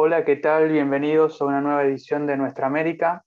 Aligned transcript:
Hola, 0.00 0.24
¿qué 0.24 0.36
tal? 0.36 0.68
Bienvenidos 0.68 1.42
a 1.42 1.44
una 1.44 1.60
nueva 1.60 1.82
edición 1.82 2.24
de 2.24 2.36
Nuestra 2.36 2.68
América. 2.68 3.24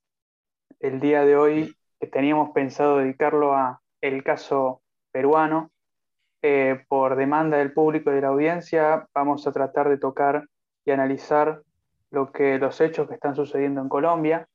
El 0.79 1.01
día 1.01 1.25
de 1.25 1.35
hoy 1.35 1.75
teníamos 2.13 2.51
pensado 2.51 2.99
dedicarlo 2.99 3.53
a 3.53 3.81
el 3.99 4.23
caso 4.23 4.81
peruano. 5.11 5.69
Eh, 6.41 6.85
por 6.87 7.17
demanda 7.17 7.57
del 7.57 7.73
público 7.73 8.09
y 8.09 8.13
de 8.15 8.21
la 8.21 8.29
audiencia, 8.29 9.05
vamos 9.13 9.45
a 9.45 9.51
tratar 9.51 9.89
de 9.89 9.97
tocar 9.97 10.47
y 10.85 10.91
analizar 10.91 11.61
lo 12.09 12.31
que, 12.31 12.57
los 12.57 12.79
hechos 12.79 13.05
que 13.09 13.15
están 13.15 13.35
sucediendo 13.35 13.81
en 13.81 13.89
Colombia. 13.89 14.47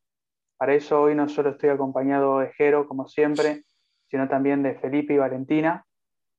Para 0.57 0.73
eso 0.73 1.03
hoy 1.03 1.15
no 1.15 1.29
solo 1.29 1.51
estoy 1.51 1.69
acompañado 1.69 2.39
de 2.39 2.51
Jero, 2.55 2.89
como 2.89 3.09
siempre, 3.09 3.65
sino 4.09 4.27
también 4.27 4.63
de 4.63 4.75
Felipe 4.77 5.13
y 5.13 5.19
Valentina, 5.19 5.85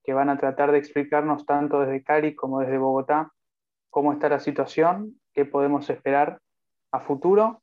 que 0.03 0.13
van 0.13 0.31
a 0.31 0.39
tratar 0.39 0.71
de 0.71 0.79
explicarnos 0.79 1.45
tanto 1.45 1.81
desde 1.81 2.03
Cali 2.03 2.33
como 2.33 2.61
desde 2.61 2.79
Bogotá 2.79 3.31
cómo 3.91 4.13
está 4.13 4.29
la 4.29 4.39
situación, 4.39 5.19
qué 5.37 5.45
podemos 5.45 5.87
esperar 5.91 6.41
a 6.91 6.99
futuro 6.99 7.61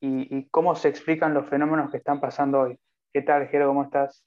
y, 0.00 0.44
cómo 0.52 0.76
se 0.76 0.88
explican 0.88 1.34
los 1.34 1.48
fenómenos 1.48 1.90
que 1.90 1.96
están 1.96 2.20
pasando 2.20 2.60
hoy. 2.60 2.78
¿Qué 3.12 3.20
tal, 3.20 3.48
Jero? 3.48 3.66
¿Cómo 3.66 3.82
estás? 3.82 4.22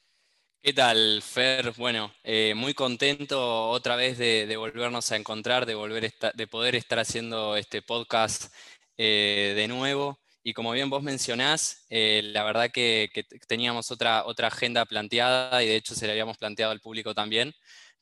¿Qué 0.61 0.73
tal, 0.73 1.21
Fer? 1.21 1.71
Bueno, 1.77 2.11
eh, 2.25 2.53
muy 2.57 2.73
contento 2.73 3.69
otra 3.69 3.95
vez 3.95 4.17
de, 4.17 4.53
volvernos 4.57 5.13
a 5.13 5.15
encontrar, 5.15 5.65
de, 5.65 5.75
volver 5.75 6.11
de 6.33 6.47
poder 6.47 6.75
estar 6.75 6.99
haciendo 6.99 7.55
este 7.55 7.81
podcast 7.81 8.53
eh, 8.97 9.53
de 9.55 9.69
nuevo. 9.69 10.19
Y 10.43 10.53
como 10.53 10.73
bien 10.73 10.89
vos 10.89 11.01
mencionás, 11.01 11.85
eh, 11.89 12.19
la 12.33 12.43
verdad 12.43 12.69
que, 12.69 13.09
teníamos 13.47 13.91
otra, 13.91 14.25
otra 14.25 14.49
agenda 14.49 14.83
planteada 14.83 15.63
y 15.63 15.67
de 15.67 15.77
hecho 15.77 15.95
se 15.95 16.05
la 16.05 16.11
habíamos 16.11 16.37
planteado 16.37 16.73
al 16.73 16.81
público 16.81 17.15
también. 17.15 17.53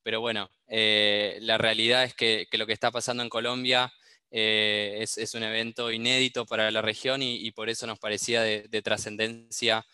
Pero 0.01 0.21
bueno, 0.21 0.49
la 0.67 1.57
realidad 1.59 2.03
es 2.03 2.15
que, 2.15 2.47
lo 2.53 2.65
que 2.65 2.73
está 2.73 2.89
pasando 2.89 3.21
en 3.21 3.29
Colombia 3.29 3.93
es, 4.29 5.33
un 5.33 5.43
evento 5.43 5.91
inédito 5.91 6.45
para 6.45 6.69
la 6.71 6.81
región 6.81 7.21
y, 7.21 7.51
por 7.51 7.69
eso 7.69 7.87
nos 7.87 7.99
parecía 7.99 8.41
de, 8.41 8.81
trascendencia 8.81 9.85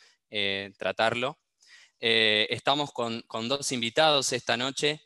tratarlo. 0.77 1.37
estamos 1.99 2.91
con, 2.91 3.23
dos 3.47 3.71
invitados 3.71 4.33
esta 4.33 4.57
noche. 4.57 5.01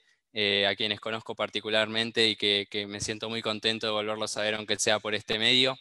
a 0.67 0.75
quienes 0.75 0.99
conozco 0.99 1.35
particularmente 1.35 2.27
y 2.27 2.35
que, 2.35 2.85
me 2.87 2.99
siento 3.01 3.29
muy 3.29 3.41
contento 3.41 3.87
de 3.87 3.93
volverlos 3.93 4.37
a 4.37 4.41
ver, 4.41 4.55
aunque 4.55 4.79
sea 4.79 4.99
por 4.99 5.15
este 5.15 5.39
medio. 5.39 5.77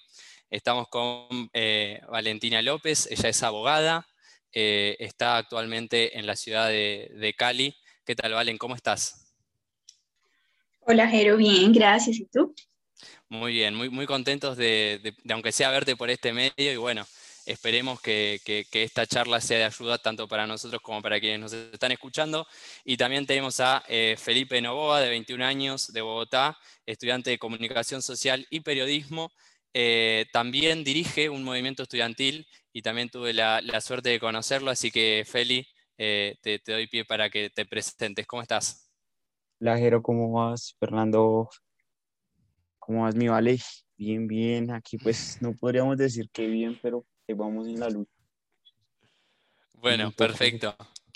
Estamos 0.50 0.88
con 0.88 1.50
eh, 1.52 2.00
Valentina 2.08 2.62
López, 2.62 3.08
ella 3.10 3.28
es 3.28 3.42
abogada, 3.42 4.06
eh, 4.52 4.96
está 5.00 5.38
actualmente 5.38 6.18
en 6.18 6.26
la 6.26 6.36
ciudad 6.36 6.68
de, 6.68 7.34
Cali. 7.36 7.76
¿Qué 8.04 8.14
tal, 8.14 8.32
Valen? 8.32 8.56
¿Cómo 8.56 8.76
estás? 8.76 9.34
Hola, 10.80 11.08
Jero, 11.08 11.36
bien, 11.36 11.72
gracias. 11.72 12.18
¿Y 12.18 12.26
tú? 12.26 12.54
Muy 13.28 13.52
bien, 13.52 13.74
muy, 13.74 13.90
muy 13.90 14.06
contentos 14.06 14.56
de, 14.56 15.14
aunque 15.30 15.52
sea 15.52 15.70
verte 15.70 15.96
por 15.96 16.10
este 16.10 16.32
medio, 16.32 16.72
y 16.72 16.76
bueno, 16.76 17.04
esperemos 17.44 18.00
que, 18.00 18.40
esta 18.72 19.06
charla 19.06 19.40
sea 19.40 19.58
de 19.58 19.64
ayuda 19.64 19.98
tanto 19.98 20.28
para 20.28 20.46
nosotros 20.46 20.80
como 20.80 21.02
para 21.02 21.18
quienes 21.18 21.40
nos 21.40 21.52
están 21.52 21.92
escuchando. 21.92 22.46
Y 22.84 22.96
también 22.96 23.26
tenemos 23.26 23.58
a 23.60 23.82
eh, 23.88 24.16
Felipe 24.18 24.60
Novoa, 24.60 25.00
de 25.00 25.10
21 25.10 25.44
años, 25.44 25.92
de 25.92 26.02
Bogotá, 26.02 26.56
estudiante 26.84 27.30
de 27.30 27.38
Comunicación 27.38 28.00
Social 28.00 28.46
y 28.50 28.60
Periodismo, 28.60 29.30
eh, 29.78 30.24
también 30.32 30.84
dirige 30.84 31.28
un 31.28 31.44
movimiento 31.44 31.82
estudiantil 31.82 32.46
y 32.72 32.80
también 32.80 33.10
tuve 33.10 33.34
la, 33.34 33.60
suerte 33.82 34.08
de 34.08 34.18
conocerlo, 34.18 34.70
así 34.70 34.90
que 34.90 35.22
Feli, 35.26 35.68
eh, 35.98 36.36
te, 36.40 36.62
doy 36.66 36.86
pie 36.86 37.04
para 37.04 37.28
que 37.28 37.50
te 37.50 37.66
presentes. 37.66 38.26
¿Cómo 38.26 38.40
estás? 38.40 38.90
Hola 39.60 39.76
Jero, 39.76 40.00
¿cómo 40.00 40.32
vas? 40.32 40.74
Fernando, 40.80 41.50
¿cómo 42.86 43.02
vas 43.02 43.14
mi 43.14 43.28
vale? 43.28 43.58
Bien, 43.96 44.26
bien, 44.26 44.70
aquí 44.70 44.96
pues 44.96 45.38
no 45.40 45.52
podríamos 45.54 45.96
decir 45.96 46.30
que 46.32 46.46
bien, 46.46 46.78
pero 46.80 47.04
vamos 47.28 47.66
en 47.66 47.80
la 47.80 47.90
luz. 47.90 48.06
Bueno, 49.74 50.12
perfecto. 50.12 50.74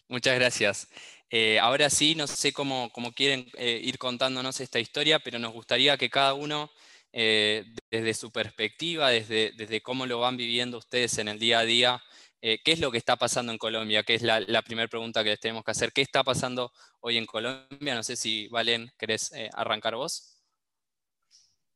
Muchas 0.08 0.34
gracias. 0.34 0.88
Eh, 1.30 1.58
ahora 1.60 1.88
sí, 1.88 2.14
no 2.16 2.26
sé 2.26 2.52
cómo, 2.52 2.90
cómo 2.92 3.12
quieren 3.12 3.46
ir 3.56 3.96
contándonos 3.98 4.60
esta 4.60 4.80
historia, 4.80 5.20
pero 5.20 5.38
nos 5.38 5.52
gustaría 5.52 5.96
que 5.96 6.10
cada 6.10 6.34
uno 6.34 6.70
eh, 7.12 7.64
desde 7.90 8.14
su 8.14 8.30
perspectiva, 8.30 9.10
desde, 9.10 9.52
desde 9.56 9.80
cómo 9.80 10.06
lo 10.06 10.20
van 10.20 10.36
viviendo 10.36 10.78
ustedes 10.78 11.18
en 11.18 11.26
el 11.26 11.40
día 11.40 11.58
a 11.60 11.64
día, 11.64 12.02
eh, 12.40 12.60
¿qué 12.64 12.72
es 12.72 12.78
lo 12.78 12.92
que 12.92 12.98
está 12.98 13.16
pasando 13.16 13.50
en 13.52 13.58
Colombia? 13.58 14.04
Que 14.04 14.14
es 14.14 14.22
la, 14.22 14.62
primera 14.62 14.88
pregunta 14.88 15.24
que 15.24 15.30
les 15.30 15.40
tenemos 15.40 15.64
que 15.64 15.72
hacer. 15.72 15.92
¿Qué 15.92 16.02
está 16.02 16.22
pasando 16.22 16.72
hoy 17.00 17.16
en 17.18 17.26
Colombia? 17.26 17.94
No 17.94 18.02
sé 18.04 18.16
si, 18.16 18.48
Valen, 18.48 18.92
¿querés 18.96 19.32
eh, 19.32 19.50
arrancar 19.54 19.96
vos? 19.96 20.39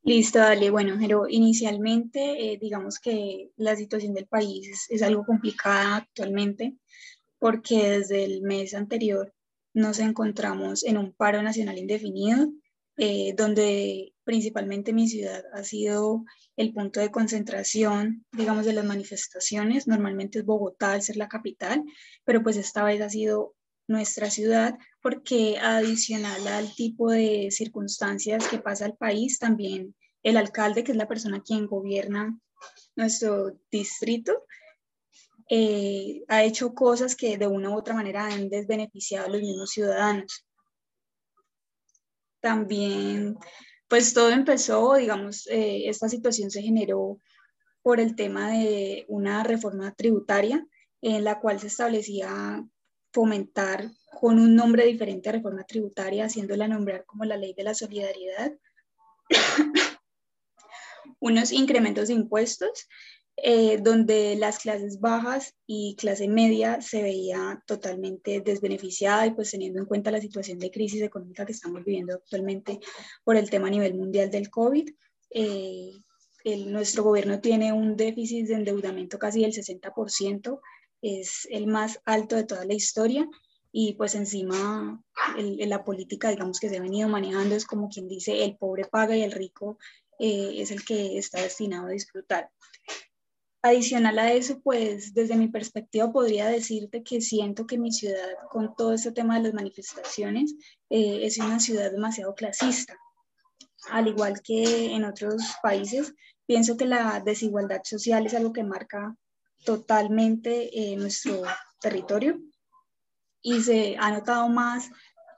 Listo, 0.04 0.38
dale. 0.38 0.70
Bueno, 0.70 0.96
pero 1.00 1.26
inicialmente, 1.28 2.58
digamos 2.60 2.98
que 3.00 3.50
la 3.56 3.74
situación 3.74 4.12
del 4.14 4.26
país 4.26 4.68
es, 4.68 4.86
es 4.90 5.02
algo 5.02 5.24
complicada 5.24 5.96
actualmente 5.96 6.76
porque 7.38 7.90
desde 7.90 8.24
el 8.24 8.42
mes 8.42 8.74
anterior 8.74 9.34
nos 9.74 9.98
encontramos 9.98 10.84
en 10.84 10.98
un 10.98 11.12
paro 11.12 11.42
nacional 11.42 11.78
indefinido 11.78 12.48
eh, 12.96 13.34
donde 13.36 14.14
principalmente 14.24 14.92
mi 14.92 15.08
ciudad 15.08 15.44
ha 15.52 15.64
sido 15.64 16.24
el 16.56 16.72
punto 16.72 17.00
de 17.00 17.10
concentración, 17.10 18.24
digamos, 18.32 18.66
de 18.66 18.72
las 18.72 18.84
manifestaciones. 18.84 19.88
Normalmente 19.88 20.38
es 20.38 20.44
Bogotá 20.44 20.92
al 20.92 21.02
ser 21.02 21.16
la 21.16 21.28
capital, 21.28 21.82
pero 22.24 22.42
pues 22.42 22.56
esta 22.56 22.84
vez 22.84 23.00
ha 23.00 23.10
sido 23.10 23.54
nuestra 23.86 24.30
ciudad 24.30 24.78
porque 25.02 25.58
adicional 25.58 26.46
al 26.48 26.74
tipo 26.74 27.10
de 27.10 27.48
circunstancias 27.50 28.48
que 28.48 28.58
pasa 28.58 28.86
al 28.86 28.96
país, 28.96 29.38
también 29.38 29.94
el 30.22 30.36
alcalde, 30.36 30.84
que 30.84 30.92
es 30.92 30.96
la 30.96 31.08
persona 31.08 31.42
quien 31.42 31.66
gobierna 31.66 32.38
nuestro 32.96 33.58
distrito, 33.70 34.44
eh, 35.50 36.24
ha 36.28 36.42
hecho 36.42 36.74
cosas 36.74 37.14
que 37.14 37.36
de 37.36 37.46
una 37.46 37.70
u 37.70 37.74
otra 37.74 37.94
manera 37.94 38.26
han 38.26 38.48
desbeneficiado 38.48 39.26
a 39.26 39.30
los 39.30 39.42
mismos 39.42 39.70
ciudadanos. 39.70 40.46
También, 42.40 43.36
pues 43.88 44.14
todo 44.14 44.30
empezó, 44.30 44.94
digamos, 44.94 45.46
eh, 45.48 45.88
esta 45.88 46.08
situación 46.08 46.50
se 46.50 46.62
generó 46.62 47.18
por 47.82 48.00
el 48.00 48.16
tema 48.16 48.50
de 48.50 49.04
una 49.08 49.44
reforma 49.44 49.92
tributaria 49.94 50.66
en 51.02 51.24
la 51.24 51.38
cual 51.40 51.60
se 51.60 51.66
establecía 51.66 52.64
fomentar 53.14 53.90
con 54.20 54.38
un 54.38 54.54
nombre 54.54 54.84
diferente 54.84 55.28
a 55.28 55.32
reforma 55.32 55.64
tributaria, 55.64 56.26
haciéndola 56.26 56.68
nombrar 56.68 57.04
como 57.06 57.24
la 57.24 57.36
ley 57.36 57.54
de 57.54 57.62
la 57.62 57.74
solidaridad, 57.74 58.52
unos 61.20 61.52
incrementos 61.52 62.08
de 62.08 62.14
impuestos 62.14 62.88
eh, 63.36 63.78
donde 63.80 64.36
las 64.36 64.58
clases 64.58 65.00
bajas 65.00 65.54
y 65.66 65.96
clase 65.96 66.28
media 66.28 66.80
se 66.80 67.02
veía 67.02 67.62
totalmente 67.66 68.40
desbeneficiada 68.40 69.26
y 69.26 69.32
pues 69.32 69.50
teniendo 69.50 69.80
en 69.80 69.86
cuenta 69.86 70.12
la 70.12 70.20
situación 70.20 70.58
de 70.58 70.70
crisis 70.70 71.02
económica 71.02 71.44
que 71.44 71.52
estamos 71.52 71.84
viviendo 71.84 72.14
actualmente 72.14 72.78
por 73.24 73.36
el 73.36 73.50
tema 73.50 73.68
a 73.68 73.70
nivel 73.70 73.94
mundial 73.94 74.30
del 74.30 74.50
COVID. 74.50 74.88
Eh, 75.30 75.90
nuestro 76.66 77.02
gobierno 77.02 77.40
tiene 77.40 77.72
un 77.72 77.96
déficit 77.96 78.46
de 78.46 78.54
endeudamiento 78.54 79.18
casi 79.18 79.40
del 79.40 79.52
60%, 79.52 80.60
es 81.04 81.46
el 81.50 81.66
más 81.66 82.00
alto 82.06 82.34
de 82.34 82.44
toda 82.44 82.64
la 82.64 82.72
historia 82.72 83.28
y 83.70 83.92
pues 83.94 84.14
encima 84.14 85.02
la 85.36 85.84
política, 85.84 86.30
digamos, 86.30 86.58
que 86.58 86.70
se 86.70 86.78
ha 86.78 86.80
venido 86.80 87.08
manejando 87.08 87.54
es 87.54 87.66
como 87.66 87.90
quien 87.90 88.08
dice, 88.08 88.42
el 88.42 88.56
pobre 88.56 88.84
paga 88.84 89.14
y 89.14 89.22
el 89.22 89.32
rico 89.32 89.78
eh, 90.18 90.54
es 90.56 90.70
el 90.70 90.84
que 90.84 91.18
está 91.18 91.42
destinado 91.42 91.88
a 91.88 91.90
disfrutar. 91.90 92.50
Adicional 93.60 94.18
a 94.18 94.32
eso, 94.32 94.60
pues 94.62 95.12
desde 95.12 95.36
mi 95.36 95.48
perspectiva 95.48 96.10
podría 96.12 96.46
decirte 96.46 97.02
que 97.02 97.20
siento 97.20 97.66
que 97.66 97.78
mi 97.78 97.92
ciudad, 97.92 98.36
con 98.50 98.74
todo 98.74 98.94
este 98.94 99.12
tema 99.12 99.36
de 99.36 99.44
las 99.44 99.54
manifestaciones, 99.54 100.54
eh, 100.88 101.20
es 101.22 101.38
una 101.38 101.60
ciudad 101.60 101.90
demasiado 101.90 102.34
clasista. 102.34 102.96
Al 103.90 104.08
igual 104.08 104.40
que 104.42 104.94
en 104.94 105.04
otros 105.04 105.42
países, 105.62 106.14
pienso 106.46 106.76
que 106.76 106.86
la 106.86 107.20
desigualdad 107.20 107.80
social 107.84 108.24
es 108.24 108.34
algo 108.34 108.52
que 108.52 108.64
marca 108.64 109.16
totalmente 109.64 110.70
eh, 110.78 110.96
nuestro 110.96 111.42
territorio 111.80 112.38
y 113.42 113.60
se 113.60 113.96
ha 113.98 114.10
notado 114.10 114.48
más 114.48 114.90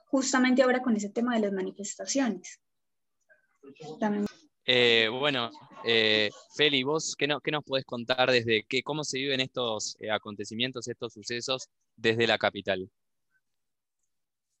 justamente 0.05 0.63
ahora 0.63 0.81
con 0.81 0.95
ese 0.95 1.09
tema 1.09 1.35
de 1.35 1.41
las 1.41 1.51
manifestaciones. 1.51 2.61
También 3.99 4.25
eh, 4.69 5.07
bueno, 5.07 5.49
eh, 5.85 6.29
Feli, 6.53 6.83
vos, 6.83 7.15
¿qué, 7.17 7.25
no, 7.25 7.39
nos 7.41 7.63
podés 7.63 7.85
contar 7.85 8.29
desde 8.29 8.65
qué, 8.67 8.83
cómo 8.83 9.05
se 9.05 9.17
viven 9.17 9.39
estos 9.39 9.95
eh, 10.01 10.11
acontecimientos, 10.11 10.89
estos 10.89 11.13
sucesos 11.13 11.69
desde 11.95 12.27
la 12.27 12.37
capital? 12.37 12.91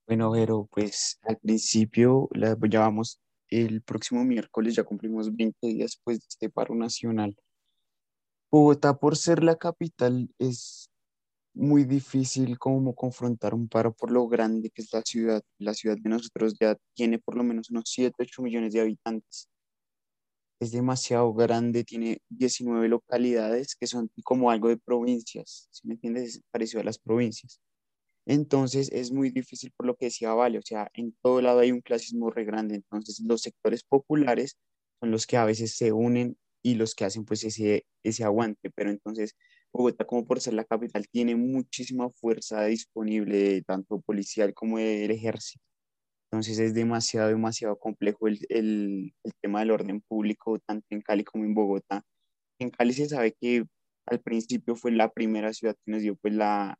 Bueno, 0.07 0.31
pero 0.31 0.65
pues 0.71 1.19
al 1.23 1.37
principio 1.39 2.29
la, 2.31 2.57
ya 2.69 2.79
vamos, 2.79 3.19
el 3.49 3.81
próximo 3.81 4.23
miércoles 4.23 4.75
ya 4.75 4.85
cumplimos 4.85 5.35
20 5.35 5.67
días 5.67 5.99
pues, 6.01 6.19
de 6.19 6.25
este 6.29 6.49
paro 6.49 6.73
nacional. 6.73 7.35
Bogotá, 8.51 8.97
por 8.97 9.17
ser 9.17 9.43
la 9.43 9.55
capital, 9.55 10.29
es 10.39 10.89
muy 11.53 11.85
difícil 11.85 12.57
como 12.59 12.95
confrontar 12.95 13.53
un 13.53 13.67
paro 13.67 13.93
por 13.93 14.11
lo 14.11 14.27
grande 14.27 14.69
que 14.69 14.81
es 14.81 14.93
la 14.93 15.01
ciudad. 15.01 15.41
La 15.59 15.73
ciudad 15.73 15.97
de 15.97 16.09
nosotros 16.09 16.55
ya 16.59 16.77
tiene 16.95 17.19
por 17.19 17.35
lo 17.35 17.43
menos 17.43 17.69
unos 17.69 17.85
7, 17.87 18.15
8 18.19 18.41
millones 18.41 18.73
de 18.73 18.81
habitantes 18.81 19.49
es 20.59 20.71
demasiado 20.71 21.33
grande, 21.33 21.83
tiene 21.83 22.19
19 22.29 22.87
localidades 22.89 23.75
que 23.75 23.87
son 23.87 24.09
como 24.23 24.49
algo 24.51 24.69
de 24.69 24.77
provincias, 24.77 25.67
¿sí 25.71 25.87
me 25.87 25.93
entiendes? 25.95 26.35
Es 26.37 26.41
parecido 26.51 26.81
a 26.81 26.83
las 26.83 26.97
provincias. 26.97 27.61
Entonces 28.25 28.91
es 28.91 29.11
muy 29.11 29.31
difícil 29.31 29.71
por 29.77 29.87
lo 29.87 29.95
que 29.95 30.05
decía 30.07 30.33
Vale, 30.33 30.59
o 30.59 30.61
sea, 30.63 30.89
en 30.93 31.15
todo 31.21 31.41
lado 31.41 31.59
hay 31.59 31.71
un 31.71 31.81
clasismo 31.81 32.31
re 32.31 32.45
grande, 32.45 32.75
entonces 32.75 33.21
los 33.21 33.41
sectores 33.41 33.83
populares 33.83 34.57
son 34.99 35.11
los 35.11 35.27
que 35.27 35.37
a 35.37 35.45
veces 35.45 35.75
se 35.75 35.91
unen 35.93 36.37
y 36.63 36.75
los 36.75 36.95
que 36.95 37.05
hacen 37.05 37.25
pues 37.25 37.43
ese, 37.43 37.85
ese 38.03 38.23
aguante, 38.23 38.69
pero 38.75 38.89
entonces 38.89 39.35
Bogotá 39.73 40.05
como 40.05 40.25
por 40.25 40.41
ser 40.41 40.53
la 40.53 40.65
capital 40.65 41.07
tiene 41.09 41.35
muchísima 41.35 42.09
fuerza 42.09 42.65
disponible, 42.65 43.61
tanto 43.63 43.99
policial 44.01 44.53
como 44.53 44.77
del 44.79 45.11
ejército. 45.11 45.63
Entonces 46.31 46.59
es 46.59 46.73
demasiado, 46.73 47.29
demasiado 47.29 47.77
complejo 47.77 48.27
el, 48.27 48.39
el, 48.49 49.13
el 49.23 49.33
tema 49.41 49.59
del 49.59 49.71
orden 49.71 50.01
público, 50.01 50.59
tanto 50.59 50.85
en 50.89 51.01
Cali 51.01 51.23
como 51.23 51.45
en 51.45 51.53
Bogotá. 51.53 52.03
En 52.59 52.69
Cali 52.69 52.93
se 52.93 53.07
sabe 53.07 53.33
que 53.39 53.63
al 54.07 54.21
principio 54.21 54.75
fue 54.75 54.91
la 54.91 55.11
primera 55.11 55.53
ciudad 55.53 55.75
que 55.85 55.91
nos 55.91 56.01
dio 56.01 56.15
pues 56.15 56.33
la, 56.33 56.77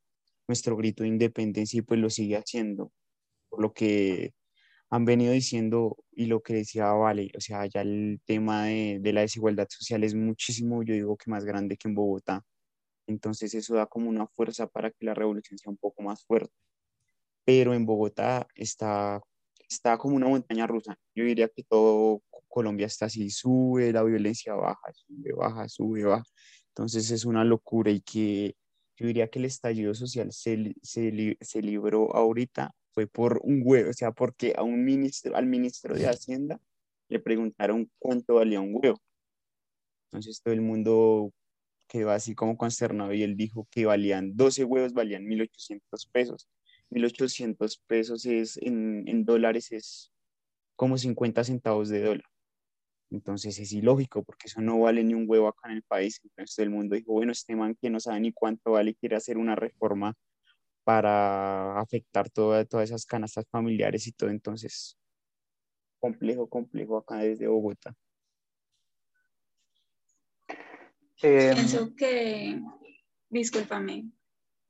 nuestro 0.47 0.75
grito 0.75 1.03
de 1.03 1.09
independencia 1.09 1.79
y 1.79 1.81
pues 1.81 1.99
lo 1.99 2.09
sigue 2.09 2.37
haciendo, 2.37 2.91
por 3.49 3.61
lo 3.61 3.73
que 3.73 4.33
han 4.89 5.05
venido 5.05 5.33
diciendo 5.33 5.97
y 6.11 6.25
lo 6.27 6.41
que 6.41 6.53
decía 6.53 6.91
Vale, 6.91 7.31
o 7.37 7.41
sea, 7.41 7.65
ya 7.65 7.81
el 7.81 8.21
tema 8.25 8.65
de, 8.65 8.99
de 9.01 9.13
la 9.13 9.21
desigualdad 9.21 9.67
social 9.69 10.03
es 10.03 10.15
muchísimo, 10.15 10.83
yo 10.83 10.93
digo 10.93 11.17
que 11.17 11.29
más 11.29 11.45
grande 11.45 11.77
que 11.77 11.87
en 11.87 11.95
Bogotá. 11.95 12.43
Entonces 13.07 13.53
eso 13.53 13.75
da 13.75 13.85
como 13.85 14.09
una 14.09 14.27
fuerza 14.27 14.67
para 14.67 14.91
que 14.91 15.05
la 15.05 15.13
revolución 15.13 15.57
sea 15.57 15.71
un 15.71 15.77
poco 15.77 16.03
más 16.03 16.23
fuerte. 16.25 16.53
Pero 17.45 17.73
en 17.73 17.85
Bogotá 17.85 18.47
está, 18.55 19.21
está 19.69 19.97
como 19.97 20.15
una 20.15 20.27
montaña 20.27 20.67
rusa. 20.67 20.97
Yo 21.15 21.23
diría 21.23 21.47
que 21.49 21.63
todo 21.63 22.21
Colombia 22.47 22.87
está 22.87 23.05
así, 23.05 23.29
sube, 23.29 23.91
la 23.93 24.03
violencia 24.03 24.53
baja, 24.55 24.91
sube, 24.93 25.33
baja, 25.33 25.69
sube, 25.69 26.03
baja. 26.03 26.25
Entonces 26.69 27.11
es 27.11 27.25
una 27.25 27.43
locura 27.43 27.91
y 27.91 28.01
que 28.01 28.55
yo 28.97 29.07
diría 29.07 29.29
que 29.29 29.39
el 29.39 29.45
estallido 29.45 29.93
social 29.93 30.31
se, 30.31 30.75
se, 30.81 31.37
se 31.39 31.61
libró 31.61 32.15
ahorita 32.15 32.73
fue 32.97 33.05
por 33.05 33.39
un 33.43 33.61
huevo, 33.63 33.91
o 33.91 33.93
sea, 33.93 34.11
porque 34.11 34.55
un 34.59 34.83
ministro, 34.83 35.35
al 35.35 35.45
ministro 35.45 35.93
de 35.93 36.07
Hacienda 36.07 36.59
le 37.09 37.19
preguntaron 37.19 37.91
cuánto 37.99 38.33
valía 38.33 38.59
un 38.59 38.73
huevo. 38.73 38.99
Entonces 40.05 40.41
todo 40.41 40.51
el 40.55 40.61
mundo 40.61 41.31
quedó 41.87 42.09
así 42.09 42.33
como 42.33 42.57
consternado 42.57 43.13
y 43.13 43.21
él 43.21 43.37
dijo 43.37 43.67
que 43.69 43.85
valían 43.85 44.35
12 44.35 44.63
huevos, 44.63 44.93
valían 44.93 45.25
1.800 45.27 46.09
pesos. 46.11 46.49
1.800 46.89 47.79
pesos 47.85 48.25
es, 48.25 48.57
en, 48.57 49.07
en 49.07 49.25
dólares 49.25 49.71
es 49.71 50.11
como 50.75 50.97
50 50.97 51.43
centavos 51.43 51.89
de 51.89 52.01
dólar. 52.01 52.25
Entonces 53.11 53.59
es 53.59 53.73
ilógico 53.73 54.23
porque 54.23 54.47
eso 54.47 54.59
no 54.59 54.79
vale 54.79 55.03
ni 55.03 55.13
un 55.13 55.29
huevo 55.29 55.49
acá 55.49 55.69
en 55.69 55.75
el 55.75 55.83
país. 55.83 56.19
Entonces 56.23 56.55
todo 56.55 56.63
el 56.63 56.71
mundo 56.71 56.95
dijo, 56.95 57.13
bueno, 57.13 57.31
este 57.31 57.55
man 57.55 57.77
que 57.79 57.91
no 57.91 57.99
sabe 57.99 58.21
ni 58.21 58.33
cuánto 58.33 58.71
vale 58.71 58.95
quiere 58.95 59.17
hacer 59.17 59.37
una 59.37 59.55
reforma 59.55 60.15
para 60.87 61.77
afectar 61.81 62.29
todas 62.29 62.65
esas 62.85 63.05
canastas 63.05 63.45
familiares 63.51 64.07
y 64.07 64.13
todo. 64.13 64.29
Entonces, 64.29 64.97
complejo, 65.99 66.47
complejo 66.47 66.95
acá 66.95 67.17
desde 67.17 67.45
Bogotá. 67.45 67.93
Eh, 71.21 71.51
Pienso 71.53 71.93
que, 71.93 72.61
discúlpame. 73.27 74.05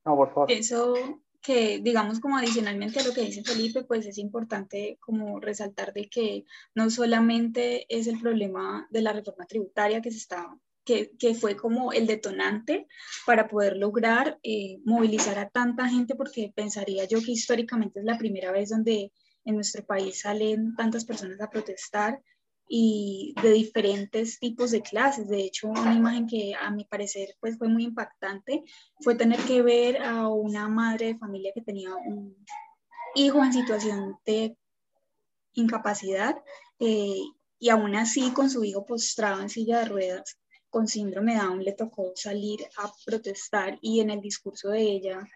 No, 0.05 0.15
por 0.15 0.29
favor. 0.29 0.47
Pienso 0.47 0.95
que, 1.39 1.81
digamos, 1.81 2.19
como 2.19 2.35
adicionalmente 2.39 2.99
a 2.99 3.03
lo 3.03 3.13
que 3.13 3.21
dice 3.21 3.43
Felipe, 3.43 3.83
pues 3.83 4.07
es 4.07 4.17
importante 4.17 4.97
como 4.99 5.39
resaltar 5.39 5.93
de 5.93 6.09
que 6.09 6.45
no 6.73 6.89
solamente 6.89 7.85
es 7.95 8.07
el 8.07 8.19
problema 8.19 8.87
de 8.89 9.03
la 9.03 9.13
reforma 9.13 9.45
tributaria 9.45 10.01
que 10.01 10.09
se 10.09 10.17
está 10.17 10.51
que, 10.87 11.35
fue 11.35 11.57
como 11.57 11.91
el 11.91 12.07
detonante 12.07 12.87
para 13.25 13.47
poder 13.47 13.75
lograr 13.75 14.39
eh, 14.41 14.79
movilizar 14.85 15.37
a 15.37 15.49
tanta 15.49 15.87
gente, 15.89 16.15
porque 16.15 16.51
pensaría 16.55 17.03
yo 17.05 17.19
que 17.21 17.31
históricamente 17.31 17.99
es 17.99 18.05
la 18.05 18.17
primera 18.17 18.51
vez 18.51 18.69
donde 18.69 19.11
en 19.43 19.55
nuestro 19.55 19.85
país 19.85 20.21
salen 20.21 20.75
tantas 20.75 21.05
personas 21.05 21.41
a 21.41 21.49
protestar 21.49 22.21
y 22.69 23.33
de 23.41 23.51
diferentes 23.51 24.39
tipos 24.39 24.71
de 24.71 24.81
clases. 24.81 25.29
De 25.29 25.41
hecho, 25.41 25.67
una 25.67 25.93
imagen 25.93 26.27
que 26.27 26.53
a 26.55 26.71
mi 26.71 26.85
parecer 26.85 27.35
pues, 27.39 27.57
fue 27.57 27.67
muy 27.67 27.83
impactante 27.83 28.63
fue 29.01 29.15
tener 29.15 29.39
que 29.41 29.61
ver 29.61 30.01
a 30.01 30.27
una 30.27 30.67
madre 30.67 31.07
de 31.07 31.17
familia 31.17 31.51
que 31.53 31.61
tenía 31.61 31.95
un 31.95 32.35
hijo 33.15 33.43
en 33.43 33.53
situación 33.53 34.17
de 34.25 34.57
incapacidad 35.53 36.35
eh, 36.79 37.21
y 37.59 37.69
aún 37.69 37.95
así 37.95 38.31
con 38.31 38.49
su 38.49 38.63
hijo 38.63 38.85
postrado 38.85 39.41
en 39.41 39.49
silla 39.49 39.79
de 39.79 39.85
ruedas 39.85 40.37
con 40.77 40.87
síndrome 40.87 41.35
Down 41.35 41.63
le 41.63 41.71
tocó 41.71 42.11
salir 42.13 42.59
a 42.77 42.93
protestar 43.03 43.79
y 43.81 43.99
en 43.99 44.11
el 44.11 44.21
discurso 44.21 44.69
de 44.69 44.83
ella 44.83 45.27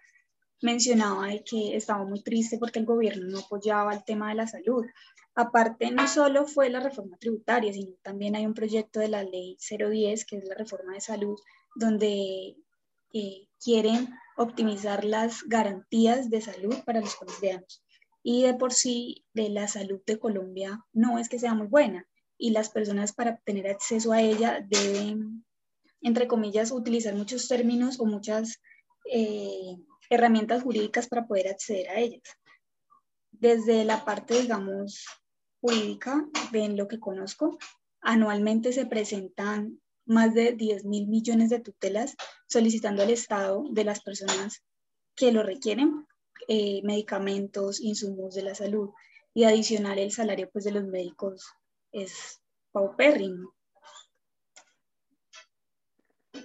mencionaba 0.60 1.26
de 1.26 1.42
que 1.42 1.74
estaba 1.76 2.04
muy 2.04 2.22
triste 2.22 2.58
porque 2.58 2.78
el 2.78 2.86
gobierno 2.86 3.26
no 3.28 3.40
apoyaba 3.40 3.92
el 3.92 4.04
tema 4.04 4.28
de 4.28 4.36
la 4.36 4.46
salud. 4.46 4.86
Aparte, 5.34 5.90
no 5.90 6.06
solo 6.06 6.46
fue 6.46 6.70
la 6.70 6.78
reforma 6.78 7.16
tributaria, 7.16 7.72
sino 7.72 7.90
también 8.02 8.36
hay 8.36 8.46
un 8.46 8.54
proyecto 8.54 9.00
de 9.00 9.08
la 9.08 9.24
ley 9.24 9.56
010, 9.58 10.24
que 10.26 10.36
es 10.36 10.44
la 10.44 10.54
reforma 10.54 10.94
de 10.94 11.00
salud, 11.00 11.36
donde 11.74 12.56
eh, 13.12 13.48
quieren 13.58 14.10
optimizar 14.36 15.04
las 15.04 15.42
garantías 15.42 16.30
de 16.30 16.40
salud 16.40 16.76
para 16.86 17.00
los 17.00 17.16
colombianos. 17.16 17.82
Y 18.22 18.44
de 18.44 18.54
por 18.54 18.72
sí, 18.72 19.24
de 19.34 19.48
la 19.48 19.66
salud 19.66 20.00
de 20.06 20.20
Colombia 20.20 20.86
no 20.92 21.18
es 21.18 21.28
que 21.28 21.40
sea 21.40 21.54
muy 21.54 21.66
buena 21.66 22.06
y 22.42 22.50
las 22.50 22.70
personas 22.70 23.12
para 23.12 23.36
tener 23.36 23.68
acceso 23.68 24.10
a 24.10 24.20
ella 24.20 24.66
deben, 24.68 25.44
entre 26.00 26.26
comillas, 26.26 26.72
utilizar 26.72 27.14
muchos 27.14 27.46
términos 27.46 28.00
o 28.00 28.04
muchas 28.04 28.60
eh, 29.08 29.76
herramientas 30.10 30.64
jurídicas 30.64 31.06
para 31.06 31.28
poder 31.28 31.46
acceder 31.46 31.88
a 31.90 32.00
ellas. 32.00 32.22
Desde 33.30 33.84
la 33.84 34.04
parte, 34.04 34.42
digamos, 34.42 35.06
jurídica, 35.60 36.26
de 36.50 36.68
lo 36.70 36.88
que 36.88 36.98
conozco, 36.98 37.58
anualmente 38.00 38.72
se 38.72 38.86
presentan 38.86 39.80
más 40.04 40.34
de 40.34 40.52
10 40.54 40.84
mil 40.84 41.06
millones 41.06 41.48
de 41.48 41.60
tutelas 41.60 42.16
solicitando 42.48 43.04
al 43.04 43.10
Estado 43.10 43.62
de 43.70 43.84
las 43.84 44.00
personas 44.00 44.64
que 45.14 45.30
lo 45.30 45.44
requieren, 45.44 46.08
eh, 46.48 46.80
medicamentos, 46.82 47.80
insumos 47.80 48.34
de 48.34 48.42
la 48.42 48.56
salud 48.56 48.90
y 49.32 49.44
adicional 49.44 50.00
el 50.00 50.10
salario 50.10 50.50
pues, 50.50 50.64
de 50.64 50.72
los 50.72 50.84
médicos 50.84 51.46
es 51.92 52.42
paupérrimo. 52.72 53.52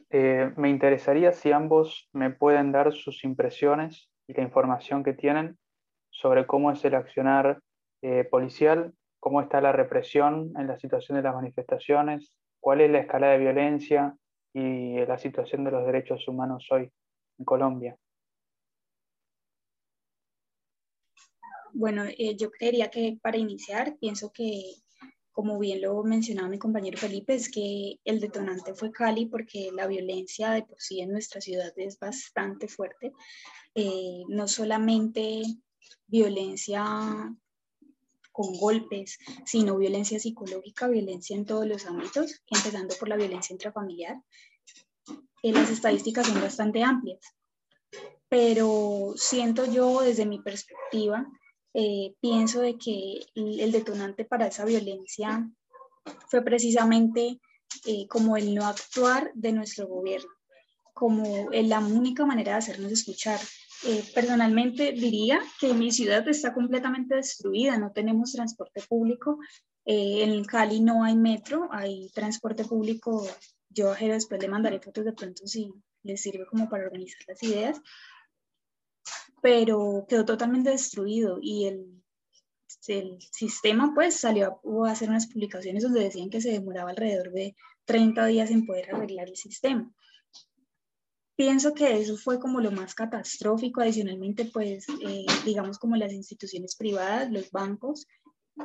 Eh, 0.10 0.52
me 0.56 0.70
interesaría 0.70 1.34
si 1.34 1.52
ambos 1.52 2.10
me 2.14 2.30
pueden 2.30 2.72
dar 2.72 2.94
sus 2.94 3.24
impresiones 3.24 4.10
y 4.28 4.34
la 4.34 4.44
información 4.44 5.04
que 5.04 5.14
tienen 5.14 5.58
sobre 6.10 6.46
cómo 6.46 6.72
es 6.72 6.84
el 6.86 6.96
accionar 6.96 7.62
eh, 8.02 8.24
policial, 8.24 8.94
cómo 9.20 9.42
está 9.42 9.60
la 9.60 9.72
represión 9.72 10.54
en 10.58 10.68
la 10.68 10.78
situación 10.78 11.18
de 11.18 11.24
las 11.24 11.36
manifestaciones, 11.36 12.34
cuál 12.60 12.82
es 12.82 12.92
la 12.92 13.00
escala 13.00 13.30
de 13.30 13.38
violencia 13.38 14.16
y 14.54 15.06
la 15.06 15.18
situación 15.18 15.64
de 15.64 15.72
los 15.72 15.86
derechos 15.86 16.28
humanos 16.28 16.68
hoy 16.72 16.92
en 17.38 17.46
Colombia. 17.46 17.98
Bueno, 21.74 22.06
eh, 22.06 22.36
yo 22.36 22.50
creería 22.50 22.90
que 22.90 23.20
para 23.22 23.38
iniciar, 23.38 23.98
pienso 24.00 24.32
que 24.34 24.74
como 25.38 25.60
bien 25.60 25.82
lo 25.82 26.02
mencionaba 26.02 26.50
mi 26.50 26.58
compañero 26.58 26.98
Felipe, 26.98 27.36
es 27.36 27.52
que 27.52 28.00
el 28.04 28.20
detonante 28.20 28.74
fue 28.74 28.92
Cali 28.92 29.28
porque 29.28 29.70
la 29.72 29.86
violencia 29.86 30.50
de 30.50 30.64
por 30.64 30.82
sí 30.82 31.00
en 31.00 31.12
nuestra 31.12 31.42
ciudad 31.42 31.72
es 31.76 32.00
bastante 32.00 32.68
fuerte. 32.68 33.14
Eh, 33.76 34.24
no 34.30 34.48
solamente 34.48 35.44
violencia 36.08 36.84
con 38.32 38.58
golpes, 38.58 39.20
sino 39.46 39.78
violencia 39.78 40.20
psicológica, 40.20 40.88
violencia 40.88 41.36
en 41.36 41.46
todos 41.46 41.68
los 41.68 41.86
ámbitos, 41.86 42.42
empezando 42.48 42.96
por 43.00 43.08
la 43.08 43.16
violencia 43.16 43.54
intrafamiliar. 43.54 44.20
Eh, 45.44 45.52
las 45.52 45.70
estadísticas 45.70 46.26
son 46.26 46.42
bastante 46.42 46.82
amplias, 46.82 47.22
pero 48.28 49.14
siento 49.16 49.72
yo 49.72 50.02
desde 50.02 50.26
mi 50.26 50.42
perspectiva 50.42 51.28
eh, 51.80 52.16
pienso 52.20 52.62
de 52.62 52.76
que 52.76 53.20
el 53.36 53.72
detonante 53.72 54.26
para 54.26 54.48
esa 54.48 54.66
violencia 54.66 55.48
fue 56.28 56.42
precisamente 56.42 57.40
eh, 57.86 58.08
como 58.08 58.36
el 58.36 58.56
no 58.56 58.66
actuar 58.66 59.30
de 59.36 59.52
nuestro 59.52 59.86
gobierno, 59.86 60.28
como 60.96 61.52
la 61.52 61.80
única 61.80 62.26
manera 62.26 62.54
de 62.54 62.58
hacernos 62.58 62.92
escuchar. 62.92 63.40
Eh, 63.86 64.04
personalmente 64.16 64.92
diría 64.92 65.40
que 65.60 65.76
mi 65.76 65.92
ciudad 65.92 66.28
está 66.28 66.52
completamente 66.52 67.14
destruida, 67.14 67.78
no 67.78 67.92
tenemos 67.92 68.32
transporte 68.32 68.82
público, 68.90 69.38
en 69.86 70.44
Cali 70.46 70.82
no 70.82 71.04
hay 71.04 71.16
metro, 71.16 71.70
hay 71.72 72.10
transporte 72.10 72.66
público, 72.66 73.28
yo 73.70 73.94
después 73.94 74.42
le 74.42 74.48
mandaré 74.48 74.80
fotos 74.80 75.06
de 75.06 75.14
pronto 75.14 75.46
si 75.46 75.72
les 76.02 76.20
sirve 76.20 76.48
como 76.48 76.68
para 76.70 76.86
organizar 76.86 77.22
las 77.28 77.44
ideas, 77.44 77.80
pero 79.42 80.06
quedó 80.08 80.26
totalmente 80.26 80.70
destruido 80.70 81.40
y 81.42 81.66
el, 81.66 82.04
el 82.88 83.18
sistema 83.32 83.94
pues 83.94 84.20
salió 84.20 84.60
a, 84.86 84.92
hacer 84.92 85.10
unas 85.10 85.28
publicaciones 85.28 85.84
donde 85.84 86.04
decían 86.04 86.30
que 86.30 86.42
se 86.42 86.52
demoraba 86.52 86.90
alrededor 86.90 87.32
de 87.32 87.56
30 87.86 88.26
días 88.26 88.52
en 88.52 88.66
poder 88.66 88.94
arreglar 88.94 89.30
el 89.30 89.36
sistema. 89.36 89.92
Pienso 91.36 91.74
que 91.76 92.00
eso 92.00 92.18
fue 92.18 92.40
como 92.40 92.62
lo 92.62 92.72
más 92.72 92.96
catastrófico, 92.96 93.82
adicionalmente 93.82 94.46
pues 94.46 94.88
eh, 95.06 95.26
digamos 95.46 95.78
como 95.78 95.96
las 95.96 96.12
instituciones 96.12 96.76
privadas, 96.76 97.32
los 97.32 97.52
bancos, 97.52 98.08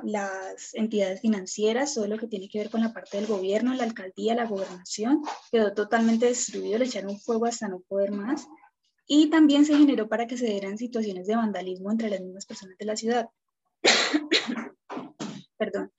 las 0.02 0.74
entidades 0.74 1.20
financieras, 1.20 1.94
todo 1.94 2.06
lo 2.06 2.18
que 2.18 2.26
tiene 2.26 2.48
que 2.48 2.58
ver 2.58 2.70
con 2.70 2.80
la 2.80 2.92
parte 2.92 3.18
del 3.18 3.26
gobierno, 3.26 3.74
la 3.74 3.84
alcaldía, 3.84 4.34
la 4.34 4.46
gobernación, 4.46 5.22
quedó 5.50 5.74
totalmente 5.74 6.26
destruido, 6.26 6.78
le 6.78 6.86
echaron 6.86 7.20
fuego 7.20 7.46
hasta 7.46 7.68
no 7.68 7.80
poder 7.80 8.10
más. 8.10 8.46
Y 9.14 9.28
también 9.28 9.66
se 9.66 9.76
generó 9.76 10.08
para 10.08 10.26
que 10.26 10.38
se 10.38 10.46
dieran 10.46 10.78
situaciones 10.78 11.26
de 11.26 11.36
vandalismo 11.36 11.90
entre 11.90 12.08
las 12.08 12.22
mismas 12.22 12.46
personas 12.46 12.78
de 12.78 12.86
la 12.86 12.96
ciudad. 12.96 13.28
Perdón. 15.58 15.92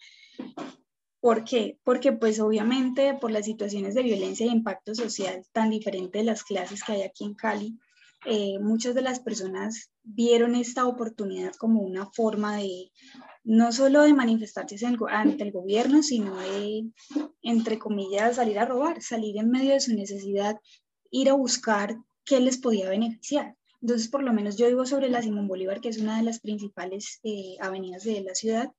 ¿Por 1.19 1.43
qué? 1.43 1.77
Porque 1.83 2.13
pues 2.13 2.39
obviamente 2.39 3.13
por 3.13 3.29
las 3.29 3.45
situaciones 3.45 3.93
de 3.93 4.01
violencia 4.01 4.47
y 4.47 4.49
impacto 4.49 4.95
social 4.95 5.45
tan 5.51 5.69
diferente 5.69 6.17
de 6.17 6.23
las 6.23 6.43
clases 6.43 6.83
que 6.83 6.93
hay 6.93 7.01
aquí 7.03 7.23
en 7.25 7.35
Cali, 7.35 7.77
eh, 8.25 8.57
muchas 8.59 8.95
de 8.95 9.03
las 9.03 9.19
personas 9.19 9.91
vieron 10.01 10.55
esta 10.55 10.87
oportunidad 10.87 11.53
como 11.53 11.81
una 11.81 12.07
forma 12.07 12.57
de 12.57 12.91
no 13.43 13.71
solo 13.73 14.01
de 14.01 14.13
manifestarse 14.15 14.83
ante 15.11 15.43
el 15.43 15.51
gobierno, 15.51 16.01
sino 16.01 16.35
de, 16.37 16.87
entre 17.43 17.77
comillas, 17.77 18.37
salir 18.37 18.57
a 18.57 18.65
robar, 18.65 19.03
salir 19.03 19.37
en 19.37 19.51
medio 19.51 19.73
de 19.73 19.81
su 19.81 19.93
necesidad, 19.93 20.59
ir 21.11 21.29
a 21.29 21.33
buscar 21.33 21.95
qué 22.25 22.39
les 22.39 22.57
podía 22.57 22.89
beneficiar. 22.89 23.55
Entonces, 23.81 24.07
por 24.07 24.23
lo 24.23 24.33
menos 24.33 24.57
yo 24.57 24.67
vivo 24.67 24.85
sobre 24.85 25.09
la 25.09 25.21
Simón 25.21 25.47
Bolívar, 25.47 25.81
que 25.81 25.89
es 25.89 25.97
una 25.97 26.17
de 26.17 26.23
las 26.23 26.39
principales 26.39 27.19
eh, 27.23 27.57
avenidas 27.59 28.03
de 28.03 28.21
la 28.21 28.33
ciudad, 28.33 28.71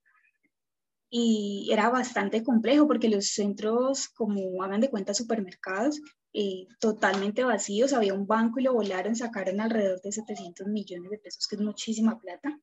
y 1.16 1.68
era 1.70 1.90
bastante 1.90 2.42
complejo 2.42 2.88
porque 2.88 3.08
los 3.08 3.28
centros, 3.28 4.08
como 4.08 4.62
hagan 4.64 4.80
de 4.80 4.90
cuenta, 4.90 5.14
supermercados, 5.14 6.00
eh, 6.32 6.66
totalmente 6.80 7.44
vacíos, 7.44 7.92
había 7.92 8.14
un 8.14 8.26
banco 8.26 8.58
y 8.58 8.64
lo 8.64 8.74
volaron, 8.74 9.14
sacaron 9.14 9.60
alrededor 9.60 10.00
de 10.02 10.10
700 10.10 10.66
millones 10.66 11.12
de 11.12 11.18
pesos, 11.18 11.46
que 11.46 11.54
es 11.54 11.62
muchísima 11.62 12.18
plata. 12.18 12.58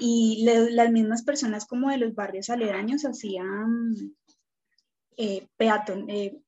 Y 0.00 0.44
las 0.72 0.90
mismas 0.90 1.22
personas 1.22 1.66
como 1.66 1.90
de 1.90 1.98
los 1.98 2.16
barrios 2.16 2.50
aledaños 2.50 3.04
hacían 3.04 3.94
eh, 5.16 5.46
eh, 5.60 6.42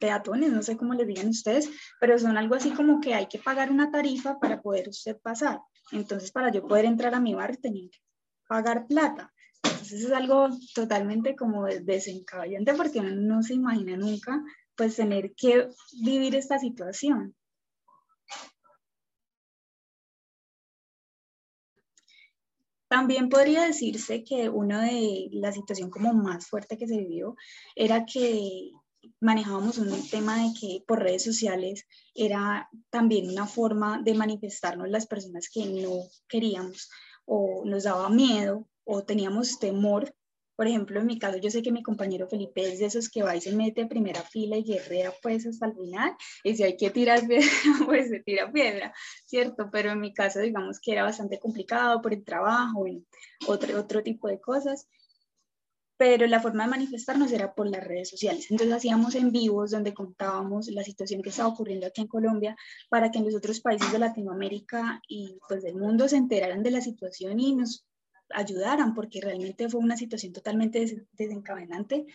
peatones, 0.00 0.52
no 0.52 0.62
sé 0.62 0.76
cómo 0.76 0.94
les 0.94 1.06
digan 1.06 1.28
ustedes, 1.28 1.70
pero 2.00 2.18
son 2.18 2.36
algo 2.36 2.54
así 2.54 2.70
como 2.70 3.00
que 3.00 3.14
hay 3.14 3.26
que 3.26 3.38
pagar 3.38 3.70
una 3.70 3.90
tarifa 3.90 4.38
para 4.38 4.60
poder 4.60 4.88
usted 4.88 5.16
pasar. 5.18 5.60
Entonces, 5.92 6.32
para 6.32 6.50
yo 6.50 6.66
poder 6.66 6.84
entrar 6.84 7.14
a 7.14 7.20
mi 7.20 7.34
barrio 7.34 7.58
tenía 7.60 7.88
que 7.90 7.98
pagar 8.48 8.86
plata. 8.86 9.32
Entonces 9.62 10.04
es 10.04 10.12
algo 10.12 10.48
totalmente 10.74 11.36
como 11.36 11.64
desencaballante 11.66 12.74
porque 12.74 13.00
uno 13.00 13.10
no 13.10 13.42
se 13.42 13.54
imagina 13.54 13.96
nunca 13.96 14.42
pues 14.76 14.96
tener 14.96 15.32
que 15.34 15.68
vivir 16.02 16.34
esta 16.34 16.58
situación. 16.58 17.34
También 22.88 23.28
podría 23.28 23.62
decirse 23.62 24.22
que 24.22 24.48
una 24.48 24.82
de 24.82 25.28
la 25.32 25.50
situación 25.52 25.90
como 25.90 26.12
más 26.14 26.46
fuerte 26.46 26.78
que 26.78 26.86
se 26.86 26.96
vivió 26.96 27.34
era 27.74 28.04
que 28.04 28.70
manejábamos 29.20 29.78
un 29.78 30.08
tema 30.08 30.42
de 30.42 30.52
que 30.58 30.84
por 30.86 31.02
redes 31.02 31.24
sociales 31.24 31.86
era 32.14 32.68
también 32.90 33.28
una 33.28 33.46
forma 33.46 34.00
de 34.02 34.14
manifestarnos 34.14 34.88
las 34.88 35.06
personas 35.06 35.48
que 35.52 35.66
no 35.66 36.02
queríamos 36.28 36.90
o 37.24 37.64
nos 37.64 37.84
daba 37.84 38.08
miedo 38.08 38.68
o 38.84 39.04
teníamos 39.04 39.58
temor. 39.58 40.14
Por 40.56 40.66
ejemplo, 40.66 41.00
en 41.00 41.06
mi 41.06 41.18
caso, 41.18 41.36
yo 41.36 41.50
sé 41.50 41.60
que 41.60 41.70
mi 41.70 41.82
compañero 41.82 42.28
Felipe 42.28 42.72
es 42.72 42.78
de 42.78 42.86
esos 42.86 43.10
que 43.10 43.22
va 43.22 43.36
y 43.36 43.42
se 43.42 43.52
mete 43.52 43.82
a 43.82 43.88
primera 43.88 44.22
fila 44.22 44.56
y 44.56 44.64
guerrea 44.64 45.12
pues 45.22 45.46
hasta 45.46 45.66
el 45.66 45.74
final. 45.74 46.16
Y 46.44 46.56
si 46.56 46.62
hay 46.62 46.76
que 46.76 46.90
tirar 46.90 47.20
piedra, 47.28 47.46
pues 47.84 48.08
se 48.08 48.20
tira 48.20 48.50
piedra, 48.50 48.94
¿cierto? 49.26 49.68
Pero 49.70 49.90
en 49.90 50.00
mi 50.00 50.14
caso, 50.14 50.40
digamos 50.40 50.80
que 50.80 50.92
era 50.92 51.02
bastante 51.02 51.38
complicado 51.38 52.00
por 52.00 52.14
el 52.14 52.24
trabajo 52.24 52.86
y 52.86 53.06
otro, 53.46 53.78
otro 53.78 54.02
tipo 54.02 54.28
de 54.28 54.40
cosas 54.40 54.88
pero 55.96 56.26
la 56.26 56.40
forma 56.40 56.64
de 56.64 56.70
manifestarnos 56.70 57.32
era 57.32 57.54
por 57.54 57.68
las 57.68 57.82
redes 57.82 58.10
sociales. 58.10 58.50
Entonces 58.50 58.76
hacíamos 58.76 59.14
en 59.14 59.32
vivos 59.32 59.70
donde 59.70 59.94
contábamos 59.94 60.68
la 60.68 60.84
situación 60.84 61.22
que 61.22 61.30
estaba 61.30 61.48
ocurriendo 61.48 61.86
aquí 61.86 62.02
en 62.02 62.08
Colombia 62.08 62.56
para 62.88 63.10
que 63.10 63.18
en 63.18 63.24
los 63.24 63.34
otros 63.34 63.60
países 63.60 63.90
de 63.92 63.98
Latinoamérica 63.98 65.00
y 65.08 65.38
pues 65.48 65.62
del 65.62 65.76
mundo 65.76 66.08
se 66.08 66.16
enteraran 66.16 66.62
de 66.62 66.70
la 66.70 66.80
situación 66.80 67.40
y 67.40 67.54
nos 67.54 67.86
ayudaran, 68.30 68.94
porque 68.94 69.20
realmente 69.20 69.68
fue 69.68 69.80
una 69.80 69.96
situación 69.96 70.32
totalmente 70.32 71.06
desencadenante. 71.12 72.06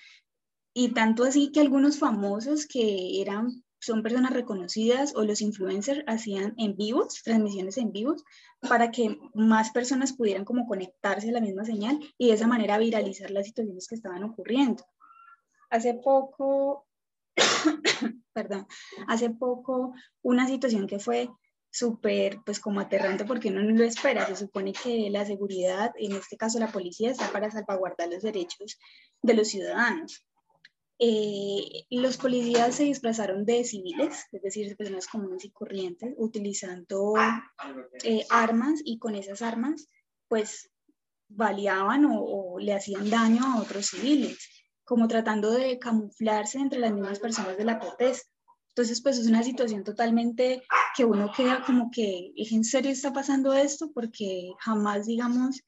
Y 0.73 0.93
tanto 0.93 1.23
así 1.23 1.51
que 1.51 1.59
algunos 1.59 1.97
famosos 1.99 2.65
que 2.65 3.21
eran, 3.21 3.63
son 3.81 4.03
personas 4.03 4.31
reconocidas 4.31 5.13
o 5.15 5.23
los 5.23 5.41
influencers 5.41 6.03
hacían 6.05 6.53
en 6.57 6.77
vivos, 6.77 7.23
transmisiones 7.23 7.77
en 7.77 7.91
vivos, 7.91 8.23
para 8.61 8.91
que 8.91 9.17
más 9.33 9.71
personas 9.71 10.13
pudieran 10.13 10.45
como 10.45 10.67
conectarse 10.67 11.29
a 11.29 11.33
la 11.33 11.41
misma 11.41 11.65
señal 11.65 11.99
y 12.17 12.27
de 12.27 12.33
esa 12.33 12.47
manera 12.47 12.77
viralizar 12.77 13.31
las 13.31 13.47
situaciones 13.47 13.87
que 13.87 13.95
estaban 13.95 14.23
ocurriendo. 14.23 14.85
Hace 15.71 15.95
poco, 15.95 16.85
perdón, 18.33 18.67
hace 19.07 19.31
poco 19.31 19.93
una 20.21 20.47
situación 20.47 20.85
que 20.85 20.99
fue 20.99 21.29
súper, 21.71 22.39
pues 22.45 22.59
como 22.59 22.81
aterrante 22.81 23.25
porque 23.25 23.49
uno 23.49 23.63
no 23.63 23.71
lo 23.71 23.83
espera. 23.83 24.27
Se 24.27 24.35
supone 24.35 24.73
que 24.73 25.09
la 25.09 25.25
seguridad, 25.25 25.91
en 25.97 26.11
este 26.11 26.37
caso 26.37 26.59
la 26.59 26.71
policía, 26.71 27.09
está 27.09 27.31
para 27.31 27.49
salvaguardar 27.49 28.09
los 28.09 28.21
derechos 28.21 28.77
de 29.23 29.33
los 29.33 29.47
ciudadanos. 29.47 30.23
Eh, 31.03 31.87
los 31.89 32.17
policías 32.17 32.75
se 32.75 32.83
disfrazaron 32.83 33.43
de 33.43 33.63
civiles, 33.63 34.27
es 34.31 34.41
decir, 34.43 34.69
de 34.69 34.75
personas 34.75 35.07
comunes 35.07 35.43
y 35.43 35.49
corrientes, 35.49 36.13
utilizando 36.15 37.15
eh, 38.03 38.23
armas 38.29 38.81
y 38.85 38.99
con 38.99 39.15
esas 39.15 39.41
armas, 39.41 39.87
pues, 40.27 40.69
baleaban 41.27 42.05
o, 42.05 42.21
o 42.21 42.59
le 42.59 42.73
hacían 42.73 43.09
daño 43.09 43.41
a 43.43 43.61
otros 43.61 43.87
civiles, 43.87 44.37
como 44.83 45.07
tratando 45.07 45.49
de 45.49 45.79
camuflarse 45.79 46.59
entre 46.59 46.79
las 46.79 46.93
mismas 46.93 47.17
personas 47.17 47.57
de 47.57 47.65
la 47.65 47.79
protesta. 47.79 48.29
Entonces, 48.69 49.01
pues 49.01 49.17
es 49.17 49.25
una 49.25 49.41
situación 49.41 49.83
totalmente 49.83 50.61
que 50.95 51.03
uno 51.03 51.31
queda 51.35 51.63
como 51.65 51.89
que, 51.89 52.31
¿en 52.35 52.63
serio 52.63 52.91
está 52.91 53.11
pasando 53.11 53.53
esto? 53.53 53.91
Porque 53.91 54.51
jamás, 54.59 55.07
digamos, 55.07 55.61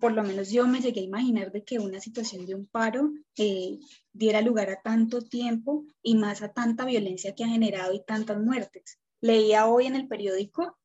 por 0.00 0.12
lo 0.12 0.22
menos 0.22 0.50
yo 0.50 0.66
me 0.66 0.80
llegué 0.80 1.00
a 1.00 1.04
imaginar 1.04 1.50
de 1.50 1.64
que 1.64 1.78
una 1.78 2.00
situación 2.00 2.44
de 2.44 2.54
un 2.54 2.66
paro 2.66 3.10
eh, 3.38 3.78
diera 4.12 4.42
lugar 4.42 4.68
a 4.68 4.82
tanto 4.82 5.22
tiempo 5.22 5.86
y 6.02 6.14
más 6.14 6.42
a 6.42 6.52
tanta 6.52 6.84
violencia 6.84 7.34
que 7.34 7.44
ha 7.44 7.48
generado 7.48 7.94
y 7.94 8.04
tantas 8.04 8.38
muertes. 8.38 8.98
Leía 9.20 9.66
hoy 9.66 9.86
en 9.86 9.96
el 9.96 10.08
periódico 10.08 10.78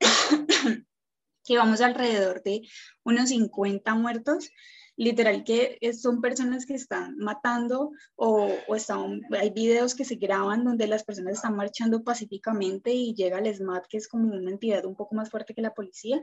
que 1.44 1.56
vamos 1.56 1.80
alrededor 1.80 2.42
de 2.42 2.62
unos 3.04 3.28
50 3.28 3.94
muertos 3.94 4.50
literal 4.96 5.44
que 5.44 5.78
son 5.94 6.20
personas 6.20 6.66
que 6.66 6.74
están 6.74 7.16
matando 7.16 7.92
o, 8.16 8.50
o 8.66 8.76
están, 8.76 9.22
hay 9.30 9.50
videos 9.50 9.94
que 9.94 10.04
se 10.04 10.16
graban 10.16 10.64
donde 10.64 10.86
las 10.86 11.04
personas 11.04 11.34
están 11.34 11.56
marchando 11.56 12.02
pacíficamente 12.02 12.92
y 12.92 13.14
llega 13.14 13.38
el 13.38 13.54
SMAT, 13.54 13.86
que 13.86 13.96
es 13.96 14.08
como 14.08 14.34
una 14.34 14.50
entidad 14.50 14.84
un 14.84 14.96
poco 14.96 15.14
más 15.14 15.30
fuerte 15.30 15.54
que 15.54 15.62
la 15.62 15.72
policía, 15.72 16.22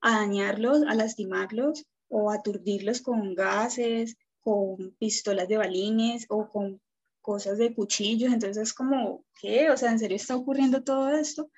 a 0.00 0.20
dañarlos, 0.20 0.82
a 0.86 0.94
lastimarlos 0.94 1.84
o 2.08 2.30
aturdirlos 2.30 3.00
con 3.00 3.34
gases, 3.34 4.16
con 4.40 4.94
pistolas 4.98 5.48
de 5.48 5.56
balines 5.56 6.26
o 6.28 6.48
con 6.48 6.80
cosas 7.20 7.58
de 7.58 7.74
cuchillos. 7.74 8.32
Entonces 8.32 8.68
es 8.68 8.74
como, 8.74 9.24
¿qué? 9.40 9.70
O 9.70 9.76
sea, 9.76 9.90
¿en 9.90 9.98
serio 9.98 10.16
está 10.16 10.36
ocurriendo 10.36 10.82
todo 10.84 11.10
esto? 11.10 11.50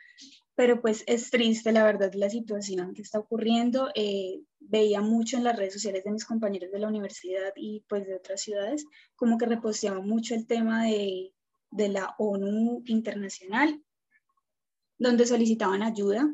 pero 0.59 0.81
pues 0.81 1.05
es 1.07 1.31
triste 1.31 1.71
la 1.71 1.85
verdad 1.85 2.13
la 2.15 2.29
situación 2.29 2.93
que 2.93 3.03
está 3.03 3.21
ocurriendo. 3.21 3.91
Eh, 3.95 4.41
veía 4.59 5.01
mucho 5.01 5.37
en 5.37 5.45
las 5.45 5.57
redes 5.57 5.75
sociales 5.75 6.03
de 6.03 6.11
mis 6.11 6.25
compañeros 6.25 6.73
de 6.73 6.81
la 6.81 6.89
universidad 6.89 7.53
y 7.55 7.85
pues 7.89 8.05
de 8.09 8.17
otras 8.17 8.41
ciudades, 8.41 8.85
como 9.15 9.39
que 9.39 9.47
reposteaban 9.47 10.05
mucho 10.05 10.35
el 10.35 10.49
tema 10.49 10.87
de, 10.87 11.33
de 11.71 11.89
la 11.91 12.17
ONU 12.19 12.83
internacional, 12.87 13.81
donde 14.99 15.27
solicitaban 15.27 15.85
ayuda 15.85 16.29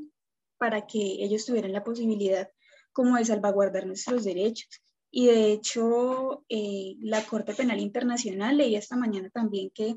para 0.64 0.86
que 0.86 0.98
ellos 0.98 1.44
tuvieran 1.44 1.74
la 1.74 1.84
posibilidad 1.84 2.48
como 2.90 3.18
de 3.18 3.26
salvaguardar 3.26 3.86
nuestros 3.86 4.24
derechos. 4.24 4.80
Y 5.10 5.26
de 5.26 5.52
hecho, 5.52 6.42
eh, 6.48 6.96
la 7.00 7.22
Corte 7.22 7.52
Penal 7.52 7.80
Internacional 7.80 8.56
leía 8.56 8.78
esta 8.78 8.96
mañana 8.96 9.28
también 9.28 9.68
que 9.74 9.96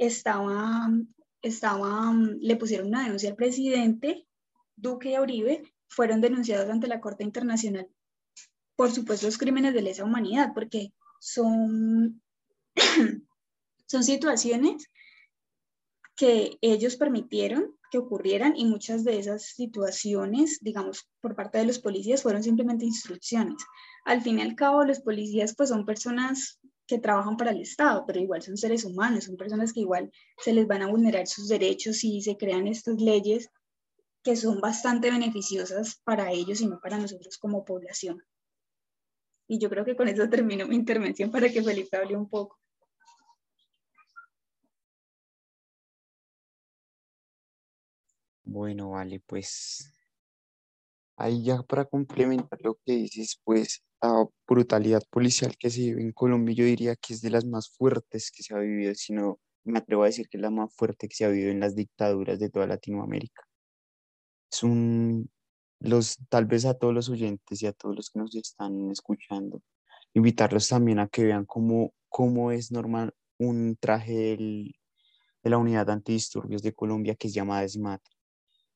estaba 0.00 0.90
estaba, 1.42 2.10
mm, 2.10 2.38
le 2.40 2.56
pusieron 2.56 2.88
una 2.88 3.04
denuncia 3.04 3.30
al 3.30 3.36
presidente 3.36 4.26
Duque 4.74 5.12
y 5.12 5.18
Uribe, 5.18 5.62
fueron 5.88 6.20
denunciados 6.20 6.68
ante 6.68 6.88
la 6.88 7.00
Corte 7.00 7.22
Internacional 7.22 7.88
por 8.74 8.90
supuestos 8.90 9.38
crímenes 9.38 9.74
de 9.74 9.82
lesa 9.82 10.02
humanidad, 10.02 10.50
porque 10.54 10.92
son, 11.20 12.20
son 13.86 14.02
situaciones 14.02 14.88
que 16.16 16.58
ellos 16.62 16.96
permitieron 16.96 17.78
que 17.90 17.98
ocurrieran 17.98 18.54
y 18.56 18.64
muchas 18.64 19.04
de 19.04 19.18
esas 19.18 19.42
situaciones, 19.42 20.58
digamos, 20.60 21.08
por 21.20 21.34
parte 21.34 21.58
de 21.58 21.66
los 21.66 21.78
policías 21.78 22.22
fueron 22.22 22.42
simplemente 22.42 22.84
instrucciones. 22.84 23.56
Al 24.04 24.22
fin 24.22 24.38
y 24.38 24.42
al 24.42 24.54
cabo, 24.54 24.84
los 24.84 25.00
policías 25.00 25.54
pues 25.56 25.68
son 25.68 25.84
personas 25.84 26.60
que 26.86 26.98
trabajan 26.98 27.36
para 27.36 27.50
el 27.52 27.60
Estado, 27.60 28.04
pero 28.06 28.20
igual 28.20 28.42
son 28.42 28.56
seres 28.56 28.84
humanos, 28.84 29.24
son 29.24 29.36
personas 29.36 29.72
que 29.72 29.80
igual 29.80 30.10
se 30.38 30.52
les 30.52 30.66
van 30.66 30.82
a 30.82 30.88
vulnerar 30.88 31.26
sus 31.26 31.48
derechos 31.48 31.98
si 31.98 32.20
se 32.22 32.36
crean 32.36 32.66
estas 32.66 33.00
leyes 33.00 33.48
que 34.22 34.36
son 34.36 34.60
bastante 34.60 35.10
beneficiosas 35.10 36.00
para 36.04 36.30
ellos 36.32 36.60
y 36.60 36.66
no 36.66 36.80
para 36.80 36.98
nosotros 36.98 37.38
como 37.38 37.64
población. 37.64 38.22
Y 39.48 39.58
yo 39.58 39.68
creo 39.68 39.84
que 39.84 39.96
con 39.96 40.08
eso 40.08 40.28
termino 40.28 40.66
mi 40.66 40.76
intervención 40.76 41.30
para 41.30 41.48
que 41.48 41.62
Felipe 41.62 41.96
hable 41.96 42.16
un 42.16 42.28
poco. 42.28 42.59
Bueno, 48.50 48.90
vale, 48.90 49.20
pues 49.26 49.92
ahí 51.16 51.44
ya 51.44 51.62
para 51.62 51.84
complementar 51.84 52.58
lo 52.62 52.74
que 52.84 52.94
dices, 52.94 53.40
pues 53.44 53.84
la 54.02 54.26
brutalidad 54.48 55.02
policial 55.08 55.56
que 55.56 55.70
se 55.70 55.82
vive 55.82 56.02
en 56.02 56.10
Colombia, 56.12 56.56
yo 56.56 56.64
diría 56.64 56.96
que 56.96 57.14
es 57.14 57.20
de 57.22 57.30
las 57.30 57.44
más 57.44 57.70
fuertes 57.70 58.32
que 58.32 58.42
se 58.42 58.52
ha 58.52 58.58
vivido, 58.58 58.92
si 58.96 59.12
no 59.12 59.38
me 59.62 59.78
atrevo 59.78 60.02
a 60.02 60.06
decir 60.06 60.28
que 60.28 60.36
es 60.38 60.42
la 60.42 60.50
más 60.50 60.74
fuerte 60.74 61.06
que 61.08 61.14
se 61.14 61.24
ha 61.24 61.28
vivido 61.28 61.52
en 61.52 61.60
las 61.60 61.76
dictaduras 61.76 62.40
de 62.40 62.50
toda 62.50 62.66
Latinoamérica. 62.66 63.42
Es 64.50 64.64
un, 64.64 65.30
los, 65.78 66.18
tal 66.28 66.46
vez 66.46 66.64
a 66.64 66.74
todos 66.74 66.92
los 66.92 67.08
oyentes 67.08 67.62
y 67.62 67.66
a 67.68 67.72
todos 67.72 67.94
los 67.94 68.10
que 68.10 68.18
nos 68.18 68.34
están 68.34 68.90
escuchando, 68.90 69.62
invitarlos 70.12 70.68
también 70.68 70.98
a 70.98 71.06
que 71.06 71.22
vean 71.22 71.46
cómo, 71.46 71.94
cómo 72.08 72.50
es 72.50 72.72
normal 72.72 73.14
un 73.38 73.76
traje 73.78 74.12
de 74.12 74.74
la 75.50 75.58
unidad 75.58 75.88
antidisturbios 75.90 76.62
de 76.62 76.74
Colombia 76.74 77.14
que 77.14 77.28
es 77.28 77.34
llamada 77.34 77.68
SMAT 77.68 78.02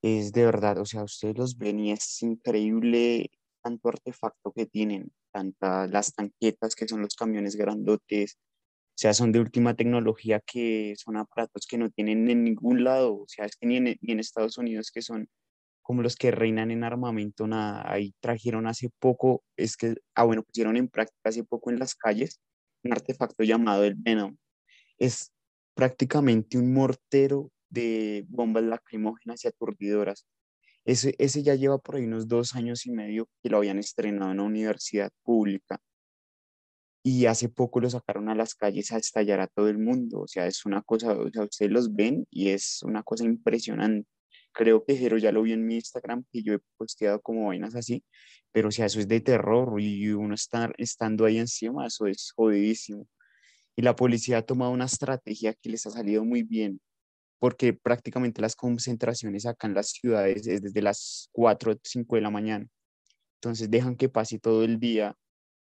es 0.04 0.32
de 0.32 0.44
verdad, 0.44 0.78
o 0.78 0.84
sea, 0.84 1.02
ustedes 1.02 1.38
los 1.38 1.56
ven 1.56 1.80
y 1.80 1.90
es 1.92 2.22
increíble 2.22 3.30
tanto 3.62 3.88
artefacto 3.88 4.52
que 4.52 4.66
tienen, 4.66 5.10
tantas 5.32 5.90
las 5.90 6.12
tanquetas 6.14 6.74
que 6.74 6.86
son 6.86 7.00
los 7.00 7.14
camiones 7.14 7.56
grandotes, 7.56 8.36
o 8.36 8.96
sea, 8.96 9.14
son 9.14 9.32
de 9.32 9.40
última 9.40 9.74
tecnología 9.74 10.40
que 10.40 10.94
son 10.98 11.16
aparatos 11.16 11.66
que 11.66 11.78
no 11.78 11.88
tienen 11.90 12.28
en 12.28 12.44
ningún 12.44 12.84
lado, 12.84 13.14
o 13.22 13.24
sea, 13.28 13.46
es 13.46 13.56
que 13.56 13.66
ni 13.66 13.78
en, 13.78 13.84
ni 13.84 14.12
en 14.12 14.20
Estados 14.20 14.58
Unidos 14.58 14.90
que 14.92 15.00
son 15.00 15.26
como 15.80 16.02
los 16.02 16.16
que 16.16 16.30
reinan 16.30 16.70
en 16.70 16.84
armamento, 16.84 17.46
nada, 17.46 17.90
ahí 17.90 18.14
trajeron 18.20 18.66
hace 18.66 18.90
poco, 18.98 19.42
es 19.56 19.76
que, 19.76 19.94
ah, 20.14 20.24
bueno, 20.24 20.42
pusieron 20.42 20.76
en 20.76 20.88
práctica 20.88 21.30
hace 21.30 21.44
poco 21.44 21.70
en 21.70 21.78
las 21.78 21.94
calles 21.94 22.40
un 22.82 22.92
artefacto 22.92 23.42
llamado 23.42 23.84
el 23.84 23.94
Venom. 23.94 24.36
Es 24.98 25.32
prácticamente 25.74 26.58
un 26.58 26.74
mortero 26.74 27.50
de 27.74 28.24
bombas 28.28 28.64
lacrimógenas 28.64 29.44
y 29.44 29.48
aturdidoras. 29.48 30.26
Ese, 30.84 31.14
ese 31.18 31.42
ya 31.42 31.54
lleva 31.54 31.78
por 31.78 31.96
ahí 31.96 32.04
unos 32.04 32.28
dos 32.28 32.54
años 32.54 32.86
y 32.86 32.92
medio 32.92 33.28
que 33.42 33.50
lo 33.50 33.58
habían 33.58 33.78
estrenado 33.78 34.32
en 34.32 34.40
una 34.40 34.48
universidad 34.48 35.10
pública 35.22 35.80
y 37.06 37.26
hace 37.26 37.50
poco 37.50 37.80
lo 37.80 37.90
sacaron 37.90 38.30
a 38.30 38.34
las 38.34 38.54
calles 38.54 38.90
a 38.90 38.96
estallar 38.96 39.38
a 39.40 39.46
todo 39.46 39.68
el 39.68 39.78
mundo. 39.78 40.20
O 40.22 40.26
sea, 40.26 40.46
es 40.46 40.64
una 40.64 40.80
cosa, 40.82 41.12
o 41.12 41.30
sea, 41.30 41.44
ustedes 41.44 41.70
los 41.70 41.94
ven 41.94 42.26
y 42.30 42.48
es 42.48 42.82
una 42.82 43.02
cosa 43.02 43.24
impresionante. 43.24 44.08
Creo 44.52 44.84
que 44.84 44.96
Jero 44.96 45.18
ya 45.18 45.32
lo 45.32 45.42
vio 45.42 45.54
en 45.54 45.66
mi 45.66 45.76
Instagram, 45.76 46.24
que 46.32 46.42
yo 46.42 46.54
he 46.54 46.60
posteado 46.78 47.20
como 47.20 47.48
vainas 47.48 47.74
así, 47.74 48.04
pero 48.52 48.68
o 48.68 48.70
sea, 48.72 48.86
eso 48.86 49.00
es 49.00 49.08
de 49.08 49.20
terror 49.20 49.80
y 49.80 50.12
uno 50.12 50.34
está 50.34 50.72
estando 50.78 51.26
ahí 51.26 51.38
encima, 51.38 51.86
eso 51.86 52.06
es 52.06 52.32
jodidísimo. 52.34 53.06
Y 53.76 53.82
la 53.82 53.96
policía 53.96 54.38
ha 54.38 54.42
tomado 54.42 54.70
una 54.72 54.86
estrategia 54.86 55.54
que 55.54 55.70
les 55.70 55.86
ha 55.86 55.90
salido 55.90 56.24
muy 56.24 56.42
bien 56.42 56.80
porque 57.44 57.74
prácticamente 57.74 58.40
las 58.40 58.56
concentraciones 58.56 59.44
acá 59.44 59.66
en 59.66 59.74
las 59.74 59.90
ciudades 59.90 60.46
es 60.46 60.62
desde 60.62 60.80
las 60.80 61.28
4 61.32 61.72
o 61.72 61.76
5 61.82 62.16
de 62.16 62.22
la 62.22 62.30
mañana. 62.30 62.66
Entonces 63.34 63.70
dejan 63.70 63.96
que 63.96 64.08
pase 64.08 64.38
todo 64.38 64.64
el 64.64 64.80
día, 64.80 65.14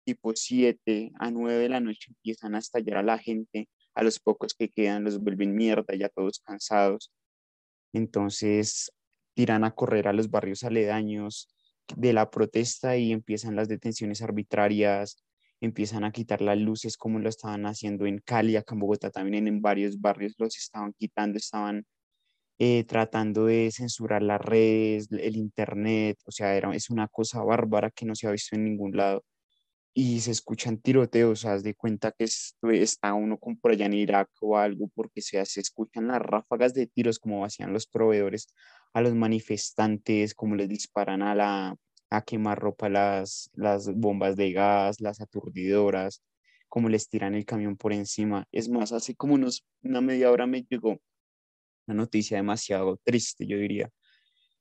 tipo 0.04 0.32
7 0.36 1.10
a 1.18 1.30
9 1.30 1.58
de 1.58 1.68
la 1.70 1.80
noche 1.80 2.08
empiezan 2.10 2.54
a 2.54 2.58
estallar 2.58 2.98
a 2.98 3.02
la 3.02 3.16
gente, 3.16 3.66
a 3.94 4.02
los 4.02 4.20
pocos 4.20 4.52
que 4.52 4.68
quedan 4.68 5.04
los 5.04 5.20
vuelven 5.20 5.56
mierda, 5.56 5.94
ya 5.94 6.10
todos 6.10 6.40
cansados. 6.40 7.10
Entonces 7.94 8.92
tiran 9.32 9.64
a 9.64 9.74
correr 9.74 10.06
a 10.06 10.12
los 10.12 10.28
barrios 10.28 10.64
aledaños 10.64 11.48
de 11.96 12.12
la 12.12 12.30
protesta 12.30 12.98
y 12.98 13.10
empiezan 13.10 13.56
las 13.56 13.68
detenciones 13.68 14.20
arbitrarias, 14.20 15.16
empiezan 15.60 16.04
a 16.04 16.12
quitar 16.12 16.40
las 16.40 16.58
luces 16.58 16.96
como 16.96 17.18
lo 17.18 17.28
estaban 17.28 17.66
haciendo 17.66 18.06
en 18.06 18.18
Cali, 18.18 18.56
acá 18.56 18.74
en 18.74 18.80
Bogotá 18.80 19.10
también 19.10 19.46
en, 19.46 19.60
varios 19.62 20.00
barrios 20.00 20.34
los 20.38 20.56
estaban 20.56 20.94
quitando, 20.94 21.38
estaban 21.38 21.86
eh, 22.58 22.84
tratando 22.84 23.46
de 23.46 23.70
censurar 23.72 24.22
las 24.22 24.40
redes, 24.40 25.08
el 25.12 25.36
internet, 25.36 26.18
o 26.26 26.32
sea, 26.32 26.56
era, 26.56 26.74
es 26.74 26.90
una 26.90 27.08
cosa 27.08 27.42
bárbara 27.42 27.90
que 27.90 28.06
no 28.06 28.14
se 28.14 28.26
ha 28.26 28.32
visto 28.32 28.56
en 28.56 28.64
ningún 28.64 28.96
lado. 28.96 29.24
Y 29.94 30.20
se 30.20 30.30
escuchan 30.32 30.78
tiroteos, 30.78 31.44
haz 31.46 31.62
de 31.64 31.74
cuenta 31.74 32.12
que 32.12 32.24
está 32.24 33.14
uno 33.14 33.38
como 33.38 33.58
por 33.58 33.72
allá 33.72 33.86
en 33.86 33.94
Irak 33.94 34.30
o 34.40 34.56
algo, 34.56 34.88
porque 34.94 35.20
se 35.22 35.40
escuchan 35.40 36.08
las 36.08 36.22
ráfagas 36.22 36.74
de 36.74 36.86
tiros 36.86 37.18
como 37.18 37.44
hacían 37.44 37.72
los 37.72 37.86
proveedores 37.86 38.54
a 38.94 39.00
los 39.02 39.14
manifestantes, 39.14 40.34
como 40.34 40.56
les 40.56 40.68
disparan 40.68 41.22
a 41.22 41.34
la, 41.34 41.76
a 42.10 42.22
quemar 42.22 42.58
ropa 42.58 42.88
las, 42.88 43.50
las 43.54 43.92
bombas 43.94 44.36
de 44.36 44.52
gas, 44.52 45.00
las 45.00 45.20
aturdidoras, 45.20 46.22
como 46.68 46.88
les 46.88 47.08
tiran 47.08 47.34
el 47.34 47.44
camión 47.44 47.76
por 47.76 47.92
encima. 47.92 48.46
Es 48.52 48.68
más, 48.68 48.92
hace 48.92 49.14
como 49.14 49.34
unos, 49.34 49.64
una 49.82 50.00
media 50.00 50.30
hora 50.30 50.46
me 50.46 50.62
llegó 50.62 50.98
una 51.86 51.96
noticia 51.96 52.36
demasiado 52.36 52.98
triste, 53.04 53.46
yo 53.46 53.56
diría, 53.58 53.90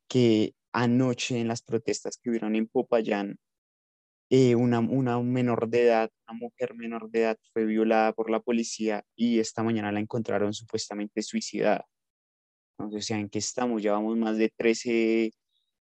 que 0.07 0.53
anoche 0.73 1.39
en 1.39 1.47
las 1.47 1.61
protestas 1.61 2.17
que 2.17 2.29
hubieron 2.29 2.55
en 2.55 2.67
Popayán, 2.67 3.37
eh, 4.31 4.55
una, 4.55 4.79
una 4.79 5.19
menor 5.21 5.69
de 5.69 5.85
edad, 5.85 6.11
una 6.27 6.37
mujer 6.39 6.75
menor 6.75 7.09
de 7.09 7.21
edad 7.21 7.37
fue 7.53 7.65
violada 7.65 8.13
por 8.13 8.29
la 8.29 8.39
policía 8.39 9.03
y 9.15 9.39
esta 9.39 9.63
mañana 9.63 9.91
la 9.91 9.99
encontraron 9.99 10.53
supuestamente 10.53 11.21
suicidada. 11.23 11.85
Entonces, 12.77 13.05
o 13.05 13.07
sea, 13.07 13.19
¿en 13.19 13.29
qué 13.29 13.39
estamos? 13.39 13.81
Llevamos 13.81 14.17
más 14.17 14.37
de 14.37 14.49
13 14.55 15.31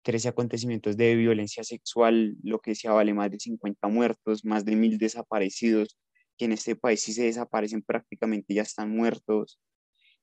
13 0.02 0.28
acontecimientos 0.28 0.96
de 0.96 1.14
violencia 1.14 1.64
sexual, 1.64 2.36
lo 2.42 2.60
que 2.60 2.72
decía 2.72 2.92
vale 2.92 3.14
más 3.14 3.30
de 3.30 3.38
50 3.38 3.88
muertos, 3.88 4.44
más 4.44 4.64
de 4.64 4.76
mil 4.76 4.98
desaparecidos, 4.98 5.98
que 6.36 6.46
en 6.46 6.52
este 6.52 6.76
país 6.76 7.02
si 7.02 7.12
se 7.12 7.24
desaparecen 7.24 7.82
prácticamente 7.82 8.54
ya 8.54 8.62
están 8.62 8.90
muertos. 8.90 9.60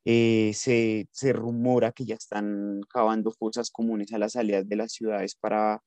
Eh, 0.06 0.52
se, 0.54 1.08
se 1.12 1.34
rumora 1.34 1.92
que 1.92 2.06
ya 2.06 2.16
están 2.16 2.82
cavando 2.90 3.32
fosas 3.32 3.70
comunes 3.70 4.14
a 4.14 4.18
las 4.18 4.34
salidas 4.34 4.68
de 4.68 4.76
las 4.78 4.94
ciudades 4.94 5.36
para 5.36 5.82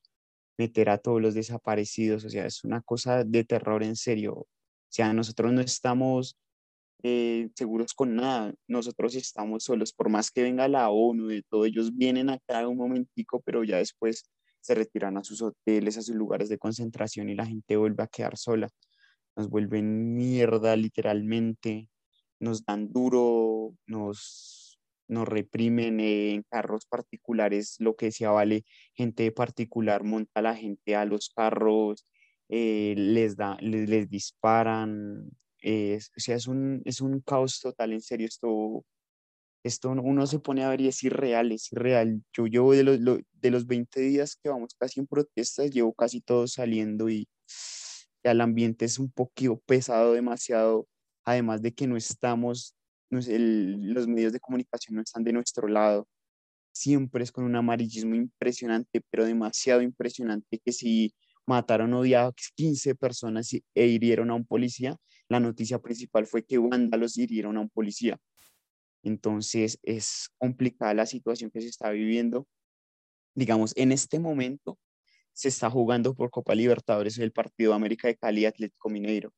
meter 0.57 0.89
a 0.89 0.99
todos 0.99 1.21
los 1.21 1.33
desaparecidos, 1.33 2.25
o 2.25 2.29
sea, 2.29 2.45
es 2.45 2.63
una 2.63 2.81
cosa 2.81 3.23
de 3.23 3.43
terror 3.43 3.83
en 3.83 3.95
serio. 3.95 4.33
O 4.33 4.47
sea, 4.89 5.13
nosotros 5.13 5.51
no 5.53 5.61
estamos 5.61 6.37
eh, 7.03 7.49
seguros 7.55 7.93
con 7.93 8.15
nada. 8.15 8.53
Nosotros 8.67 9.15
estamos 9.15 9.63
solos, 9.63 9.93
por 9.93 10.09
más 10.09 10.31
que 10.31 10.43
venga 10.43 10.67
la 10.67 10.89
ONU, 10.89 11.27
de 11.27 11.43
todo, 11.43 11.65
ellos 11.65 11.95
vienen 11.95 12.29
acá 12.29 12.67
un 12.67 12.77
momentico, 12.77 13.41
pero 13.45 13.63
ya 13.63 13.77
después 13.77 14.23
se 14.61 14.75
retiran 14.75 15.17
a 15.17 15.23
sus 15.23 15.41
hoteles, 15.41 15.97
a 15.97 16.01
sus 16.01 16.15
lugares 16.15 16.49
de 16.49 16.57
concentración 16.57 17.29
y 17.29 17.35
la 17.35 17.45
gente 17.45 17.77
vuelve 17.77 18.03
a 18.03 18.07
quedar 18.07 18.37
sola. 18.37 18.69
Nos 19.35 19.49
vuelven 19.49 20.15
mierda 20.15 20.75
literalmente, 20.75 21.89
nos 22.39 22.65
dan 22.65 22.91
duro, 22.91 23.73
nos, 23.87 24.79
nos 25.07 25.27
reprimen 25.27 25.99
en 25.99 26.43
carros 26.43 26.85
particulares, 26.85 27.75
lo 27.79 27.95
que 27.95 28.07
decía 28.07 28.31
Vale, 28.31 28.65
gente 28.93 29.31
particular 29.31 30.03
monta 30.03 30.39
a 30.39 30.43
la 30.43 30.55
gente 30.55 30.95
a 30.95 31.05
los 31.05 31.29
carros, 31.29 32.05
eh, 32.49 32.93
les, 32.97 33.37
da, 33.37 33.57
les, 33.61 33.89
les 33.89 34.09
disparan, 34.09 35.31
o 35.63 36.19
sea, 36.19 36.35
es 36.35 36.47
un, 36.47 36.81
es 36.85 37.01
un 37.01 37.21
caos 37.21 37.59
total, 37.59 37.93
en 37.93 38.01
serio, 38.01 38.27
esto, 38.27 38.85
esto 39.63 39.91
uno 39.91 40.25
se 40.27 40.39
pone 40.39 40.63
a 40.63 40.69
ver 40.69 40.81
y 40.81 40.87
es 40.87 41.03
irreal, 41.03 41.51
es 41.51 41.71
irreal. 41.71 42.23
Yo 42.33 42.47
llevo 42.47 42.73
de 42.73 42.83
los, 42.83 42.99
de 43.31 43.51
los 43.51 43.67
20 43.67 43.99
días 44.01 44.35
que 44.35 44.49
vamos 44.49 44.75
casi 44.77 44.99
en 44.99 45.07
protestas, 45.07 45.71
llevo 45.71 45.93
casi 45.93 46.21
todo 46.21 46.47
saliendo 46.47 47.09
y 47.09 47.27
el 48.23 48.41
ambiente 48.41 48.85
es 48.85 48.99
un 48.99 49.11
poquito 49.11 49.59
pesado 49.65 50.13
demasiado, 50.13 50.87
además 51.23 51.61
de 51.61 51.73
que 51.73 51.87
no 51.87 51.97
estamos, 51.97 52.75
no 53.09 53.19
los 53.19 54.07
medios 54.07 54.33
de 54.33 54.39
comunicación 54.39 54.95
no 54.95 55.01
están 55.01 55.23
de 55.23 55.33
nuestro 55.33 55.67
lado. 55.67 56.07
Siempre 56.73 57.23
es 57.23 57.31
con 57.31 57.43
un 57.43 57.55
amarillismo 57.55 58.15
impresionante, 58.15 59.01
pero 59.09 59.25
demasiado 59.25 59.81
impresionante 59.81 60.59
que 60.63 60.71
si 60.71 61.13
mataron 61.45 61.93
o 61.93 62.03
a 62.03 62.33
15 62.55 62.95
personas 62.95 63.53
e 63.53 63.87
hirieron 63.87 64.31
a 64.31 64.35
un 64.35 64.45
policía, 64.45 64.95
la 65.31 65.39
noticia 65.39 65.79
principal 65.79 66.27
fue 66.27 66.43
que 66.43 66.57
vándalos 66.57 67.17
hirieron 67.17 67.55
a 67.55 67.61
un 67.61 67.69
policía. 67.69 68.19
Entonces 69.01 69.79
es 69.81 70.29
complicada 70.37 70.93
la 70.93 71.05
situación 71.05 71.49
que 71.49 71.61
se 71.61 71.69
está 71.69 71.89
viviendo. 71.89 72.45
Digamos, 73.33 73.71
en 73.77 73.93
este 73.93 74.19
momento 74.19 74.77
se 75.31 75.47
está 75.47 75.69
jugando 75.69 76.13
por 76.13 76.31
Copa 76.31 76.53
Libertadores 76.53 77.17
el 77.17 77.31
partido 77.31 77.73
América 77.73 78.09
de 78.09 78.17
Cali 78.17 78.45
Atlético 78.45 78.89
Mineiro. 78.89 79.31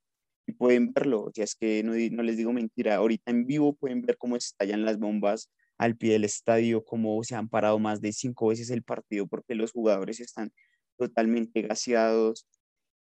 Y 0.47 0.53
pueden 0.53 0.91
verlo, 0.91 1.31
ya 1.31 1.43
es 1.43 1.53
que 1.53 1.83
no, 1.83 1.93
no 1.93 2.23
les 2.23 2.37
digo 2.37 2.51
mentira, 2.51 2.95
ahorita 2.95 3.29
en 3.29 3.45
vivo 3.45 3.75
pueden 3.75 4.01
ver 4.01 4.17
cómo 4.17 4.35
estallan 4.35 4.85
las 4.85 4.97
bombas 4.97 5.51
al 5.77 5.95
pie 5.95 6.13
del 6.13 6.23
estadio, 6.23 6.83
como 6.83 7.23
se 7.23 7.35
han 7.35 7.49
parado 7.49 7.77
más 7.77 8.01
de 8.01 8.13
cinco 8.13 8.47
veces 8.47 8.71
el 8.71 8.81
partido 8.81 9.27
porque 9.27 9.53
los 9.53 9.71
jugadores 9.71 10.19
están 10.19 10.51
totalmente 10.97 11.61
gaseados 11.61 12.47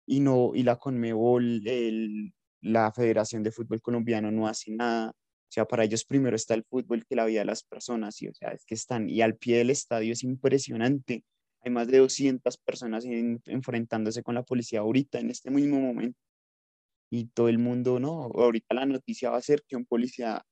y 0.06 0.20
no 0.20 0.52
y 0.54 0.62
la 0.62 0.76
Conmebol, 0.76 1.68
el, 1.68 2.32
la 2.60 2.92
Federación 2.92 3.42
de 3.42 3.52
Fútbol 3.52 3.80
Colombiano 3.80 4.30
no 4.30 4.46
hace 4.46 4.70
nada. 4.72 5.10
O 5.10 5.50
sea, 5.50 5.64
para 5.64 5.84
ellos 5.84 6.04
primero 6.04 6.36
está 6.36 6.54
el 6.54 6.64
fútbol 6.64 7.06
que 7.06 7.16
la 7.16 7.24
vida 7.24 7.40
de 7.40 7.46
las 7.46 7.62
personas 7.62 8.20
y 8.20 8.28
o 8.28 8.34
sea, 8.34 8.50
es 8.50 8.64
que 8.66 8.74
están 8.74 9.08
y 9.08 9.22
al 9.22 9.36
pie 9.36 9.58
del 9.58 9.70
estadio 9.70 10.12
es 10.12 10.22
impresionante. 10.22 11.24
Hay 11.62 11.70
más 11.72 11.88
de 11.88 11.98
200 11.98 12.58
personas 12.58 13.04
enfrentándose 13.46 14.22
con 14.22 14.34
la 14.34 14.42
policía 14.44 14.80
ahorita 14.80 15.18
en 15.18 15.30
este 15.30 15.50
mismo 15.50 15.80
momento. 15.80 16.18
Y 17.10 17.26
todo 17.28 17.48
el 17.48 17.58
mundo, 17.58 17.98
no, 17.98 18.24
ahorita 18.34 18.74
la 18.74 18.86
noticia 18.86 19.30
va 19.30 19.38
a 19.38 19.42
ser 19.42 19.62
que 19.66 19.76
un 19.76 19.86
policía 19.86 20.42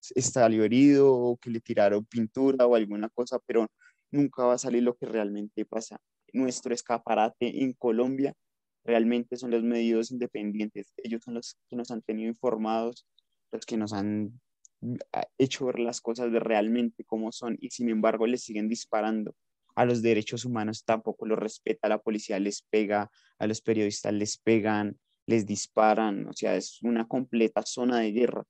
salió 0.00 0.64
herido 0.64 1.12
o 1.12 1.36
que 1.36 1.50
le 1.50 1.60
tiraron 1.60 2.04
pintura 2.06 2.66
o 2.66 2.76
alguna 2.76 3.08
cosa, 3.08 3.38
pero 3.46 3.66
nunca 4.12 4.44
va 4.44 4.54
a 4.54 4.58
salir 4.58 4.82
lo 4.82 4.94
que 4.96 5.06
realmente 5.06 5.64
pasa. 5.64 5.98
Nuestro 6.32 6.72
escaparate 6.74 7.62
en 7.62 7.72
Colombia 7.72 8.34
realmente 8.84 9.36
son 9.36 9.50
los 9.50 9.62
medios 9.62 10.10
independientes. 10.10 10.92
Ellos 10.98 11.22
son 11.24 11.34
los 11.34 11.56
que 11.68 11.76
nos 11.76 11.90
han 11.90 12.02
tenido 12.02 12.28
informados, 12.28 13.06
los 13.52 13.66
que 13.66 13.76
nos 13.76 13.92
han 13.92 14.40
mm, 14.80 14.96
hecho 15.38 15.66
ver 15.66 15.78
las 15.78 16.00
cosas 16.00 16.30
de 16.32 16.40
realmente 16.40 17.04
cómo 17.04 17.32
son 17.32 17.56
y 17.60 17.70
sin 17.70 17.88
embargo 17.88 18.26
les 18.26 18.42
siguen 18.42 18.68
disparando. 18.68 19.34
A 19.76 19.84
los 19.84 20.02
derechos 20.02 20.44
humanos 20.44 20.84
tampoco 20.84 21.26
los 21.26 21.38
respeta, 21.38 21.88
la 21.88 21.98
policía 21.98 22.38
les 22.38 22.62
pega, 22.62 23.10
a 23.38 23.46
los 23.46 23.60
periodistas 23.60 24.12
les 24.12 24.38
pegan, 24.38 24.98
les 25.26 25.46
disparan, 25.46 26.28
o 26.28 26.32
sea, 26.32 26.54
es 26.54 26.80
una 26.82 27.08
completa 27.08 27.62
zona 27.62 27.98
de 27.98 28.12
guerra 28.12 28.44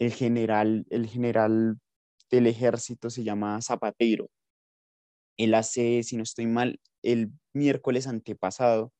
el 0.00 0.12
general, 0.12 0.86
el 0.90 1.06
general 1.06 1.78
del 2.30 2.46
ejército 2.46 3.10
se 3.10 3.22
llama 3.22 3.60
Zapatero. 3.60 4.30
Él 5.36 5.54
hace, 5.54 6.02
si 6.02 6.16
no 6.16 6.22
estoy 6.22 6.46
mal, 6.46 6.80
el 7.02 7.30
miércoles 7.52 8.06
antepasado, 8.06 8.92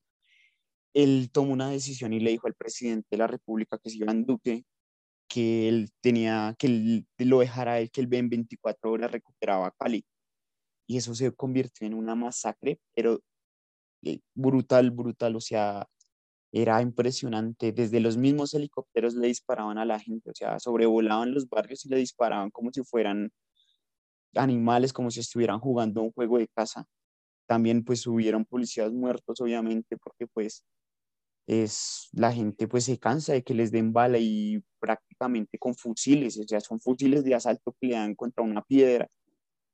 él 0.94 1.30
tomó 1.32 1.52
una 1.52 1.70
decisión 1.70 2.12
y 2.12 2.20
le 2.20 2.30
dijo 2.30 2.46
al 2.46 2.54
presidente 2.54 3.08
de 3.10 3.18
la 3.18 3.26
República, 3.26 3.78
que 3.78 3.88
es 3.88 3.94
Iván 3.96 4.24
Duque, 4.24 4.64
que 5.28 5.68
él 5.68 5.90
tenía, 6.00 6.56
que 6.58 6.66
él 6.66 7.06
lo 7.18 7.40
dejara 7.40 7.80
él, 7.80 7.90
que 7.90 8.00
él 8.00 8.12
en 8.14 8.28
24 8.30 8.90
horas 8.90 9.12
recuperaba 9.12 9.72
Cali. 9.78 10.04
Y 10.86 10.96
eso 10.98 11.14
se 11.14 11.32
convirtió 11.32 11.86
en 11.86 11.94
una 11.94 12.16
masacre, 12.16 12.80
pero 12.94 13.20
eh, 14.02 14.20
brutal, 14.34 14.90
brutal. 14.90 15.36
O 15.36 15.40
sea, 15.40 15.86
era 16.52 16.82
impresionante. 16.82 17.72
Desde 17.72 18.00
los 18.00 18.16
mismos 18.16 18.54
helicópteros 18.54 19.14
le 19.14 19.28
disparaban 19.28 19.78
a 19.78 19.84
la 19.84 20.00
gente, 20.00 20.30
o 20.30 20.34
sea, 20.34 20.58
sobrevolaban 20.58 21.32
los 21.34 21.48
barrios 21.48 21.84
y 21.86 21.90
le 21.90 21.98
disparaban 21.98 22.50
como 22.50 22.72
si 22.72 22.82
fueran 22.84 23.30
animales, 24.34 24.92
como 24.92 25.10
si 25.10 25.20
estuvieran 25.20 25.60
jugando 25.60 26.02
un 26.02 26.12
juego 26.12 26.38
de 26.38 26.48
caza. 26.48 26.86
También 27.46 27.84
pues 27.84 28.06
hubieron 28.06 28.44
policías 28.44 28.92
muertos, 28.92 29.40
obviamente, 29.40 29.96
porque 29.96 30.26
pues 30.26 30.64
es, 31.50 32.08
la 32.12 32.32
gente 32.32 32.68
pues 32.68 32.84
se 32.84 32.98
cansa 32.98 33.32
de 33.32 33.42
que 33.42 33.54
les 33.54 33.72
den 33.72 33.92
bala 33.92 34.18
y 34.18 34.62
prácticamente 34.78 35.58
con 35.58 35.74
fusiles, 35.74 36.38
o 36.38 36.44
sea, 36.46 36.60
son 36.60 36.78
fusiles 36.80 37.24
de 37.24 37.34
asalto 37.34 37.74
que 37.80 37.88
le 37.88 37.94
dan 37.94 38.14
contra 38.14 38.44
una 38.44 38.62
piedra. 38.62 39.08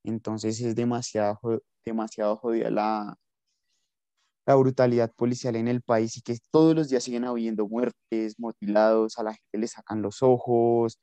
Entonces 0.03 0.59
es 0.63 0.75
demasiado, 0.75 1.39
demasiado 1.85 2.37
jodida 2.39 2.71
la, 2.71 3.19
la 4.47 4.55
brutalidad 4.55 5.13
policial 5.15 5.55
en 5.57 5.69
el 5.69 5.83
país 5.83 6.17
y 6.17 6.23
que 6.23 6.39
todos 6.51 6.75
los 6.75 6.89
días 6.89 7.05
siguen 7.05 7.25
habiendo 7.25 7.69
muertes, 7.69 8.39
mutilados, 8.39 9.19
a 9.19 9.25
la 9.25 9.35
gente 9.35 9.59
le 9.59 9.69
sacan 9.69 10.01
los 10.01 10.23
ojos. 10.23 10.99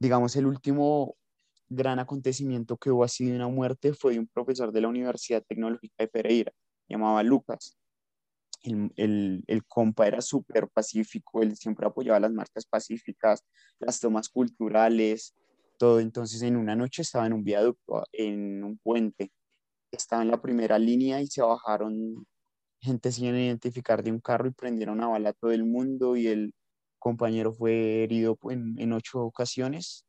Digamos, 0.00 0.34
el 0.34 0.46
último 0.46 1.14
gran 1.68 2.00
acontecimiento 2.00 2.76
que 2.76 2.90
hubo 2.90 3.04
así 3.04 3.26
de 3.26 3.36
una 3.36 3.48
muerte 3.48 3.92
fue 3.94 4.14
de 4.14 4.18
un 4.18 4.26
profesor 4.26 4.72
de 4.72 4.80
la 4.80 4.88
Universidad 4.88 5.44
Tecnológica 5.46 5.94
de 5.98 6.08
Pereira, 6.08 6.52
llamaba 6.88 7.22
Lucas. 7.22 7.78
El, 8.62 8.92
el, 8.96 9.44
el 9.46 9.64
compa 9.66 10.06
era 10.06 10.20
súper 10.20 10.68
pacífico, 10.68 11.42
él 11.42 11.56
siempre 11.56 11.86
apoyaba 11.86 12.20
las 12.20 12.32
marchas 12.32 12.66
pacíficas, 12.66 13.44
las 13.78 14.00
tomas 14.00 14.28
culturales, 14.28 15.34
todo. 15.78 16.00
Entonces, 16.00 16.42
en 16.42 16.56
una 16.56 16.76
noche 16.76 17.02
estaba 17.02 17.26
en 17.26 17.32
un 17.32 17.44
viaducto, 17.44 18.04
en 18.12 18.64
un 18.64 18.78
puente, 18.78 19.32
estaba 19.90 20.22
en 20.22 20.30
la 20.30 20.42
primera 20.42 20.78
línea 20.78 21.22
y 21.22 21.28
se 21.28 21.40
bajaron 21.40 22.26
gente 22.80 23.10
sin 23.12 23.26
identificar 23.26 24.02
de 24.02 24.12
un 24.12 24.20
carro 24.20 24.48
y 24.48 24.52
prendieron 24.52 25.00
a 25.02 25.08
bala 25.08 25.30
a 25.30 25.32
todo 25.32 25.50
el 25.52 25.64
mundo 25.64 26.16
y 26.16 26.28
el 26.28 26.52
compañero 26.98 27.52
fue 27.52 28.02
herido 28.02 28.38
en, 28.50 28.74
en 28.78 28.92
ocho 28.92 29.20
ocasiones, 29.22 30.04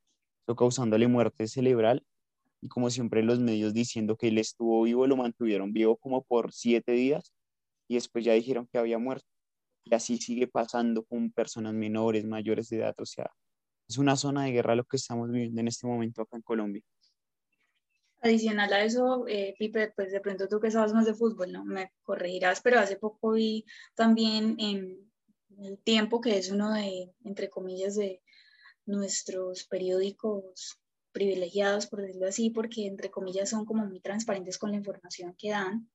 causándole 0.58 1.08
muerte 1.08 1.48
cerebral. 1.48 2.04
Y 2.62 2.68
como 2.68 2.90
siempre 2.90 3.24
los 3.24 3.40
medios 3.40 3.74
diciendo 3.74 4.18
que 4.18 4.28
él 4.28 4.38
estuvo 4.38 4.84
vivo, 4.84 5.08
lo 5.08 5.16
mantuvieron 5.16 5.72
vivo 5.72 5.96
como 5.96 6.24
por 6.24 6.52
siete 6.52 6.92
días 6.92 7.32
y 7.90 7.96
después 7.96 8.24
ya 8.24 8.34
dijeron 8.34 8.68
que 8.72 8.78
había 8.78 9.00
muerto. 9.00 9.28
Y 9.84 9.94
así 9.94 10.18
sigue 10.18 10.48
pasando 10.48 11.04
con 11.04 11.32
personas 11.32 11.74
menores, 11.74 12.24
mayores 12.24 12.70
de 12.70 12.78
edad, 12.78 12.96
o 13.00 13.06
sea, 13.06 13.30
es 13.90 13.98
una 13.98 14.16
zona 14.16 14.44
de 14.46 14.52
guerra 14.52 14.76
lo 14.76 14.86
que 14.86 14.98
estamos 14.98 15.30
viviendo 15.32 15.60
en 15.60 15.68
este 15.68 15.88
momento 15.88 16.22
acá 16.22 16.38
en 16.38 16.44
Colombia. 16.44 16.84
Adicional 18.22 18.72
a 18.74 18.84
eso, 18.84 19.26
eh, 19.28 19.56
Pipe, 19.58 19.94
pues 19.96 20.12
de 20.12 20.20
pronto 20.20 20.48
tú 20.48 20.60
que 20.60 20.70
sabes 20.70 20.94
más 20.94 21.06
de 21.06 21.16
fútbol, 21.16 21.52
¿no? 21.52 21.66
Me 21.66 21.92
corregirás, 22.04 22.62
pero 22.62 22.80
hace 22.80 22.98
poco 22.98 23.32
vi 23.32 23.66
también 23.96 24.56
en 24.60 25.12
el 25.58 25.80
tiempo 25.80 26.22
que 26.22 26.38
es 26.38 26.52
uno 26.52 26.72
de, 26.74 27.12
entre 27.24 27.50
comillas, 27.50 27.96
de 27.96 28.22
nuestros 28.86 29.66
periódicos 29.66 30.80
privilegiados, 31.12 31.88
por 31.88 32.02
decirlo 32.02 32.28
así, 32.28 32.52
porque 32.52 32.86
entre 32.86 33.10
comillas 33.10 33.50
son 33.50 33.66
como 33.66 33.86
muy 33.86 34.02
transparentes 34.02 34.60
con 34.60 34.72
la 34.72 34.78
información 34.78 35.34
que 35.36 35.50
dan, 35.50 35.90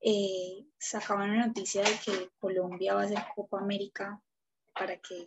eh, 0.00 0.66
sacaban 0.78 1.30
una 1.30 1.46
noticia 1.46 1.82
de 1.82 1.92
que 2.04 2.30
Colombia 2.38 2.94
va 2.94 3.02
a 3.02 3.04
hacer 3.04 3.18
Copa 3.34 3.60
América 3.60 4.20
para 4.74 4.96
que 4.96 5.24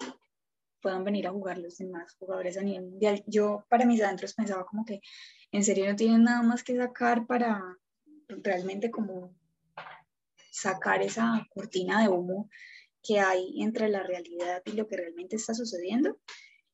puedan 0.82 1.04
venir 1.04 1.28
a 1.28 1.32
jugar 1.32 1.58
los 1.58 1.78
demás 1.78 2.14
jugadores 2.20 2.58
a 2.58 2.62
nivel 2.62 2.90
mundial. 2.90 3.24
Yo 3.28 3.66
para 3.70 3.86
mis 3.86 4.02
adentros 4.02 4.34
pensaba 4.34 4.66
como 4.66 4.84
que 4.86 5.02
en 5.52 5.64
serio 5.64 5.86
no 5.88 5.96
tienen 5.96 6.24
nada 6.24 6.42
más 6.42 6.64
que 6.64 6.76
sacar 6.76 7.26
para 7.26 7.62
realmente 8.28 8.92
como 8.92 9.36
sacar 10.52 11.02
esa 11.02 11.48
cortina 11.50 12.02
de 12.02 12.10
humo 12.10 12.50
que 13.02 13.20
hay 13.20 13.62
entre 13.62 13.90
la 13.90 14.04
realidad 14.04 14.62
y 14.66 14.72
lo 14.72 14.88
que 14.88 14.98
realmente 14.98 15.36
está 15.36 15.54
sucediendo. 15.54 16.18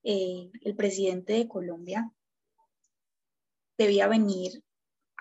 Eh, 0.03 0.49
el 0.61 0.75
presidente 0.75 1.33
de 1.33 1.47
Colombia 1.47 2.11
debía 3.77 4.07
venir 4.07 4.63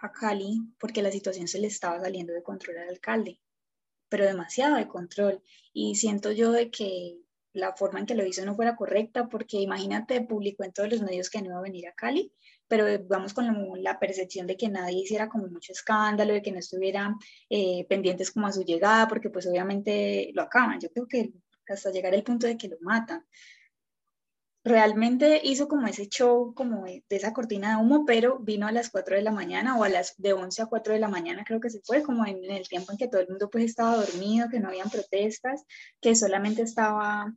a 0.02 0.12
Cali 0.12 0.61
porque 0.78 1.02
la 1.02 1.11
situación 1.11 1.48
se 1.48 1.58
le 1.58 1.68
estaba 1.68 2.00
saliendo 2.00 2.32
de 2.32 2.42
control 2.42 2.78
al 2.78 2.88
alcalde, 2.88 3.40
pero 4.08 4.24
demasiado 4.24 4.76
de 4.76 4.88
control. 4.88 5.42
Y 5.72 5.96
siento 5.96 6.32
yo 6.32 6.52
de 6.52 6.70
que 6.70 7.18
la 7.52 7.74
forma 7.74 8.00
en 8.00 8.06
que 8.06 8.14
lo 8.14 8.26
hizo 8.26 8.44
no 8.44 8.54
fuera 8.54 8.76
correcta, 8.76 9.28
porque 9.28 9.58
imagínate, 9.58 10.20
publicó 10.22 10.64
en 10.64 10.72
todos 10.72 10.90
los 10.90 11.02
medios 11.02 11.30
que 11.30 11.40
no 11.40 11.46
iba 11.46 11.58
a 11.58 11.62
venir 11.62 11.88
a 11.88 11.92
Cali, 11.92 12.32
pero 12.68 12.87
vamos 13.08 13.32
con 13.34 13.46
la, 13.82 13.98
percepción 13.98 14.46
de 14.46 14.56
que 14.56 14.68
nadie 14.68 15.00
hiciera 15.00 15.28
como 15.28 15.48
mucho 15.48 15.72
escándalo, 15.72 16.34
de 16.34 16.42
que 16.42 16.52
no 16.52 16.58
estuvieran 16.58 17.16
eh, 17.48 17.87
pendientes 17.88 18.30
como 18.30 18.46
a 18.46 18.52
su 18.52 18.62
llegada, 18.62 19.08
porque 19.08 19.30
pues 19.30 19.46
obviamente 19.46 20.30
lo 20.34 20.42
acaban. 20.42 20.78
Yo 20.78 20.90
creo 20.90 21.06
que 21.08 21.32
hasta 21.66 21.90
llegar 21.90 22.14
al 22.14 22.22
punto 22.22 22.46
de 22.46 22.56
que 22.56 22.68
lo 22.68 22.76
matan. 22.80 23.24
Realmente 24.68 25.40
hizo 25.42 25.66
como 25.66 25.87
ese 25.87 26.09
show, 26.09 26.52
como 26.54 26.85
de, 26.85 27.02
esa 27.09 27.33
cortina 27.33 27.70
de 27.70 27.83
humo, 27.83 28.04
pero 28.04 28.38
vino 28.38 28.66
a 28.66 28.72
las 28.72 28.90
4 28.90 29.16
de 29.16 29.22
la 29.22 29.33
mañana 29.33 29.78
o 29.78 29.83
a 29.83 29.88
las 29.88 30.14
de 30.18 30.35
11 30.35 30.61
a 30.61 30.66
4 30.66 30.92
de 30.92 31.00
la 31.00 31.09
mañana, 31.09 31.42
creo 31.42 31.59
que 31.59 31.70
se 31.70 31.81
fue, 31.81 32.02
como 32.02 32.26
en, 32.26 32.44
el 32.44 32.68
tiempo 32.68 32.92
en 32.92 32.98
que 32.98 33.09
todo 33.09 33.22
el 33.22 33.28
mundo 33.28 33.48
pues 33.48 33.64
estaba 33.64 33.96
dormido, 33.96 34.50
que 34.50 34.61
no 34.61 34.68
habían 34.68 34.90
protestas, 34.90 35.64
que 36.02 36.14
solamente 36.14 36.61
estaba 36.61 37.33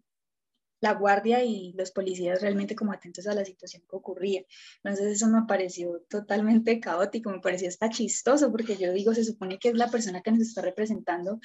la 0.81 0.93
guardia 0.93 1.41
y 1.43 1.71
los 1.77 1.91
policías 1.91 2.41
realmente 2.41 2.75
como 2.75 2.91
atentos 2.91 3.25
a 3.27 3.35
la 3.35 3.45
situación 3.45 3.83
que 3.89 3.95
ocurría. 3.95 4.43
Entonces 4.83 5.13
eso 5.13 5.27
me 5.27 5.43
pareció 5.47 6.01
totalmente 6.09 6.81
caótico, 6.81 7.29
me 7.29 7.39
pareció 7.39 7.69
hasta 7.69 7.89
chistoso 7.89 8.51
porque 8.51 8.75
yo 8.75 8.91
digo, 8.91 9.13
se 9.13 9.23
supone 9.23 9.57
que 9.57 9.69
es 9.69 9.75
la 9.75 9.89
persona 9.89 10.21
que 10.21 10.31
nos 10.31 10.41
está 10.41 10.61
representando 10.61 11.39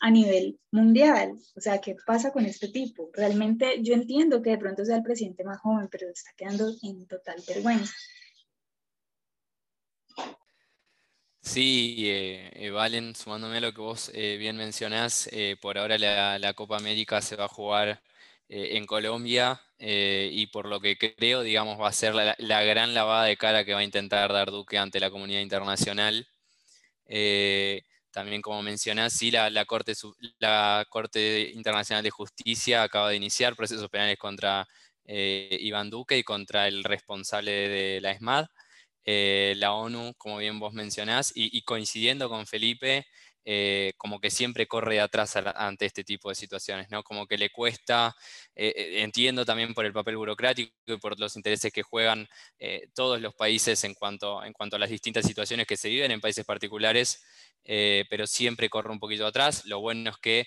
a 0.00 0.10
nivel 0.10 0.58
mundial. 0.70 1.38
O 1.54 1.60
sea, 1.60 1.80
¿qué 1.80 1.96
pasa 2.06 2.32
con 2.32 2.44
este 2.46 2.68
tipo? 2.68 3.10
Realmente 3.12 3.82
yo 3.82 3.94
entiendo 3.94 4.42
que 4.42 4.50
de 4.50 4.58
pronto 4.58 4.84
sea 4.84 4.96
el 4.96 5.02
presidente 5.02 5.44
más 5.44 5.58
joven, 5.60 5.88
pero 5.90 6.08
está 6.08 6.30
quedando 6.36 6.72
en 6.82 7.06
total 7.06 7.36
vergüenza. 7.46 7.94
Sí, 11.40 11.96
eh, 12.08 12.50
eh, 12.54 12.70
Valen, 12.70 13.14
sumándome 13.14 13.58
a 13.58 13.60
lo 13.60 13.72
que 13.72 13.80
vos 13.80 14.10
eh, 14.14 14.36
bien 14.36 14.56
mencionás, 14.56 15.30
por 15.62 15.78
ahora 15.78 15.96
la, 15.96 16.38
la 16.38 16.54
Copa 16.54 16.76
América 16.76 17.20
se 17.20 17.36
va 17.36 17.44
a 17.44 17.48
jugar 17.48 18.02
eh, 18.48 18.76
en 18.76 18.86
Colombia 18.86 19.60
eh, 19.78 20.30
y 20.32 20.46
por 20.46 20.66
lo 20.66 20.80
que 20.80 20.96
creo, 20.96 21.42
digamos, 21.42 21.80
va 21.80 21.88
a 21.88 21.92
ser 21.92 22.14
la, 22.14 22.62
gran 22.62 22.94
lavada 22.94 23.24
de 23.24 23.36
cara 23.36 23.64
que 23.64 23.74
va 23.74 23.80
a 23.80 23.84
intentar 23.84 24.32
dar 24.32 24.52
Duque 24.52 24.78
ante 24.78 25.00
la 25.00 25.10
comunidad 25.10 25.40
internacional. 25.40 26.28
Eh, 27.06 27.82
también, 28.16 28.40
como 28.40 28.62
mencionás, 28.62 29.12
sí, 29.12 29.30
la, 29.30 29.66
Corte, 29.66 31.50
Internacional 31.52 32.02
de 32.02 32.08
Justicia 32.10 32.82
acaba 32.82 33.10
de 33.10 33.16
iniciar 33.16 33.54
procesos 33.54 33.90
penales 33.90 34.16
contra 34.16 34.66
Iván 35.04 35.90
Duque 35.90 36.16
y 36.16 36.22
contra 36.24 36.66
el 36.66 36.82
responsable 36.82 37.50
de 37.52 38.00
la 38.00 38.12
ESMAD. 38.12 38.46
eh, 39.04 39.54
la 39.58 39.74
ONU, 39.74 40.14
como 40.18 40.38
bien 40.38 40.58
vos 40.58 40.72
mencionás, 40.72 41.32
y, 41.34 41.62
coincidiendo 41.62 42.30
con 42.30 42.46
Felipe, 42.46 43.06
eh, 43.48 43.92
como 43.96 44.18
que 44.18 44.28
siempre 44.28 44.66
corre 44.66 44.98
atrás 44.98 45.36
ante 45.36 45.86
este 45.86 46.02
tipo 46.02 46.28
de 46.28 46.34
situaciones, 46.34 46.90
¿no? 46.90 47.04
Como 47.04 47.28
que 47.28 47.38
le 47.38 47.50
cuesta, 47.50 48.12
eh, 48.56 49.02
entiendo 49.02 49.44
también 49.44 49.72
por 49.72 49.84
el 49.84 49.92
papel 49.92 50.16
burocrático 50.16 50.72
y 50.88 50.96
por 50.96 51.18
los 51.20 51.36
intereses 51.36 51.72
que 51.72 51.82
juegan 51.84 52.28
todos 52.94 53.20
los 53.20 53.34
países 53.34 53.84
en 53.84 53.94
cuanto, 53.94 54.42
en 54.44 54.52
cuanto 54.52 54.74
a 54.74 54.78
las 54.80 54.90
distintas 54.90 55.24
situaciones 55.24 55.66
que 55.68 55.76
se 55.76 55.88
viven 55.88 56.10
en 56.10 56.20
países 56.20 56.44
particulares, 56.44 57.22
pero 57.62 58.26
siempre 58.26 58.68
corre 58.68 58.90
un 58.90 58.98
poquito 58.98 59.26
atrás. 59.26 59.64
Lo 59.66 59.80
bueno 59.80 60.10
es 60.10 60.16
que 60.16 60.46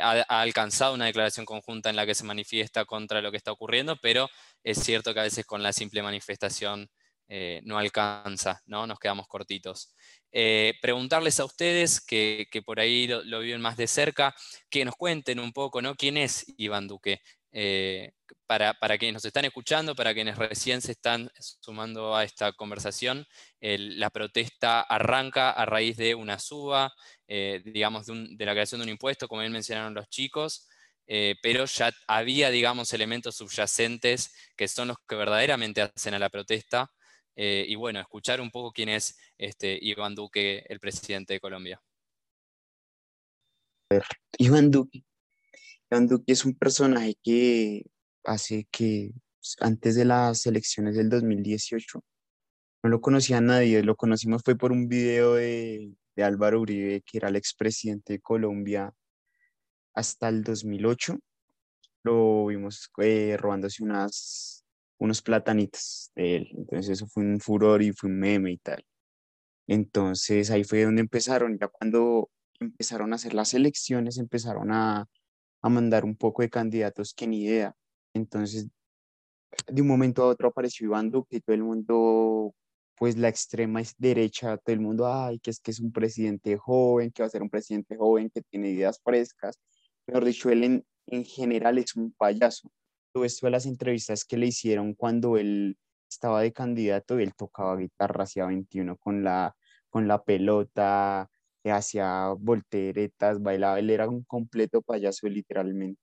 ha, 0.00 0.40
alcanzado 0.40 0.94
una 0.94 1.06
declaración 1.06 1.46
conjunta 1.46 1.90
en 1.90 1.96
la 1.96 2.06
que 2.06 2.14
se 2.14 2.24
manifiesta 2.24 2.84
contra 2.84 3.20
lo 3.22 3.30
que 3.32 3.38
está 3.38 3.52
ocurriendo, 3.52 3.96
pero 3.96 4.28
es 4.62 4.78
cierto 4.78 5.12
que 5.14 5.20
a 5.20 5.24
veces 5.24 5.46
con 5.46 5.62
la 5.62 5.72
simple 5.72 6.02
manifestación 6.02 6.88
eh, 7.28 7.60
no 7.64 7.76
alcanza, 7.78 8.62
¿no? 8.66 8.86
Nos 8.86 9.00
quedamos 9.00 9.26
cortitos. 9.26 9.94
Eh, 10.30 10.74
preguntarles 10.80 11.40
a 11.40 11.44
ustedes, 11.44 12.00
que, 12.00 12.46
por 12.64 12.78
ahí 12.78 13.08
lo, 13.08 13.40
viven 13.40 13.60
más 13.60 13.76
de 13.76 13.88
cerca, 13.88 14.34
que 14.70 14.84
nos 14.84 14.94
cuenten 14.94 15.40
un 15.40 15.52
poco, 15.52 15.82
¿no? 15.82 15.96
¿Quién 15.96 16.16
es 16.16 16.44
Iván 16.56 16.86
Duque? 16.86 17.20
Eh, 17.52 18.12
para, 18.46 18.74
para, 18.74 18.98
quienes 18.98 19.14
nos 19.14 19.24
están 19.24 19.44
escuchando, 19.44 19.96
para 19.96 20.14
quienes 20.14 20.38
recién 20.38 20.80
se 20.82 20.92
están 20.92 21.30
sumando 21.38 22.14
a 22.14 22.22
esta 22.22 22.52
conversación, 22.52 23.26
la 23.60 24.10
protesta 24.10 24.82
arranca 24.82 25.50
a 25.50 25.64
raíz 25.64 25.96
de 25.96 26.14
una 26.14 26.38
suba, 26.38 26.92
digamos, 27.26 28.06
de, 28.06 28.44
la 28.44 28.52
creación 28.52 28.80
de 28.80 28.84
un 28.84 28.90
impuesto, 28.90 29.26
como 29.26 29.40
bien 29.40 29.52
mencionaron 29.52 29.94
los 29.94 30.08
chicos, 30.08 30.68
pero 31.06 31.64
ya 31.64 31.92
había, 32.06 32.50
digamos, 32.50 32.92
elementos 32.92 33.36
subyacentes 33.36 34.32
que 34.56 34.68
son 34.68 34.88
los 34.88 34.98
que 35.08 35.16
verdaderamente 35.16 35.82
hacen 35.82 36.14
a 36.14 36.18
la 36.18 36.28
protesta 36.28 36.90
eh, 37.36 37.66
y 37.68 37.74
bueno, 37.74 38.00
escuchar 38.00 38.40
un 38.40 38.50
poco 38.50 38.72
quién 38.72 38.88
es 38.88 39.16
este, 39.36 39.78
Iván 39.80 40.14
Duque, 40.14 40.64
el 40.68 40.80
presidente 40.80 41.34
de 41.34 41.40
Colombia. 41.40 41.80
Iván 44.38 44.70
Duque. 44.70 45.04
Iván 45.90 46.08
Duque 46.08 46.32
es 46.32 46.44
un 46.44 46.54
personaje 46.54 47.14
que 47.22 47.84
hace 48.24 48.66
que 48.70 49.12
pues, 49.38 49.56
antes 49.60 49.94
de 49.94 50.06
las 50.06 50.46
elecciones 50.46 50.96
del 50.96 51.08
2018 51.10 52.02
no 52.82 52.90
lo 52.90 53.00
conocía 53.00 53.40
nadie, 53.40 53.82
lo 53.82 53.96
conocimos 53.96 54.42
fue 54.44 54.56
por 54.56 54.72
un 54.72 54.88
video 54.88 55.34
de, 55.34 55.92
de 56.16 56.24
Álvaro 56.24 56.60
Uribe, 56.60 57.02
que 57.02 57.18
era 57.18 57.28
el 57.28 57.36
expresidente 57.36 58.14
de 58.14 58.20
Colombia 58.20 58.92
hasta 59.94 60.28
el 60.28 60.42
2008. 60.42 61.18
Lo 62.04 62.46
vimos 62.46 62.90
eh, 62.98 63.36
robándose 63.38 63.82
unas 63.82 64.65
unos 64.98 65.22
platanitos 65.22 66.10
de 66.14 66.36
él. 66.36 66.48
Entonces 66.56 66.90
eso 66.90 67.06
fue 67.06 67.24
un 67.24 67.40
furor 67.40 67.82
y 67.82 67.92
fue 67.92 68.10
un 68.10 68.18
meme 68.18 68.52
y 68.52 68.58
tal. 68.58 68.84
Entonces 69.66 70.50
ahí 70.50 70.64
fue 70.64 70.84
donde 70.84 71.02
empezaron, 71.02 71.58
ya 71.58 71.68
cuando 71.68 72.30
empezaron 72.60 73.12
a 73.12 73.16
hacer 73.16 73.34
las 73.34 73.54
elecciones, 73.54 74.18
empezaron 74.18 74.72
a, 74.72 75.06
a 75.62 75.68
mandar 75.68 76.04
un 76.04 76.16
poco 76.16 76.42
de 76.42 76.50
candidatos 76.50 77.14
que 77.14 77.26
ni 77.26 77.44
idea. 77.44 77.74
Entonces, 78.14 78.68
de 79.66 79.82
un 79.82 79.88
momento 79.88 80.22
a 80.22 80.28
otro 80.28 80.48
apareció 80.48 80.86
Iván 80.86 81.10
Duque, 81.10 81.40
todo 81.40 81.54
el 81.54 81.62
mundo, 81.62 82.54
pues 82.96 83.16
la 83.16 83.28
extrema 83.28 83.82
derecha, 83.98 84.56
todo 84.58 84.74
el 84.74 84.80
mundo, 84.80 85.12
ay, 85.12 85.38
que 85.40 85.50
es 85.50 85.60
que 85.60 85.70
es 85.70 85.80
un 85.80 85.92
presidente 85.92 86.56
joven, 86.56 87.10
que 87.10 87.22
va 87.22 87.26
a 87.26 87.30
ser 87.30 87.42
un 87.42 87.50
presidente 87.50 87.96
joven, 87.96 88.30
que 88.30 88.42
tiene 88.42 88.70
ideas 88.70 89.00
frescas. 89.02 89.58
Mejor 90.06 90.24
dicho, 90.24 90.50
él 90.50 90.64
en, 90.64 90.86
en 91.06 91.24
general 91.24 91.78
es 91.78 91.96
un 91.96 92.12
payaso 92.12 92.70
esto 93.24 93.46
de 93.46 93.52
las 93.52 93.66
entrevistas 93.66 94.24
que 94.24 94.36
le 94.36 94.46
hicieron 94.46 94.94
cuando 94.94 95.36
él 95.36 95.78
estaba 96.08 96.42
de 96.42 96.52
candidato, 96.52 97.18
él 97.18 97.34
tocaba 97.34 97.76
guitarra 97.76 98.24
hacia 98.24 98.46
21 98.46 98.96
con 98.96 99.24
la, 99.24 99.56
con 99.90 100.08
la 100.08 100.22
pelota, 100.24 101.28
hacía 101.72 102.28
volteretas, 102.38 103.42
bailaba, 103.42 103.78
él 103.78 103.90
era 103.90 104.08
un 104.08 104.24
completo 104.24 104.82
payaso 104.82 105.28
literalmente. 105.28 106.00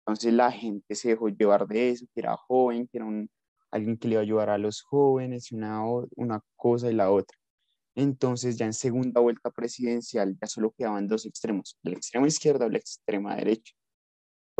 Entonces 0.00 0.32
la 0.32 0.50
gente 0.52 0.94
se 0.94 1.10
dejó 1.10 1.28
llevar 1.28 1.66
de 1.66 1.90
eso, 1.90 2.06
que 2.14 2.20
era 2.20 2.36
joven, 2.36 2.88
que 2.88 2.98
era 2.98 3.06
un, 3.06 3.30
alguien 3.70 3.96
que 3.96 4.08
le 4.08 4.14
iba 4.14 4.20
a 4.20 4.24
ayudar 4.24 4.50
a 4.50 4.58
los 4.58 4.82
jóvenes, 4.82 5.52
una, 5.52 5.82
una 6.16 6.40
cosa 6.56 6.90
y 6.90 6.94
la 6.94 7.10
otra. 7.10 7.36
Entonces 7.94 8.56
ya 8.56 8.66
en 8.66 8.72
segunda 8.72 9.20
vuelta 9.20 9.50
presidencial 9.50 10.36
ya 10.40 10.46
solo 10.46 10.72
quedaban 10.76 11.06
dos 11.08 11.26
extremos, 11.26 11.76
la 11.82 11.92
extrema 11.92 12.26
izquierda 12.26 12.66
o 12.66 12.68
la 12.70 12.78
extrema 12.78 13.36
derecha. 13.36 13.74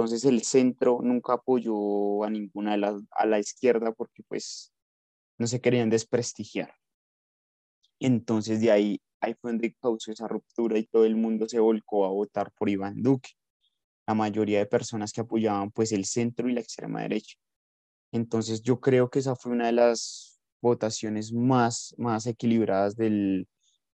Entonces 0.00 0.24
el 0.24 0.42
centro 0.44 1.00
nunca 1.02 1.34
apoyó 1.34 2.24
a 2.24 2.30
ninguna 2.30 2.70
de 2.70 2.78
las, 2.78 3.02
a 3.10 3.26
la 3.26 3.38
izquierda 3.38 3.92
porque 3.92 4.22
pues 4.26 4.72
no 5.36 5.46
se 5.46 5.60
querían 5.60 5.90
desprestigiar. 5.90 6.72
Entonces 7.98 8.62
de 8.62 8.70
ahí, 8.70 9.02
ahí 9.20 9.34
fue 9.34 9.50
donde 9.50 9.74
causó 9.74 10.10
esa 10.10 10.26
ruptura 10.26 10.78
y 10.78 10.86
todo 10.86 11.04
el 11.04 11.16
mundo 11.16 11.46
se 11.46 11.60
volcó 11.60 12.06
a 12.06 12.08
votar 12.08 12.50
por 12.52 12.70
Iván 12.70 13.02
Duque. 13.02 13.32
La 14.06 14.14
mayoría 14.14 14.60
de 14.60 14.64
personas 14.64 15.12
que 15.12 15.20
apoyaban 15.20 15.70
pues 15.70 15.92
el 15.92 16.06
centro 16.06 16.48
y 16.48 16.54
la 16.54 16.60
extrema 16.60 17.02
derecha. 17.02 17.36
Entonces 18.10 18.62
yo 18.62 18.80
creo 18.80 19.10
que 19.10 19.18
esa 19.18 19.36
fue 19.36 19.52
una 19.52 19.66
de 19.66 19.72
las 19.72 20.40
votaciones 20.62 21.30
más, 21.30 21.94
más 21.98 22.26
equilibradas 22.26 22.96
del, 22.96 23.46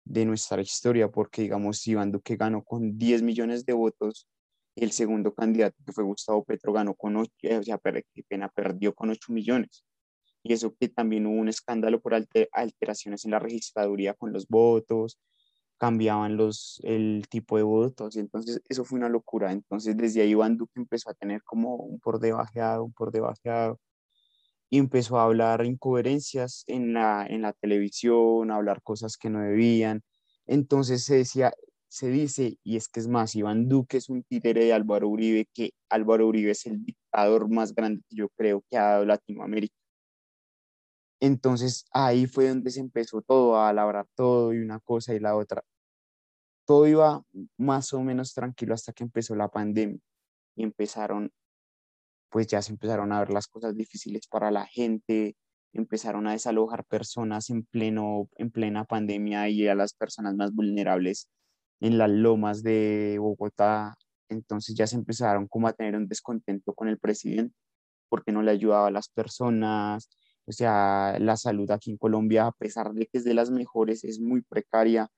de 0.04 0.24
nuestra 0.26 0.62
historia 0.62 1.10
porque 1.10 1.42
digamos 1.42 1.88
Iván 1.88 2.12
Duque 2.12 2.36
ganó 2.36 2.64
con 2.64 2.96
10 2.96 3.24
millones 3.24 3.66
de 3.66 3.74
votos 3.74 4.28
el 4.76 4.92
segundo 4.92 5.34
candidato, 5.34 5.78
que 5.86 5.94
fue 5.94 6.04
Gustavo 6.04 6.44
Petro, 6.44 6.74
ganó 6.74 6.96
con 6.96 7.16
8, 7.16 7.32
eh, 7.44 7.58
o 7.58 7.64
sea, 7.64 7.78
pena, 8.28 8.50
perdió 8.50 8.94
con 8.94 9.10
8 9.10 9.32
millones. 9.32 9.86
Y 10.44 10.54
eso 10.54 10.76
que 10.76 10.90
también 10.90 11.26
hubo 11.26 11.36
un 11.36 11.50
escándalo 11.50 12.02
por 12.02 12.14
alteraciones 12.14 13.26
en 13.26 13.32
la 13.32 13.40
registraduría 13.40 14.14
con 14.14 14.32
los 14.32 14.48
votos, 14.48 15.20
cambiaban 15.78 16.38
los, 16.38 16.80
el 16.84 17.26
tipo 17.30 17.58
de 17.58 17.64
votos, 17.64 18.16
y 18.16 18.20
entonces 18.20 18.62
eso 18.70 18.86
fue 18.86 18.98
una 18.98 19.10
locura. 19.10 19.52
Entonces 19.52 19.98
desde 19.98 20.22
ahí 20.22 20.32
Iván 20.32 20.58
Duque 20.58 20.80
empezó 20.80 21.10
a 21.10 21.14
tener 21.14 21.42
como 21.44 21.76
un 21.76 22.00
por 22.00 22.20
debajeado, 22.20 22.84
un 22.86 22.94
por 22.94 23.12
debajeado, 23.12 23.80
y 24.70 24.78
empezó 24.78 25.20
a 25.20 25.24
hablar 25.24 25.66
incoherencias 25.66 26.64
en 26.68 26.94
la, 26.94 27.26
en 27.28 27.42
la 27.42 27.54
televisión, 27.54 28.52
a 28.52 28.56
hablar 28.56 28.82
cosas 28.82 29.18
que 29.18 29.30
no 29.30 29.40
debían. 29.42 30.04
Entonces 30.48 31.04
se 31.04 31.16
decía, 31.18 31.54
se 31.96 32.10
dice, 32.10 32.60
y 32.62 32.76
es 32.76 32.90
que 32.90 33.00
es 33.00 33.08
más, 33.08 33.36
Iván 33.36 33.70
Duque 33.70 33.98
es 33.98 34.10
un 34.10 34.22
títere 34.24 34.66
de 34.66 34.74
Álvaro 34.74 35.08
Uribe, 35.08 35.48
que 35.54 35.72
Álvaro 35.90 36.28
Uribe 36.28 36.52
es 36.52 36.66
el 36.66 36.84
dictador 36.84 37.50
más 37.50 37.74
grande 37.74 38.04
que 38.10 38.18
yo 38.18 38.28
creo 38.36 38.62
que 38.70 38.78
ha 38.78 38.84
dado 38.84 39.06
Latinoamérica. 39.06 39.74
Entonces 41.22 41.86
ahí 41.92 42.28
fue 42.28 42.50
donde 42.50 42.70
se 42.70 42.82
empezó 42.82 43.22
todo 43.22 43.62
a 43.62 43.72
labrar 43.72 44.08
todo 44.14 44.54
y 44.54 44.58
una 44.60 44.82
cosa 44.82 45.14
y 45.14 45.22
la 45.22 45.38
otra. 45.38 45.64
Todo 46.66 46.86
iba 46.86 47.24
más 47.58 47.94
o 47.94 48.02
menos 48.02 48.34
tranquilo 48.34 48.74
hasta 48.74 48.92
que 48.92 49.06
empezó 49.06 49.34
la 49.34 49.48
pandemia 49.48 50.00
y 50.58 50.64
empezaron, 50.64 51.32
pues 52.30 52.48
ya 52.48 52.62
se 52.62 52.74
empezaron 52.74 53.14
a 53.14 53.20
ver 53.20 53.32
las 53.32 53.48
cosas 53.48 53.74
difíciles 53.78 54.28
para 54.28 54.52
la 54.52 54.66
gente, 54.66 55.38
empezaron 55.72 56.28
a 56.28 56.34
desalojar 56.34 56.84
personas 56.84 57.50
en, 57.50 57.64
pleno, 57.64 58.28
en 58.36 58.52
plena 58.52 58.84
pandemia 58.84 59.48
y 59.48 59.70
a 59.70 59.76
las 59.76 59.94
personas 59.94 60.36
más 60.36 60.54
vulnerables 60.54 61.30
en 61.86 62.00
las 62.00 62.10
lomas 62.10 62.64
de 62.64 63.18
Bogotá, 63.20 63.96
entonces 64.30 64.76
ya 64.76 64.88
se 64.88 64.96
empezaron 64.96 65.48
como 65.48 65.68
a 65.68 65.74
tener 65.74 65.96
un 65.96 66.08
descontento 66.08 66.74
con 66.74 66.88
el 66.88 66.98
presidente 66.98 67.56
porque 68.10 68.32
no 68.32 68.42
le 68.42 68.52
ayudaba 68.52 68.88
a 68.88 68.92
las 68.92 69.10
personas, 69.10 70.10
o 70.46 70.52
sea, 70.52 71.18
la 71.20 71.38
salud 71.38 71.70
aquí 71.70 71.92
en 71.92 71.98
Colombia, 71.98 72.48
a 72.48 72.52
pesar 72.54 72.94
de 72.94 73.06
que 73.06 73.20
es 73.20 73.24
de 73.24 73.36
las 73.36 73.52
mejores, 73.52 74.04
es 74.04 74.20
muy 74.20 74.42
precaria. 74.42 75.10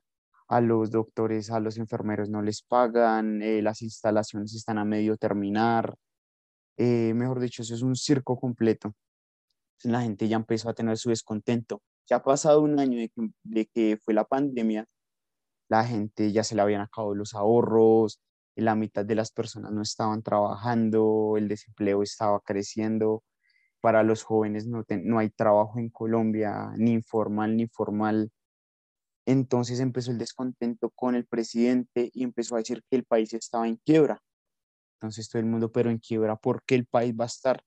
A 0.50 0.62
los 0.62 0.92
doctores, 0.92 1.52
a 1.52 1.60
los 1.60 1.78
enfermeros 1.78 2.30
no 2.30 2.42
les 2.42 2.62
pagan, 2.62 3.42
eh, 3.42 3.62
las 3.62 3.82
instalaciones 3.82 4.56
están 4.56 4.78
a 4.78 4.86
medio 4.86 5.18
terminar. 5.18 5.96
Eh, 6.78 7.14
mejor 7.14 7.40
dicho, 7.40 7.62
eso 7.64 7.76
es 7.76 7.82
un 7.82 7.96
circo 7.96 8.40
completo. 8.40 8.94
la 9.84 10.02
gente 10.02 10.28
ya 10.28 10.38
empezó 10.38 10.70
a 10.70 10.74
tener 10.74 10.98
su 10.98 11.10
descontento. 11.10 11.82
Ya 12.10 12.18
ha 12.18 12.24
pasado 12.24 12.62
un 12.62 12.80
año 12.80 12.98
de 13.00 13.10
que, 13.10 13.30
de 13.44 13.66
que 13.68 13.98
fue 14.04 14.14
la 14.14 14.26
pandemia 14.26 14.88
la 15.70 15.84
gente 15.86 16.32
ya 16.32 16.44
se 16.44 16.56
le 16.56 16.62
habían 16.62 16.82
acabado 16.82 17.16
los 17.16 17.34
ahorros, 17.34 18.22
la 18.56 18.76
mitad 18.76 19.06
de 19.06 19.16
las 19.16 19.32
personas 19.32 19.72
no 19.72 19.82
estaban 19.82 20.24
trabajando, 20.24 21.36
el 21.38 21.48
desempleo 21.48 22.02
estaba 22.02 22.40
creciendo, 22.40 23.24
para 23.82 24.04
los 24.04 24.24
jóvenes 24.24 24.68
no, 24.68 24.84
no 25.04 25.20
hay 25.20 25.30
trabajo 25.30 25.80
en 25.80 25.90
Colombia, 25.90 26.72
ni 26.78 26.92
informal 26.94 27.56
ni 27.56 27.68
formal. 27.68 28.32
Entonces 29.26 29.80
empezó 29.80 30.12
el 30.12 30.18
descontento 30.18 30.90
con 30.90 31.16
el 31.16 31.26
presidente 31.26 32.10
y 32.14 32.24
empezó 32.24 32.56
a 32.56 32.60
decir 32.60 32.82
que 32.90 32.96
el 32.98 33.06
país 33.06 33.34
estaba 33.34 33.68
en 33.68 33.76
quiebra. 33.78 34.22
Entonces 34.96 35.30
todo 35.30 35.40
el 35.40 35.46
mundo, 35.46 35.72
pero 35.72 35.92
en 35.92 36.00
quiebra, 36.00 36.36
¿por 36.38 36.64
qué 36.64 36.76
el 36.76 36.88
país 36.88 37.14
va 37.14 37.26
a 37.26 37.28
estar? 37.28 37.62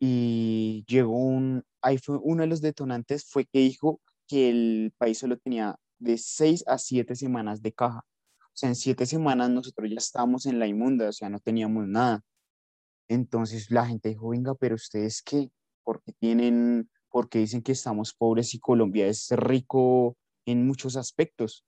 Y 0.00 0.84
llegó 0.88 1.16
un, 1.16 1.62
ahí 1.82 1.98
fue 1.98 2.18
uno 2.20 2.42
de 2.42 2.48
los 2.48 2.60
detonantes 2.60 3.24
fue 3.30 3.44
que 3.44 3.60
dijo 3.60 4.00
que 4.26 4.50
el 4.50 4.92
país 4.98 5.18
solo 5.18 5.38
tenía 5.38 5.76
de 5.98 6.18
seis 6.18 6.64
a 6.66 6.78
siete 6.78 7.14
semanas 7.16 7.62
de 7.62 7.72
caja. 7.72 8.04
O 8.40 8.58
sea, 8.58 8.68
en 8.68 8.74
siete 8.76 9.06
semanas 9.06 9.50
nosotros 9.50 9.90
ya 9.90 9.96
estábamos 9.98 10.46
en 10.46 10.58
la 10.58 10.66
inmunda, 10.66 11.08
o 11.08 11.12
sea, 11.12 11.28
no 11.28 11.38
teníamos 11.40 11.86
nada. 11.86 12.22
Entonces 13.08 13.70
la 13.70 13.86
gente 13.86 14.08
dijo, 14.10 14.30
venga, 14.30 14.54
pero 14.54 14.74
ustedes 14.74 15.22
qué, 15.22 15.50
¿por 15.84 16.02
qué 16.02 16.12
tienen, 16.12 16.90
porque 17.10 17.38
dicen 17.38 17.62
que 17.62 17.72
estamos 17.72 18.14
pobres 18.14 18.54
y 18.54 18.58
Colombia 18.58 19.06
es 19.06 19.28
rico 19.30 20.16
en 20.46 20.66
muchos 20.66 20.96
aspectos. 20.96 21.64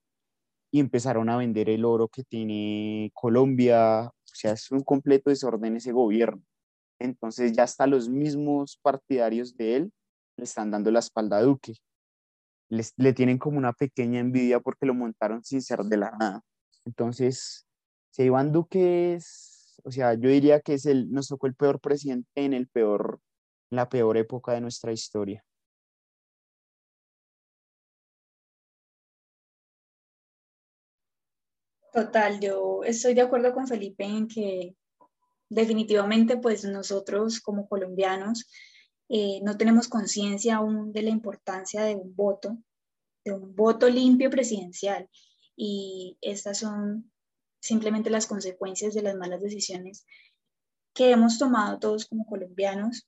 Y 0.71 0.79
empezaron 0.79 1.29
a 1.29 1.37
vender 1.37 1.69
el 1.69 1.85
oro 1.85 2.07
que 2.07 2.23
tiene 2.23 3.11
Colombia, 3.13 4.07
o 4.07 4.13
sea, 4.23 4.53
es 4.53 4.69
un 4.71 4.83
completo 4.83 5.29
desorden 5.29 5.77
ese 5.77 5.91
gobierno. 5.91 6.43
Entonces 6.99 7.53
ya 7.53 7.63
hasta 7.63 7.87
los 7.87 8.09
mismos 8.09 8.77
partidarios 8.81 9.55
de 9.55 9.77
él 9.77 9.91
le 10.37 10.43
están 10.43 10.71
dando 10.71 10.91
la 10.91 10.99
espalda 10.99 11.37
a 11.37 11.41
Duque. 11.41 11.75
Les, 12.69 12.93
le 12.97 13.13
tienen 13.13 13.37
como 13.37 13.57
una 13.57 13.73
pequeña 13.73 14.19
envidia 14.19 14.59
porque 14.59 14.85
lo 14.85 14.93
montaron 14.93 15.43
sin 15.43 15.61
ser 15.61 15.79
de 15.79 15.97
la 15.97 16.11
nada. 16.11 16.41
Entonces, 16.85 17.67
si 18.11 18.23
Iván 18.23 18.51
Duque 18.51 19.15
es, 19.15 19.79
o 19.83 19.91
sea, 19.91 20.13
yo 20.13 20.29
diría 20.29 20.61
que 20.61 20.75
es 20.75 20.85
el, 20.85 21.11
nos 21.11 21.27
tocó 21.27 21.47
el 21.47 21.55
peor 21.55 21.79
presidente 21.79 22.29
en 22.35 22.53
el 22.53 22.67
peor, 22.67 23.19
la 23.69 23.89
peor 23.89 24.17
época 24.17 24.53
de 24.53 24.61
nuestra 24.61 24.91
historia. 24.91 25.43
Total, 31.91 32.39
yo 32.39 32.83
estoy 32.83 33.15
de 33.15 33.21
acuerdo 33.21 33.53
con 33.53 33.67
Felipe 33.67 34.03
en 34.03 34.27
que 34.27 34.75
definitivamente 35.49 36.37
pues 36.37 36.63
nosotros 36.63 37.41
como 37.41 37.67
colombianos 37.67 38.47
eh, 39.09 39.41
no 39.43 39.57
tenemos 39.57 39.87
conciencia 39.87 40.57
aún 40.57 40.91
de 40.91 41.01
la 41.01 41.09
importancia 41.09 41.83
de 41.83 41.95
un 41.95 42.15
voto, 42.15 42.57
de 43.25 43.33
un 43.33 43.55
voto 43.55 43.89
limpio 43.89 44.29
presidencial 44.29 45.09
y 45.55 46.17
estas 46.21 46.59
son 46.59 47.11
simplemente 47.59 48.09
las 48.09 48.27
consecuencias 48.27 48.93
de 48.93 49.01
las 49.01 49.15
malas 49.15 49.41
decisiones 49.41 50.05
que 50.93 51.11
hemos 51.11 51.37
tomado 51.37 51.79
todos 51.79 52.05
como 52.05 52.25
colombianos 52.25 53.07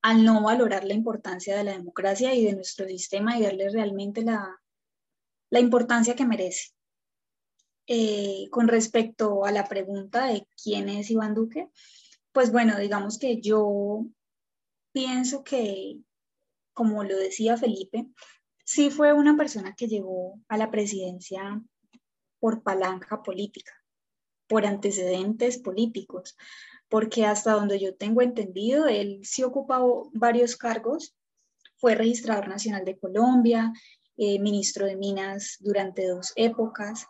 al 0.00 0.24
no 0.24 0.44
valorar 0.44 0.84
la 0.84 0.94
importancia 0.94 1.56
de 1.56 1.64
la 1.64 1.72
democracia 1.72 2.32
y 2.32 2.44
de 2.44 2.54
nuestro 2.54 2.86
sistema 2.86 3.36
y 3.36 3.42
darle 3.42 3.68
realmente 3.70 4.22
la, 4.22 4.60
la 5.50 5.60
importancia 5.60 6.14
que 6.14 6.26
merece. 6.26 6.70
Eh, 7.88 8.48
con 8.50 8.68
respecto 8.68 9.44
a 9.44 9.52
la 9.52 9.68
pregunta 9.68 10.26
de 10.26 10.46
quién 10.62 10.88
es 10.88 11.10
Iván 11.10 11.34
Duque, 11.34 11.68
pues 12.32 12.52
bueno, 12.52 12.78
digamos 12.78 13.18
que 13.18 13.40
yo 13.40 14.06
pienso 14.96 15.44
que, 15.44 15.98
como 16.72 17.04
lo 17.04 17.18
decía 17.18 17.58
Felipe, 17.58 18.06
sí 18.64 18.88
fue 18.88 19.12
una 19.12 19.36
persona 19.36 19.74
que 19.76 19.88
llegó 19.88 20.40
a 20.48 20.56
la 20.56 20.70
presidencia 20.70 21.62
por 22.40 22.62
palanca 22.62 23.22
política, 23.22 23.74
por 24.46 24.64
antecedentes 24.64 25.58
políticos, 25.58 26.34
porque 26.88 27.26
hasta 27.26 27.52
donde 27.52 27.78
yo 27.78 27.94
tengo 27.94 28.22
entendido, 28.22 28.86
él 28.86 29.20
sí 29.22 29.42
ocupado 29.42 30.08
varios 30.14 30.56
cargos, 30.56 31.14
fue 31.76 31.94
registrador 31.94 32.48
nacional 32.48 32.86
de 32.86 32.98
Colombia, 32.98 33.74
eh, 34.16 34.38
ministro 34.38 34.86
de 34.86 34.96
Minas 34.96 35.58
durante 35.60 36.08
dos 36.08 36.32
épocas, 36.36 37.06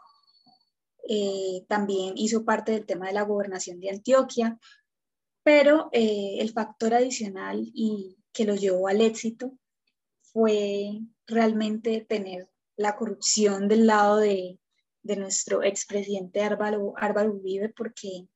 eh, 1.09 1.65
también 1.69 2.15
hizo 2.17 2.45
parte 2.45 2.73
del 2.73 2.85
tema 2.85 3.07
de 3.07 3.13
la 3.13 3.23
gobernación 3.23 3.79
de 3.79 3.91
Antioquia, 3.91 4.59
pero 5.47 5.91
eh, 5.93 6.39
el 6.41 6.51
factor 6.51 6.93
adicional 6.93 7.71
y 7.73 8.19
que 8.33 8.45
lo 8.45 8.57
llevó 8.57 8.89
al 8.89 9.01
éxito 9.01 9.53
fue 10.21 11.03
realmente 11.25 12.01
tener 12.01 12.51
la 12.77 12.97
corrupción 12.97 13.69
del 13.69 13.87
lado 13.87 14.17
de, 14.17 14.59
de 15.05 15.17
nuestro 15.17 15.63
expresidente 15.63 16.43
Álvaro, 16.43 16.95
Álvaro 16.97 17.33
Uribe, 17.33 17.69
porque 17.69 18.27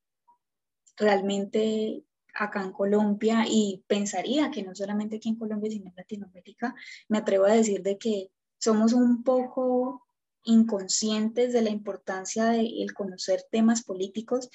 realmente 0.97 2.05
acá 2.33 2.63
en 2.63 2.71
Colombia, 2.71 3.45
y 3.45 3.83
pensaría 3.89 4.53
que 4.53 4.63
no 4.63 4.73
solamente 4.77 5.17
aquí 5.17 5.31
en 5.31 5.37
Colombia, 5.37 5.73
sino 5.73 5.89
en 5.89 5.97
Latinoamérica, 5.97 6.77
me 7.09 7.19
atrevo 7.19 7.47
a 7.47 7.55
decir 7.55 7.83
de 7.83 7.99
que 7.99 8.31
somos 8.61 8.93
un 8.93 9.25
poco 9.25 10.07
inconscientes 10.45 11.53
de 11.53 11.63
la 11.63 11.71
importancia 11.71 12.51
de 12.51 12.87
conocer 12.95 13.45
temas 13.51 13.83
políticos 13.83 14.49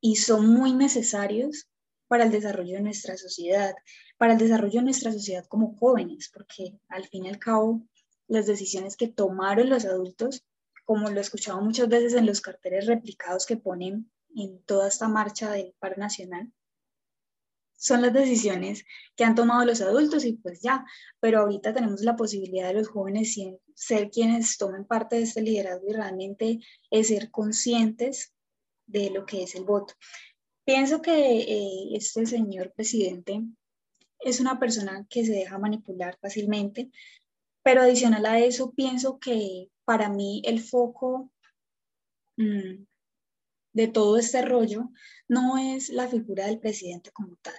y 0.00 0.16
son 0.16 0.48
muy 0.48 0.72
necesarios 0.72 1.68
para 2.08 2.24
el 2.24 2.30
desarrollo 2.30 2.74
de 2.74 2.82
nuestra 2.82 3.16
sociedad, 3.16 3.74
para 4.16 4.34
el 4.34 4.38
desarrollo 4.38 4.80
de 4.80 4.84
nuestra 4.84 5.12
sociedad 5.12 5.44
como 5.46 5.76
jóvenes, 5.76 6.30
porque 6.32 6.78
al 6.88 7.06
fin 7.06 7.24
y 7.24 7.28
al 7.28 7.38
cabo 7.38 7.82
las 8.28 8.46
decisiones 8.46 8.96
que 8.96 9.08
tomaron 9.08 9.70
los 9.70 9.84
adultos, 9.84 10.44
como 10.84 11.10
lo 11.10 11.18
he 11.18 11.22
escuchado 11.22 11.60
muchas 11.60 11.88
veces 11.88 12.14
en 12.14 12.26
los 12.26 12.40
carteles 12.40 12.86
replicados 12.86 13.46
que 13.46 13.56
ponen 13.56 14.10
en 14.34 14.62
toda 14.62 14.88
esta 14.88 15.08
marcha 15.08 15.50
del 15.50 15.74
paro 15.78 15.96
nacional, 15.96 16.52
son 17.78 18.02
las 18.02 18.12
decisiones 18.12 18.84
que 19.16 19.24
han 19.24 19.34
tomado 19.34 19.64
los 19.64 19.80
adultos 19.80 20.24
y 20.24 20.32
pues 20.34 20.60
ya, 20.60 20.84
pero 21.20 21.40
ahorita 21.40 21.74
tenemos 21.74 22.00
la 22.00 22.16
posibilidad 22.16 22.68
de 22.68 22.74
los 22.74 22.88
jóvenes 22.88 23.36
ser 23.74 24.10
quienes 24.10 24.56
tomen 24.56 24.84
parte 24.86 25.16
de 25.16 25.22
este 25.22 25.42
liderazgo 25.42 25.86
y 25.88 25.92
realmente 25.92 26.60
ser 27.02 27.30
conscientes 27.30 28.32
de 28.86 29.10
lo 29.10 29.26
que 29.26 29.42
es 29.42 29.54
el 29.54 29.64
voto. 29.64 29.94
Pienso 30.64 31.00
que 31.02 31.38
eh, 31.40 31.96
este 31.96 32.26
señor 32.26 32.72
presidente 32.72 33.42
es 34.20 34.40
una 34.40 34.58
persona 34.58 35.06
que 35.08 35.24
se 35.24 35.32
deja 35.32 35.58
manipular 35.58 36.18
fácilmente, 36.20 36.90
pero 37.62 37.82
adicional 37.82 38.26
a 38.26 38.38
eso, 38.40 38.72
pienso 38.72 39.18
que 39.18 39.70
para 39.84 40.08
mí 40.08 40.42
el 40.44 40.60
foco 40.60 41.30
mm, 42.36 42.84
de 43.72 43.88
todo 43.88 44.18
este 44.18 44.42
rollo 44.42 44.90
no 45.28 45.58
es 45.58 45.90
la 45.90 46.08
figura 46.08 46.46
del 46.46 46.58
presidente 46.58 47.10
como 47.12 47.36
tal 47.42 47.54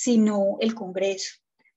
sino 0.00 0.56
el 0.60 0.74
Congreso, 0.74 1.34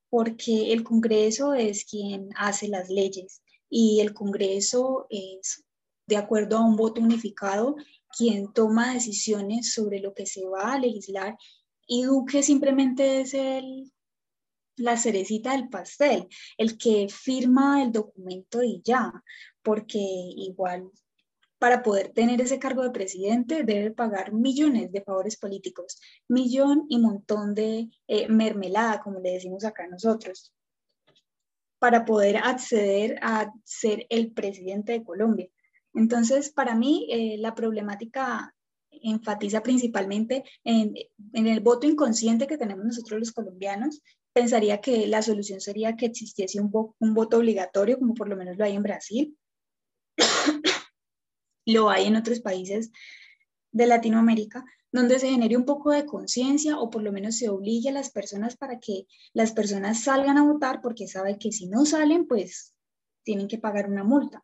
porque 0.09 0.71
el 0.71 0.85
Congreso 0.85 1.53
es 1.53 1.83
quien 1.83 2.29
hace 2.37 2.69
las 2.69 2.87
leyes 2.87 3.41
y 3.69 3.99
el 3.99 4.13
Congreso 4.13 5.07
es, 5.09 5.65
de 6.07 6.15
acuerdo 6.15 6.55
a 6.55 6.65
un 6.65 6.77
voto 6.77 7.01
unificado, 7.01 7.75
quien 8.15 8.53
toma 8.53 8.93
decisiones 8.93 9.73
sobre 9.73 9.99
lo 9.99 10.13
que 10.13 10.25
se 10.25 10.45
va 10.45 10.73
a 10.73 10.79
legislar 10.79 11.35
y 11.87 12.03
Duque 12.03 12.43
simplemente 12.43 13.21
es 13.21 13.33
el, 13.33 13.91
la 14.77 14.97
cerecita 14.97 15.51
del 15.51 15.69
pastel, 15.69 16.27
el 16.57 16.77
que 16.77 17.07
firma 17.09 17.83
el 17.83 17.91
documento 17.91 18.63
y 18.63 18.81
ya, 18.83 19.11
porque 19.61 19.99
igual 19.99 20.89
para 21.59 21.81
poder 21.81 22.09
tener 22.09 22.41
ese 22.41 22.59
cargo 22.59 22.83
de 22.83 22.91
presidente 22.91 23.63
debe 23.63 23.91
pagar 23.91 24.33
millones 24.33 24.91
de 24.91 25.01
favores 25.01 25.37
políticos, 25.37 25.97
millón 26.27 26.85
y 26.89 26.99
montón 26.99 27.53
de 27.53 27.89
eh, 28.07 28.27
mermelada, 28.27 29.01
como 29.01 29.21
le 29.21 29.31
decimos 29.31 29.63
acá 29.63 29.87
nosotros, 29.87 30.53
para 31.79 32.03
poder 32.03 32.37
acceder 32.37 33.17
a 33.21 33.49
ser 33.63 34.05
el 34.09 34.33
presidente 34.33 34.91
de 34.91 35.03
Colombia. 35.03 35.49
Entonces, 35.93 36.49
para 36.49 36.75
mí, 36.75 37.07
eh, 37.09 37.37
la 37.37 37.55
problemática 37.55 38.53
enfatiza 38.89 39.61
principalmente 39.61 40.43
en, 40.63 40.95
el 41.33 41.59
voto 41.59 41.87
inconsciente 41.87 42.47
que 42.47 42.57
tenemos 42.57 42.85
nosotros 42.85 43.19
los 43.19 43.31
colombianos. 43.31 44.01
Pensaría 44.33 44.81
que 44.81 45.07
la 45.07 45.21
solución 45.21 45.61
sería 45.61 45.95
que 45.95 46.05
existiese 46.05 46.59
un, 46.61 46.71
un 46.99 47.13
voto 47.13 47.37
obligatorio, 47.37 47.99
como 47.99 48.13
por 48.13 48.29
lo 48.29 48.35
menos 48.35 48.57
lo 48.57 48.65
hay 48.65 48.75
en 48.75 48.83
Brasil 48.83 49.37
lo 51.65 51.89
hay 51.89 52.05
en 52.05 52.15
otros 52.15 52.39
países 52.39 52.91
de 53.71 53.87
Latinoamérica, 53.87 54.63
donde 54.91 55.19
se 55.19 55.29
genere 55.29 55.57
un 55.57 55.65
poco 55.65 55.91
de 55.91 56.05
conciencia 56.05 56.77
o 56.77 56.89
por 56.89 57.01
lo 57.01 57.11
menos 57.11 57.37
se 57.37 57.49
obligue 57.49 57.89
a 57.89 57.93
las 57.93 58.11
personas 58.11 58.55
para 58.55 58.79
que 58.79 59.07
las 59.33 59.51
personas 59.51 60.03
salgan 60.03 60.37
a 60.37 60.43
votar 60.43 60.81
porque 60.81 61.07
saben 61.07 61.39
que 61.39 61.51
si 61.51 61.67
no 61.67 61.85
salen, 61.85 62.27
pues 62.27 62.75
tienen 63.23 63.47
que 63.47 63.57
pagar 63.57 63.89
una 63.89 64.03
multa. 64.03 64.43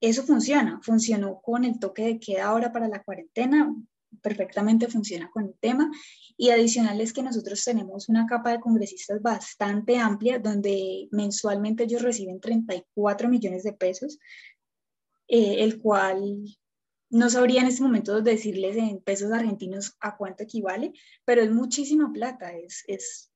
Eso 0.00 0.22
funciona, 0.22 0.80
funcionó 0.82 1.40
con 1.40 1.64
el 1.64 1.78
toque 1.78 2.04
de 2.04 2.20
queda 2.20 2.46
ahora 2.46 2.72
para 2.72 2.88
la 2.88 3.02
cuarentena, 3.02 3.74
perfectamente 4.22 4.88
funciona 4.88 5.30
con 5.30 5.44
el 5.44 5.54
tema. 5.60 5.90
Y 6.36 6.50
adicional 6.50 7.00
es 7.00 7.12
que 7.12 7.22
nosotros 7.22 7.64
tenemos 7.64 8.08
una 8.08 8.26
capa 8.26 8.50
de 8.50 8.60
congresistas 8.60 9.22
bastante 9.22 9.98
amplia, 9.98 10.38
donde 10.38 11.08
mensualmente 11.10 11.84
ellos 11.84 12.02
reciben 12.02 12.40
34 12.40 13.28
millones 13.28 13.62
de 13.62 13.72
pesos, 13.72 14.18
eh, 15.28 15.64
el 15.64 15.80
cual 15.80 16.44
no 17.08 17.30
sabría 17.30 17.62
en 17.62 17.68
este 17.68 17.82
momento 17.82 18.20
decirles 18.20 18.76
en 18.76 19.00
pesos 19.00 19.32
argentinos 19.32 19.96
a 20.00 20.16
cuánto 20.16 20.42
equivale, 20.42 20.92
pero 21.24 21.42
es 21.42 21.50
muchísima 21.50 22.12
plata, 22.12 22.52
es, 22.52 22.84
es 22.88 23.30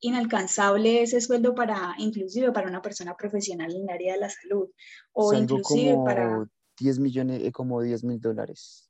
inalcanzable 0.00 1.02
ese 1.02 1.20
sueldo 1.20 1.54
para, 1.54 1.94
inclusive 1.98 2.52
para 2.52 2.68
una 2.68 2.82
persona 2.82 3.16
profesional 3.16 3.74
en 3.74 3.82
el 3.82 3.90
área 3.90 4.14
de 4.14 4.20
la 4.20 4.30
salud, 4.30 4.68
o 5.12 5.32
inclusive 5.32 5.96
para... 6.04 6.48
10 6.78 7.00
millones, 7.00 7.42
eh, 7.42 7.50
como 7.50 7.82
10 7.82 8.04
mil 8.04 8.20
dólares. 8.20 8.88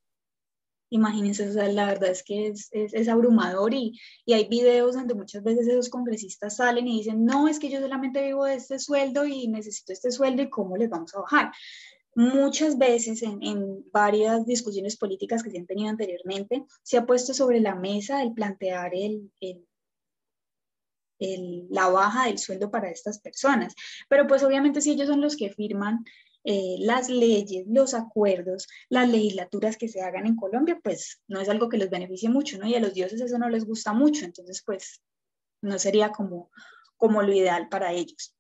Imagínense, 0.91 1.47
la 1.73 1.87
verdad 1.87 2.11
es 2.11 2.23
que 2.23 2.49
es, 2.49 2.69
es, 2.71 2.95
es 2.95 3.09
abrumador 3.09 3.75
y, 3.75 3.99
y, 4.25 4.33
hay 4.33 4.49
videos 4.49 4.95
donde 4.95 5.15
muchas 5.15 5.43
veces 5.43 5.69
esos 5.69 5.91
congresistas 5.91 6.57
salen 6.57 6.87
y 6.87 6.99
dicen, 6.99 7.25
no, 7.25 7.47
es 7.49 7.59
que 7.59 7.71
yo 7.71 7.81
solamente 7.81 8.23
vivo 8.23 8.45
de 8.45 8.55
este 8.55 8.79
sueldo 8.79 9.27
y 9.27 9.49
necesito 9.49 9.93
este 9.93 10.11
sueldo 10.11 10.43
y 10.43 10.51
cómo 10.51 10.77
les 10.77 10.89
vamos 10.89 11.15
a 11.15 11.21
bajar 11.21 11.53
muchas 12.19 12.77
veces 12.79 13.23
en, 13.23 13.85
varias 13.93 14.45
discusiones 14.45 14.97
políticas 14.97 15.43
que 15.43 15.51
se 15.51 15.59
han 15.59 15.67
tenido 15.67 15.89
anteriormente, 15.89 16.65
se 16.83 16.99
ha 16.99 17.07
puesto 17.07 17.33
sobre 17.33 17.61
la 17.61 17.77
mesa 17.77 18.23
el 18.23 18.33
plantear 18.33 18.91
el, 18.93 19.31
la 21.19 21.89
baja 21.89 22.27
del 22.27 22.39
sueldo 22.39 22.71
para 22.71 22.91
estas 22.91 23.21
personas. 23.21 23.75
Pero 24.09 24.27
pues 24.27 24.43
obviamente 24.43 24.81
si 24.81 24.93
ellos 24.93 25.09
son 25.09 25.21
los 25.21 25.37
que 25.37 25.51
firman 25.51 26.05
eh, 26.45 26.77
las 26.79 27.11
leyes, 27.11 27.67
los 27.69 27.95
acuerdos, 27.95 28.69
las 28.89 29.09
legislaturas 29.09 29.77
que 29.77 29.89
se 29.89 30.01
hagan 30.01 30.27
en 30.27 30.37
Colombia, 30.37 30.81
pues 30.83 31.21
no 31.29 31.41
es 31.41 31.49
algo 31.49 31.69
que 31.69 31.77
les 31.77 31.91
beneficie 31.91 32.29
mucho, 32.29 32.59
¿no? 32.59 32.67
Y 32.67 32.75
a 32.75 32.81
los 32.81 32.95
dioses 32.95 33.21
eso 33.21 33.39
no 33.39 33.49
les 33.49 33.67
gusta 33.67 33.93
mucho, 33.93 34.25
entonces 34.25 34.63
pues 34.65 35.03
no 35.61 35.79
sería 35.79 36.11
como, 36.11 36.51
como 36.97 37.23
lo 37.23 37.33
ideal 37.33 37.69
para 37.69 37.93
ellos. 37.93 38.35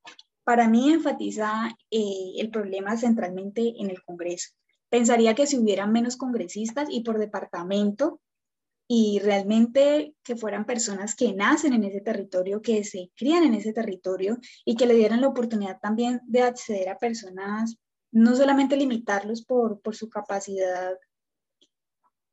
Para 0.44 0.68
mí 0.68 0.90
enfatiza 0.90 1.76
eh, 1.90 2.32
el 2.38 2.50
problema 2.50 2.96
centralmente 2.96 3.74
en 3.78 3.90
el 3.90 4.02
Congreso. 4.02 4.50
Pensaría 4.88 5.34
que 5.34 5.46
si 5.46 5.58
hubieran 5.58 5.92
menos 5.92 6.16
congresistas 6.16 6.88
y 6.90 7.02
por 7.02 7.18
departamento, 7.18 8.20
y 8.90 9.20
realmente 9.20 10.14
que 10.24 10.34
fueran 10.34 10.64
personas 10.64 11.14
que 11.14 11.34
nacen 11.34 11.74
en 11.74 11.84
ese 11.84 12.00
territorio, 12.00 12.62
que 12.62 12.82
se 12.84 13.10
crían 13.14 13.44
en 13.44 13.54
ese 13.54 13.74
territorio 13.74 14.38
y 14.64 14.76
que 14.76 14.86
le 14.86 14.94
dieran 14.94 15.20
la 15.20 15.28
oportunidad 15.28 15.78
también 15.78 16.22
de 16.24 16.42
acceder 16.42 16.88
a 16.88 16.98
personas, 16.98 17.76
no 18.10 18.34
solamente 18.34 18.78
limitarlos 18.78 19.44
por, 19.44 19.80
por 19.82 19.94
su 19.94 20.08
capacidad 20.08 20.96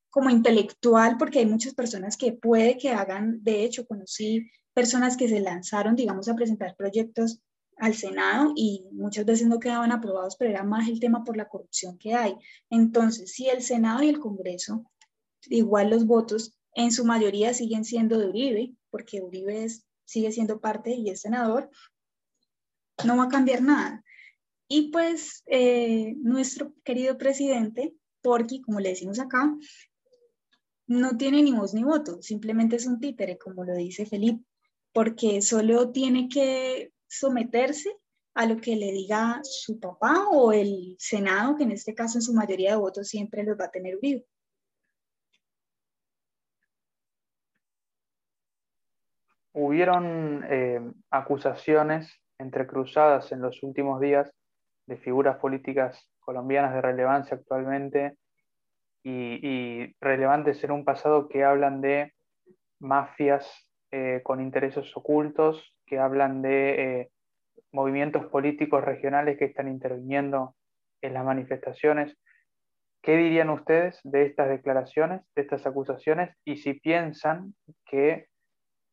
como 0.09 0.29
intelectual, 0.29 1.17
porque 1.17 1.39
hay 1.39 1.45
muchas 1.45 1.73
personas 1.73 2.15
que 2.15 2.31
puede 2.31 2.77
que 2.77 2.91
hagan, 2.91 3.43
de 3.43 3.65
hecho, 3.65 3.85
conocí 3.85 4.49
personas 4.73 5.17
que 5.17 5.27
se 5.27 5.41
lanzaron, 5.41 5.97
digamos, 5.97 6.29
a 6.29 6.35
presentar 6.35 6.73
proyectos 6.77 7.41
al 7.77 7.95
Senado 7.95 8.53
y 8.55 8.85
muchas 8.93 9.25
veces 9.25 9.47
no 9.47 9.59
quedaban 9.59 9.91
aprobados, 9.91 10.37
pero 10.37 10.51
era 10.51 10.63
más 10.63 10.87
el 10.87 11.01
tema 11.01 11.25
por 11.25 11.35
la 11.35 11.49
corrupción 11.49 11.97
que 11.97 12.13
hay. 12.13 12.33
Entonces, 12.69 13.33
si 13.33 13.49
el 13.49 13.61
Senado 13.61 14.03
y 14.03 14.07
el 14.07 14.19
Congreso 14.19 14.85
igual 15.49 15.89
los 15.89 16.05
votos 16.05 16.57
en 16.73 16.91
su 16.91 17.05
mayoría 17.05 17.53
siguen 17.53 17.85
siendo 17.85 18.19
de 18.19 18.27
Uribe, 18.27 18.73
porque 18.89 19.21
Uribe 19.21 19.67
sigue 20.03 20.31
siendo 20.31 20.59
parte 20.59 20.91
y 20.91 21.09
es 21.09 21.21
senador, 21.21 21.69
no 23.05 23.17
va 23.17 23.25
a 23.25 23.29
cambiar 23.29 23.61
nada. 23.61 24.03
Y 24.67 24.91
pues 24.91 25.43
eh, 25.45 26.15
nuestro 26.17 26.73
querido 26.83 27.17
presidente, 27.17 27.95
Porky, 28.21 28.61
como 28.61 28.79
le 28.79 28.89
decimos 28.89 29.19
acá, 29.19 29.55
no 30.87 31.17
tiene 31.17 31.41
ni 31.41 31.51
voz 31.51 31.73
ni 31.73 31.83
voto, 31.83 32.21
simplemente 32.21 32.75
es 32.75 32.85
un 32.85 32.99
títere, 32.99 33.37
como 33.37 33.63
lo 33.63 33.75
dice 33.75 34.05
Felipe, 34.05 34.43
porque 34.93 35.41
solo 35.41 35.91
tiene 35.91 36.29
que 36.29 36.91
someterse 37.07 37.91
a 38.33 38.45
lo 38.45 38.57
que 38.57 38.75
le 38.75 38.91
diga 38.91 39.39
su 39.43 39.79
papá 39.79 40.27
o 40.29 40.51
el 40.51 40.95
Senado, 40.99 41.55
que 41.55 41.63
en 41.63 41.71
este 41.71 41.95
caso 41.95 42.17
en 42.17 42.21
su 42.21 42.33
mayoría 42.33 42.71
de 42.71 42.77
votos 42.77 43.07
siempre 43.07 43.43
los 43.43 43.57
va 43.57 43.65
a 43.65 43.71
tener 43.71 43.97
Uribe. 43.97 44.25
Hubieron 49.55 50.45
eh, 50.49 50.81
acusaciones 51.09 52.13
entrecruzadas 52.37 53.31
en 53.31 53.41
los 53.41 53.63
últimos 53.63 54.01
días 54.01 54.29
de 54.85 54.97
figuras 54.97 55.37
políticas 55.37 56.09
colombianas 56.19 56.73
de 56.73 56.81
relevancia 56.81 57.37
actualmente 57.37 58.17
y, 59.03 59.95
relevantes 60.01 60.63
en 60.63 60.71
un 60.71 60.83
pasado 60.83 61.29
que 61.29 61.43
hablan 61.43 61.79
de 61.79 62.13
mafias 62.79 63.47
eh, 63.91 64.21
con 64.23 64.41
intereses 64.41 64.91
ocultos, 64.97 65.75
que 65.85 65.99
hablan 65.99 66.41
de 66.41 67.01
eh, 67.01 67.09
movimientos 67.71 68.25
políticos 68.25 68.83
regionales 68.83 69.37
que 69.37 69.45
están 69.45 69.67
interviniendo 69.67 70.55
en 71.01 71.13
las 71.13 71.23
manifestaciones. 71.23 72.17
¿Qué 73.01 73.15
dirían 73.15 73.51
ustedes 73.51 73.99
de 74.03 74.25
estas 74.25 74.49
declaraciones, 74.49 75.21
de 75.35 75.43
estas 75.43 75.65
acusaciones? 75.67 76.35
Y 76.43 76.57
si 76.57 76.73
piensan 76.73 77.53
que 77.85 78.27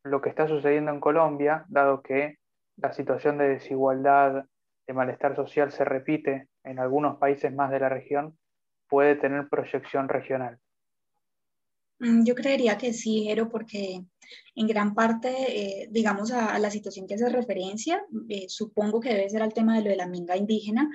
lo 0.04 0.20
que 0.20 0.30
está 0.30 0.48
sucediendo 0.48 0.90
en 0.90 1.00
Colombia, 1.00 1.64
dado 1.68 2.02
que 2.02 2.38
la 2.76 2.92
situación 2.92 3.38
de 3.38 3.48
desigualdad, 3.48 4.44
de 4.86 4.94
malestar 4.94 5.36
social 5.36 5.70
se 5.70 5.84
repite 5.84 6.48
en 6.64 6.78
algunos 6.78 7.18
países 7.18 7.52
más 7.54 7.70
de 7.70 7.80
la 7.80 7.88
región, 7.88 8.36
puede 8.88 9.16
tener 9.16 9.48
proyección 9.48 10.08
regional. 10.08 10.58
Mm, 12.00 12.24
yo 12.24 12.34
creería 12.34 12.76
que 12.76 12.92
sí, 12.92 13.24
Jero, 13.24 13.48
porque 13.48 14.04
en 14.56 14.66
gran 14.66 14.94
parte, 14.94 15.30
eh, 15.30 15.88
digamos, 15.90 16.32
a, 16.32 16.58
la 16.58 16.70
situación 16.70 17.06
que 17.06 17.14
hace 17.14 17.28
referencia, 17.28 18.04
eh, 18.28 18.46
supongo 18.48 19.00
que 19.00 19.10
debe 19.10 19.30
ser 19.30 19.42
al 19.42 19.54
tema 19.54 19.76
de 19.76 19.84
lo 19.84 19.90
de 19.90 19.96
la 19.96 20.08
minga 20.08 20.36
indígena. 20.36 20.90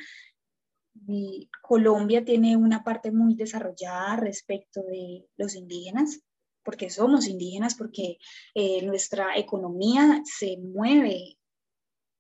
Y 1.07 1.49
Colombia 1.61 2.25
tiene 2.25 2.57
una 2.57 2.83
parte 2.83 3.11
muy 3.11 3.35
desarrollada 3.35 4.17
respecto 4.17 4.81
de 4.83 5.25
los 5.37 5.55
indígenas 5.55 6.26
porque 6.67 6.89
somos 6.89 7.29
indígenas, 7.29 7.75
porque 7.75 8.17
eh, 8.53 8.85
nuestra 8.85 9.37
economía 9.37 10.21
se 10.25 10.57
mueve 10.57 11.37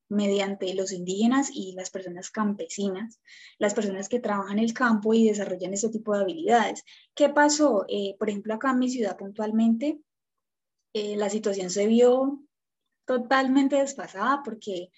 mediante 0.07 0.73
los 0.73 0.93
indígenas 0.93 1.49
y 1.53 1.73
las 1.73 1.89
personas 1.89 2.29
campesinas, 2.29 3.19
las 3.59 3.73
personas 3.73 4.07
que 4.07 4.21
trabajan 4.21 4.57
el 4.57 4.73
campo 4.73 5.13
y 5.13 5.27
desarrollan 5.27 5.73
este 5.73 5.89
tipo 5.89 6.15
de 6.15 6.21
habilidades. 6.21 6.85
¿Qué 7.13 7.27
pasó? 7.27 7.83
Eh, 7.89 8.15
por 8.17 8.29
ejemplo, 8.29 8.53
acá 8.53 8.71
en 8.71 8.79
mi 8.79 8.89
ciudad 8.89 9.17
puntualmente, 9.17 9.99
eh, 10.93 11.17
la 11.17 11.29
situación 11.29 11.69
se 11.69 11.85
vio 11.85 12.39
totalmente 13.05 13.75
desfasada 13.75 14.43
porque, 14.45 14.91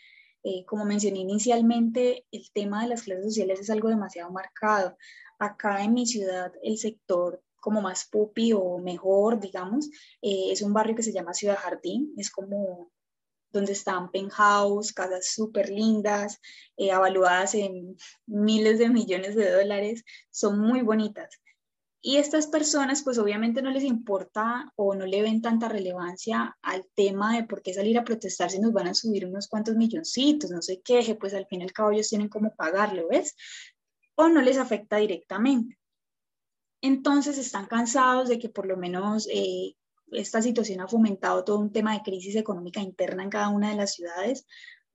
como 0.67 0.85
mencioné 0.85 1.21
inicialmente, 1.21 2.27
el 2.31 2.51
tema 2.53 2.83
de 2.83 2.89
las 2.89 3.01
clases 3.01 3.25
sociales 3.25 3.59
es 3.61 3.71
algo 3.71 3.89
demasiado 3.89 4.31
marcado. 4.31 4.95
Acá 5.39 5.83
en 5.83 5.95
mi 5.95 6.05
ciudad, 6.05 6.51
el 6.61 6.77
sector 6.77 7.41
como 7.59 7.81
más 7.81 8.07
pupi 8.09 8.53
o 8.53 8.77
mejor, 8.77 9.39
digamos, 9.39 9.89
eh, 10.21 10.51
es 10.51 10.61
un 10.61 10.73
barrio 10.73 10.95
que 10.95 11.03
se 11.03 11.13
llama 11.13 11.33
Ciudad 11.33 11.57
Jardín, 11.57 12.13
es 12.17 12.29
como 12.31 12.91
donde 13.51 13.73
están 13.73 14.11
penthouse, 14.11 14.93
casas 14.93 15.31
súper 15.33 15.69
lindas, 15.69 16.39
eh, 16.77 16.91
avaluadas 16.91 17.55
en 17.55 17.97
miles 18.27 18.79
de 18.79 18.89
millones 18.89 19.35
de 19.35 19.51
dólares, 19.51 20.03
son 20.29 20.59
muy 20.59 20.81
bonitas. 20.81 21.29
Y 22.01 22.15
estas 22.15 22.47
personas, 22.47 23.03
pues 23.03 23.17
obviamente 23.17 23.61
no 23.61 23.71
les 23.71 23.83
importa 23.83 24.71
o 24.77 24.95
no 24.95 25.05
le 25.05 25.21
ven 25.21 25.41
tanta 25.41 25.67
relevancia 25.67 26.57
al 26.61 26.85
tema 26.95 27.35
de 27.35 27.43
por 27.43 27.61
qué 27.61 27.73
salir 27.73 27.97
a 27.97 28.05
protestar 28.05 28.49
si 28.49 28.59
nos 28.59 28.71
van 28.71 28.87
a 28.87 28.93
subir 28.93 29.25
unos 29.25 29.49
cuantos 29.49 29.75
milloncitos, 29.75 30.49
no 30.49 30.61
se 30.61 30.81
queje, 30.81 31.15
pues 31.15 31.33
al 31.33 31.45
fin 31.47 31.59
y 31.59 31.63
al 31.65 31.73
cabo 31.73 31.91
ellos 31.91 32.07
tienen 32.07 32.29
cómo 32.29 32.55
pagarlo, 32.55 33.09
¿ves? 33.09 33.35
O 34.15 34.29
no 34.29 34.41
les 34.41 34.57
afecta 34.57 34.97
directamente 34.97 35.78
entonces 36.81 37.37
están 37.37 37.67
cansados 37.67 38.29
de 38.29 38.39
que 38.39 38.49
por 38.49 38.65
lo 38.65 38.77
menos 38.77 39.27
eh, 39.31 39.75
esta 40.11 40.41
situación 40.41 40.81
ha 40.81 40.87
fomentado 40.87 41.43
todo 41.43 41.59
un 41.59 41.71
tema 41.71 41.93
de 41.93 42.01
crisis 42.01 42.35
económica 42.35 42.81
interna 42.81 43.23
en 43.23 43.29
cada 43.29 43.49
una 43.49 43.69
de 43.69 43.75
las 43.75 43.93
ciudades, 43.93 44.45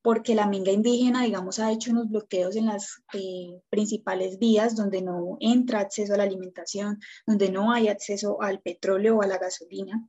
porque 0.03 0.35
la 0.35 0.47
minga 0.47 0.71
indígena, 0.71 1.23
digamos, 1.23 1.59
ha 1.59 1.73
hecho 1.73 1.91
unos 1.91 2.11
bloqueos 2.11 2.57
en 2.57 2.67
las 2.67 3.03
eh, 3.15 3.59
principales 3.71 4.39
vías 4.39 4.77
donde 4.77 5.01
no 5.01 5.39
entra 5.41 5.81
acceso 5.81 6.13
a 6.15 6.19
la 6.19 6.25
alimentación, 6.25 7.01
donde 7.27 7.51
no 7.51 7.73
hay 7.73 7.89
acceso 7.89 8.43
al 8.43 8.61
petróleo 8.61 9.17
o 9.17 9.23
a 9.23 9.27
la 9.27 9.39
gasolina. 9.39 10.07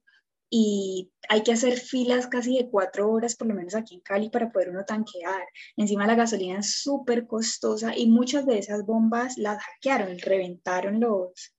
Y 0.50 1.12
hay 1.30 1.44
que 1.44 1.54
hacer 1.54 1.78
filas 1.78 2.28
casi 2.28 2.58
de 2.58 2.70
cuatro 2.70 3.10
horas, 3.10 3.36
por 3.36 3.48
lo 3.48 3.56
menos 3.56 3.74
aquí 3.74 3.96
en 3.96 4.02
Cali, 4.02 4.30
para 4.30 4.52
poder 4.52 4.70
uno 4.70 4.84
tanquear. 4.86 5.44
Encima 5.78 6.06
la 6.06 6.16
gasolina 6.16 6.60
es 6.60 6.82
súper 6.82 7.26
costosa 7.26 7.96
y 7.96 8.08
muchas 8.08 8.46
de 8.46 8.60
esas 8.60 8.86
bombas 8.86 9.38
las 9.38 9.64
hackearon, 9.64 10.20
reventaron 10.20 11.00
los, 11.00 11.55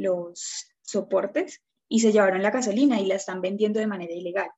los 0.00 0.66
soportes 0.82 1.62
y 1.88 2.00
se 2.00 2.12
llevaron 2.12 2.42
la 2.42 2.50
gasolina 2.50 3.00
y 3.00 3.06
la 3.06 3.16
están 3.16 3.40
vendiendo 3.40 3.80
de 3.80 3.86
manera 3.86 4.12
ilegal. 4.12 4.50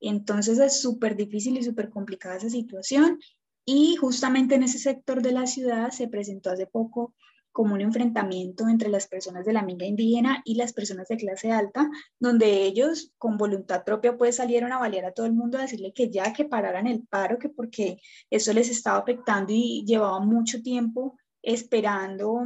Entonces 0.00 0.58
es 0.58 0.80
súper 0.80 1.16
difícil 1.16 1.58
y 1.58 1.62
súper 1.62 1.90
complicada 1.90 2.36
esa 2.36 2.50
situación 2.50 3.18
y 3.64 3.96
justamente 3.96 4.54
en 4.54 4.62
ese 4.62 4.78
sector 4.78 5.22
de 5.22 5.32
la 5.32 5.46
ciudad 5.46 5.90
se 5.90 6.08
presentó 6.08 6.50
hace 6.50 6.66
poco 6.66 7.14
como 7.52 7.74
un 7.74 7.80
enfrentamiento 7.80 8.68
entre 8.68 8.88
las 8.88 9.08
personas 9.08 9.44
de 9.44 9.52
la 9.52 9.62
minga 9.62 9.84
indígena 9.84 10.40
y 10.44 10.54
las 10.54 10.72
personas 10.72 11.08
de 11.08 11.16
clase 11.16 11.50
alta, 11.50 11.90
donde 12.18 12.62
ellos 12.62 13.12
con 13.18 13.36
voluntad 13.36 13.84
propia 13.84 14.16
pues 14.16 14.36
salieron 14.36 14.72
a 14.72 14.78
balear 14.78 15.06
a 15.06 15.12
todo 15.12 15.26
el 15.26 15.32
mundo 15.32 15.58
a 15.58 15.62
decirle 15.62 15.92
que 15.92 16.10
ya 16.10 16.32
que 16.32 16.44
pararan 16.44 16.86
el 16.86 17.06
paro, 17.06 17.38
que 17.38 17.48
porque 17.48 18.00
eso 18.30 18.52
les 18.52 18.70
estaba 18.70 18.98
afectando 18.98 19.52
y 19.52 19.84
llevaba 19.84 20.20
mucho 20.20 20.62
tiempo 20.62 21.18
esperando 21.42 22.44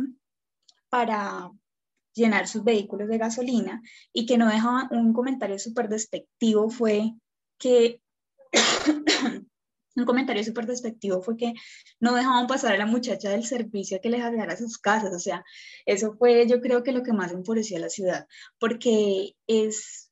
para, 0.88 1.50
llenar 2.14 2.48
sus 2.48 2.64
vehículos 2.64 3.08
de 3.08 3.18
gasolina 3.18 3.82
y 4.12 4.26
que 4.26 4.38
no 4.38 4.48
dejaban 4.48 4.88
un 4.90 5.12
comentario 5.12 5.58
súper 5.58 5.88
despectivo 5.88 6.70
fue 6.70 7.12
que 7.58 8.00
un 9.96 10.04
comentario 10.04 10.42
súper 10.42 10.66
despectivo 10.66 11.22
fue 11.22 11.36
que 11.36 11.54
no 12.00 12.14
dejaban 12.14 12.46
pasar 12.46 12.74
a 12.74 12.78
la 12.78 12.86
muchacha 12.86 13.30
del 13.30 13.44
servicio 13.44 13.96
a 13.96 14.00
que 14.00 14.10
les 14.10 14.22
a 14.22 14.56
sus 14.56 14.78
casas. 14.78 15.14
O 15.14 15.18
sea, 15.18 15.44
eso 15.86 16.14
fue 16.18 16.46
yo 16.48 16.60
creo 16.60 16.82
que 16.82 16.92
lo 16.92 17.02
que 17.02 17.12
más 17.12 17.32
enfureció 17.32 17.76
a 17.76 17.80
la 17.80 17.88
ciudad, 17.88 18.26
porque 18.58 19.34
es 19.46 20.03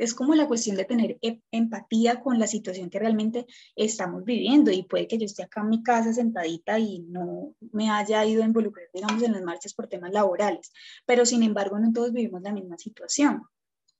es 0.00 0.14
como 0.14 0.34
la 0.34 0.48
cuestión 0.48 0.76
de 0.76 0.86
tener 0.86 1.18
e, 1.20 1.42
empatía 1.50 2.20
con 2.20 2.38
la 2.38 2.46
situación 2.46 2.88
que 2.88 2.98
realmente 2.98 3.46
estamos 3.76 4.24
viviendo 4.24 4.70
y 4.70 4.82
puede 4.82 5.06
que 5.06 5.18
yo 5.18 5.26
esté 5.26 5.42
acá 5.42 5.60
en 5.60 5.68
mi 5.68 5.82
casa 5.82 6.14
sentadita 6.14 6.78
y 6.78 7.00
no 7.00 7.54
me 7.72 7.90
haya 7.90 8.24
ido 8.24 8.42
a 8.42 8.46
involucrar, 8.46 8.86
digamos, 8.94 9.22
en 9.22 9.32
las 9.32 9.42
marchas 9.42 9.74
por 9.74 9.88
temas 9.88 10.12
laborales, 10.12 10.72
pero 11.04 11.26
sin 11.26 11.42
embargo 11.42 11.78
no 11.78 11.92
todos 11.92 12.12
vivimos 12.12 12.40
la 12.40 12.52
misma 12.52 12.78
situación. 12.78 13.42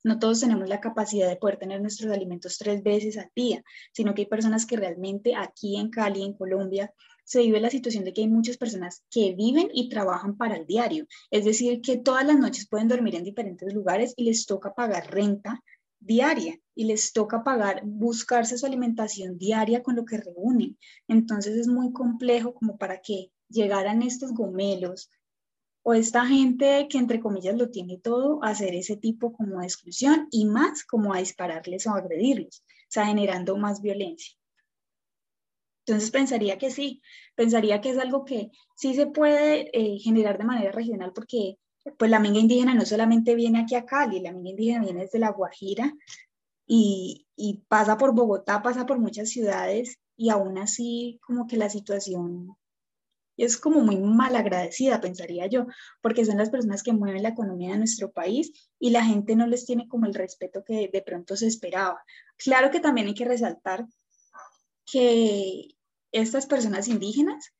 No 0.02 0.18
todos 0.18 0.40
tenemos 0.40 0.66
la 0.66 0.80
capacidad 0.80 1.28
de 1.28 1.36
poder 1.36 1.58
tener 1.58 1.82
nuestros 1.82 2.10
alimentos 2.10 2.56
tres 2.56 2.82
veces 2.82 3.18
al 3.18 3.30
día, 3.36 3.62
sino 3.92 4.14
que 4.14 4.22
hay 4.22 4.26
personas 4.26 4.64
que 4.64 4.78
realmente 4.78 5.34
aquí 5.34 5.76
en 5.76 5.90
Cali, 5.90 6.22
en 6.22 6.32
Colombia, 6.32 6.94
se 7.24 7.42
vive 7.42 7.60
la 7.60 7.68
situación 7.68 8.04
de 8.04 8.14
que 8.14 8.22
hay 8.22 8.28
muchas 8.28 8.56
personas 8.56 9.04
que 9.10 9.34
viven 9.34 9.68
y 9.74 9.90
trabajan 9.90 10.38
para 10.38 10.56
el 10.56 10.66
diario. 10.66 11.06
Es 11.30 11.44
decir, 11.44 11.82
que 11.82 11.98
todas 11.98 12.26
las 12.26 12.38
noches 12.38 12.66
pueden 12.66 12.88
dormir 12.88 13.14
en 13.14 13.24
diferentes 13.24 13.74
lugares 13.74 14.14
y 14.16 14.24
les 14.24 14.46
toca 14.46 14.74
pagar 14.74 15.12
renta 15.12 15.62
diaria 16.00 16.58
y 16.74 16.84
les 16.84 17.12
toca 17.12 17.44
pagar, 17.44 17.82
buscarse 17.84 18.58
su 18.58 18.66
alimentación 18.66 19.38
diaria 19.38 19.82
con 19.82 19.96
lo 19.96 20.04
que 20.04 20.16
reúnen. 20.16 20.78
Entonces 21.08 21.56
es 21.56 21.68
muy 21.68 21.92
complejo 21.92 22.54
como 22.54 22.78
para 22.78 23.00
que 23.00 23.30
llegaran 23.48 24.02
estos 24.02 24.32
gomelos 24.32 25.10
o 25.82 25.94
esta 25.94 26.26
gente 26.26 26.88
que 26.90 26.98
entre 26.98 27.20
comillas 27.20 27.56
lo 27.56 27.70
tiene 27.70 27.98
todo, 27.98 28.42
hacer 28.42 28.74
ese 28.74 28.96
tipo 28.96 29.32
como 29.32 29.60
de 29.60 29.66
exclusión 29.66 30.28
y 30.30 30.46
más 30.46 30.84
como 30.84 31.14
a 31.14 31.18
dispararles 31.18 31.86
o 31.86 31.90
agredirlos, 31.90 32.62
o 32.66 32.86
sea, 32.88 33.06
generando 33.06 33.56
más 33.56 33.80
violencia. 33.80 34.34
Entonces 35.86 36.10
pensaría 36.10 36.58
que 36.58 36.70
sí, 36.70 37.02
pensaría 37.34 37.80
que 37.80 37.90
es 37.90 37.98
algo 37.98 38.24
que 38.24 38.50
sí 38.76 38.94
se 38.94 39.06
puede 39.06 39.70
eh, 39.72 39.98
generar 39.98 40.38
de 40.38 40.44
manera 40.44 40.72
regional 40.72 41.12
porque 41.14 41.58
pues 41.98 42.10
la 42.10 42.20
minga 42.20 42.38
indígena 42.38 42.74
no 42.74 42.84
solamente 42.84 43.34
viene 43.34 43.60
aquí 43.60 43.74
a 43.74 43.84
Cali, 43.84 44.20
la 44.20 44.32
minga 44.32 44.50
indígena 44.50 44.84
viene 44.84 45.00
desde 45.02 45.18
La 45.18 45.30
Guajira 45.30 45.92
y, 46.66 47.26
y 47.36 47.64
pasa 47.68 47.96
por 47.96 48.14
Bogotá, 48.14 48.62
pasa 48.62 48.86
por 48.86 48.98
muchas 48.98 49.30
ciudades 49.30 49.98
y 50.16 50.30
aún 50.30 50.58
así 50.58 51.18
como 51.22 51.46
que 51.46 51.56
la 51.56 51.70
situación 51.70 52.56
es 53.44 53.56
como 53.56 53.80
muy 53.80 53.96
mal 53.96 54.36
agradecida, 54.36 55.00
pensaría 55.00 55.46
yo, 55.46 55.66
porque 56.02 56.24
son 56.24 56.36
las 56.36 56.50
personas 56.50 56.82
que 56.82 56.92
mueven 56.92 57.22
la 57.22 57.30
economía 57.30 57.72
de 57.72 57.78
nuestro 57.78 58.12
país 58.12 58.52
y 58.78 58.90
la 58.90 59.04
gente 59.04 59.34
no 59.34 59.46
les 59.46 59.64
tiene 59.64 59.88
como 59.88 60.06
el 60.06 60.14
respeto 60.14 60.62
que 60.62 60.90
de 60.92 61.02
pronto 61.02 61.36
se 61.36 61.46
esperaba. 61.46 62.02
Claro 62.36 62.70
que 62.70 62.80
también 62.80 63.06
hay 63.06 63.14
que 63.14 63.24
resaltar 63.24 63.86
que 64.84 65.68
estas 66.12 66.46
personas 66.46 66.88
indígenas, 66.88 67.52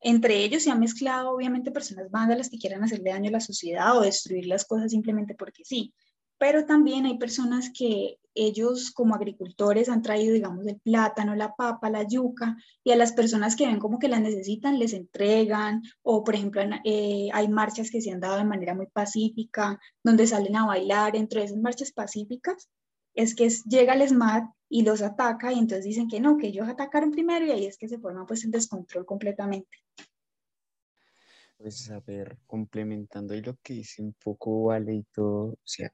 entre 0.00 0.44
ellos 0.44 0.62
se 0.62 0.70
han 0.70 0.80
mezclado 0.80 1.30
obviamente 1.30 1.70
personas 1.70 2.10
vándalas 2.10 2.50
que 2.50 2.58
quieran 2.58 2.84
hacerle 2.84 3.10
daño 3.10 3.28
a 3.28 3.32
la 3.32 3.40
sociedad 3.40 3.96
o 3.96 4.02
destruir 4.02 4.46
las 4.46 4.64
cosas 4.64 4.90
simplemente 4.90 5.34
porque 5.34 5.64
sí, 5.64 5.92
pero 6.38 6.64
también 6.66 7.04
hay 7.04 7.18
personas 7.18 7.70
que 7.76 8.18
ellos 8.34 8.92
como 8.92 9.16
agricultores 9.16 9.88
han 9.88 10.02
traído, 10.02 10.32
digamos, 10.32 10.64
el 10.66 10.78
plátano, 10.78 11.34
la 11.34 11.56
papa, 11.56 11.90
la 11.90 12.04
yuca, 12.06 12.56
y 12.84 12.92
a 12.92 12.96
las 12.96 13.12
personas 13.12 13.56
que 13.56 13.66
ven 13.66 13.80
como 13.80 13.98
que 13.98 14.06
las 14.06 14.20
necesitan 14.20 14.78
les 14.78 14.92
entregan, 14.92 15.82
o 16.02 16.22
por 16.22 16.36
ejemplo 16.36 16.62
eh, 16.84 17.28
hay 17.32 17.48
marchas 17.48 17.90
que 17.90 18.00
se 18.00 18.12
han 18.12 18.20
dado 18.20 18.36
de 18.36 18.44
manera 18.44 18.74
muy 18.74 18.86
pacífica, 18.86 19.80
donde 20.04 20.28
salen 20.28 20.54
a 20.56 20.66
bailar, 20.66 21.16
entre 21.16 21.42
esas 21.42 21.58
marchas 21.58 21.90
pacíficas, 21.90 22.68
es 23.18 23.34
que 23.34 23.48
llega 23.68 23.94
el 23.94 24.08
SMAT 24.08 24.48
y 24.68 24.84
los 24.84 25.02
ataca 25.02 25.52
y 25.52 25.58
entonces 25.58 25.84
dicen 25.84 26.06
que 26.06 26.20
no, 26.20 26.36
que 26.36 26.46
ellos 26.46 26.68
atacaron 26.68 27.10
primero 27.10 27.44
y 27.44 27.50
ahí 27.50 27.66
es 27.66 27.76
que 27.76 27.88
se 27.88 27.98
forma 27.98 28.24
pues 28.24 28.44
el 28.44 28.52
descontrol 28.52 29.04
completamente. 29.04 29.76
Pues 31.56 31.90
a 31.90 31.98
ver, 31.98 32.38
complementando 32.46 33.34
ahí 33.34 33.42
lo 33.42 33.56
que 33.60 33.74
dice 33.74 34.02
un 34.02 34.14
poco 34.22 34.66
Vale 34.66 34.94
y 34.94 35.02
todo, 35.12 35.46
o 35.46 35.58
sea, 35.64 35.90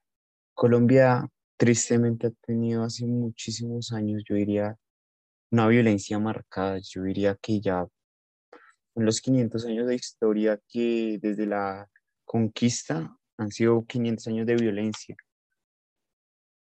Colombia 0.52 1.26
tristemente 1.56 2.26
ha 2.26 2.30
tenido 2.46 2.84
hace 2.84 3.06
muchísimos 3.06 3.90
años, 3.92 4.22
yo 4.28 4.34
diría, 4.34 4.76
una 5.50 5.66
violencia 5.68 6.18
marcada, 6.18 6.78
yo 6.82 7.04
diría 7.04 7.38
que 7.40 7.58
ya 7.58 7.86
en 8.96 9.04
los 9.06 9.22
500 9.22 9.64
años 9.64 9.86
de 9.86 9.94
historia 9.94 10.60
que 10.68 11.18
desde 11.22 11.46
la 11.46 11.88
conquista 12.26 13.16
han 13.38 13.50
sido 13.50 13.86
500 13.86 14.26
años 14.26 14.46
de 14.46 14.56
violencia. 14.56 15.16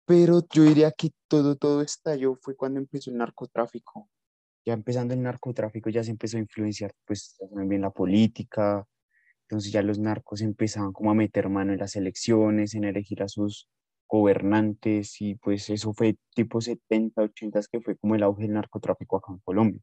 Pero 0.08 0.41
yo 0.53 0.64
diría 0.64 0.91
que 0.91 1.10
todo, 1.28 1.55
todo 1.58 1.82
estalló 1.82 2.36
fue 2.41 2.55
cuando 2.55 2.80
empezó 2.80 3.12
el 3.12 3.18
narcotráfico. 3.18 4.10
Ya 4.66 4.74
empezando 4.74 5.14
el 5.14 5.22
narcotráfico 5.24 5.89
ya 5.89 6.03
se 6.03 6.12
empezó 6.12 6.38
a 6.38 6.41
influenciar 6.41 6.93
pues 7.05 7.38
también 7.55 7.82
la 7.82 7.91
política. 7.91 8.86
Entonces 9.43 9.72
ya 9.74 9.84
los 9.84 9.99
narcos 9.99 10.41
empezaban 10.41 10.93
como 10.93 11.12
a 11.12 11.16
meter 11.16 11.49
mano 11.49 11.74
en 11.74 11.80
las 11.80 11.95
elecciones, 11.97 12.76
en 12.76 12.86
elegir 12.86 13.24
a 13.24 13.30
sus 13.30 13.70
gobernantes 14.10 15.22
y 15.22 15.36
pues 15.36 15.70
eso 15.70 15.93
fue 15.93 16.18
tipo 16.36 16.62
70, 16.62 17.24
80 17.24 17.62
que 17.72 17.82
fue 17.82 17.97
como 17.97 18.16
el 18.16 18.24
auge 18.24 18.43
del 18.43 18.53
narcotráfico 18.53 19.18
acá 19.18 19.34
en 19.34 19.39
Colombia. 19.39 19.82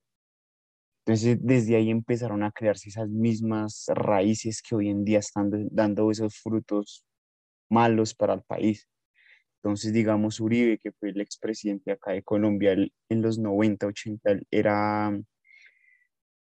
Entonces 1.07 1.39
desde 1.43 1.77
ahí 1.77 1.91
empezaron 1.91 2.43
a 2.43 2.51
crearse 2.53 2.89
esas 2.89 3.09
mismas 3.09 3.85
raíces 3.89 4.63
que 4.63 4.75
hoy 4.75 4.89
en 4.89 5.05
día 5.05 5.19
están 5.19 5.51
dando 5.71 6.11
esos 6.11 6.37
frutos 6.37 7.05
malos 7.71 8.15
para 8.15 8.35
el 8.35 8.43
país. 8.43 8.89
Entonces, 9.65 9.95
digamos, 9.95 10.41
Uribe, 10.41 10.77
que 10.77 10.93
fue 10.93 11.09
el 11.09 11.23
expresidente 11.23 11.91
acá 11.91 12.13
de 12.13 12.23
Colombia 12.23 12.73
en 12.75 13.23
los 13.23 13.39
90, 13.39 13.87
80, 13.87 14.33
él 14.33 14.47
era, 14.51 15.19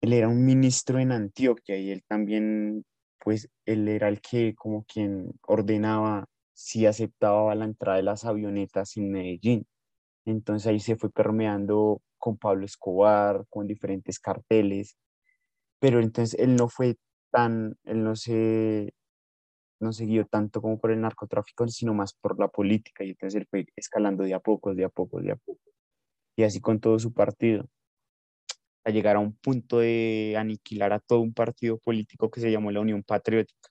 él 0.02 0.14
era 0.14 0.28
un 0.28 0.46
ministro 0.46 1.00
en 1.00 1.12
Antioquia 1.12 1.76
y 1.76 1.90
él 1.90 2.04
también, 2.08 2.86
pues, 3.20 3.50
él 3.66 3.88
era 3.88 4.10
el 4.10 4.22
que 4.22 4.54
como 4.54 4.84
quien 4.84 5.32
ordenaba 5.42 6.28
si 6.54 6.86
aceptaba 6.86 7.56
la 7.56 7.66
entrada 7.66 7.98
de 7.98 8.04
las 8.04 8.26
avionetas 8.26 8.96
en 8.96 9.12
Medellín. 9.12 9.66
Entonces 10.26 10.68
ahí 10.68 10.80
se 10.80 10.96
fue 10.96 11.12
permeando 11.12 12.04
con 12.20 12.38
Pablo 12.38 12.64
Escobar, 12.64 13.44
con 13.50 13.66
diferentes 13.66 14.20
carteles, 14.20 14.98
pero 15.80 16.00
entonces 16.00 16.40
él 16.40 16.56
no 16.56 16.70
fue 16.70 16.98
tan, 17.32 17.76
él 17.86 18.04
no 18.04 18.16
se 18.16 18.94
no 19.80 19.94
se 19.94 20.06
guió 20.06 20.26
tanto 20.26 20.62
como 20.62 20.80
por 20.80 20.92
el 20.92 21.02
narcotráfico, 21.02 21.68
sino 21.68 21.94
más 21.94 22.14
por 22.14 22.40
la 22.40 22.48
política, 22.48 23.04
y 23.04 23.12
entonces 23.12 23.42
él 23.42 23.48
fue 23.50 23.66
escalando 23.76 24.24
de 24.24 24.34
a 24.34 24.40
poco, 24.40 24.76
de 24.76 24.86
a 24.86 24.90
poco, 24.90 25.22
de 25.22 25.32
a 25.32 25.36
poco, 25.36 25.62
y 26.36 26.44
así 26.44 26.60
con 26.62 26.80
todo 26.80 27.00
su 27.00 27.14
partido, 27.14 27.68
a 28.86 28.92
llegar 28.92 29.16
a 29.18 29.20
un 29.20 29.36
punto 29.36 29.80
de 29.80 30.36
aniquilar 30.38 30.94
a 30.94 31.00
todo 31.00 31.20
un 31.22 31.34
partido 31.34 31.78
político 31.78 32.30
que 32.32 32.42
se 32.42 32.52
llamó 32.52 32.72
la 32.72 32.80
Unión 32.82 33.04
Patriótica. 33.04 33.70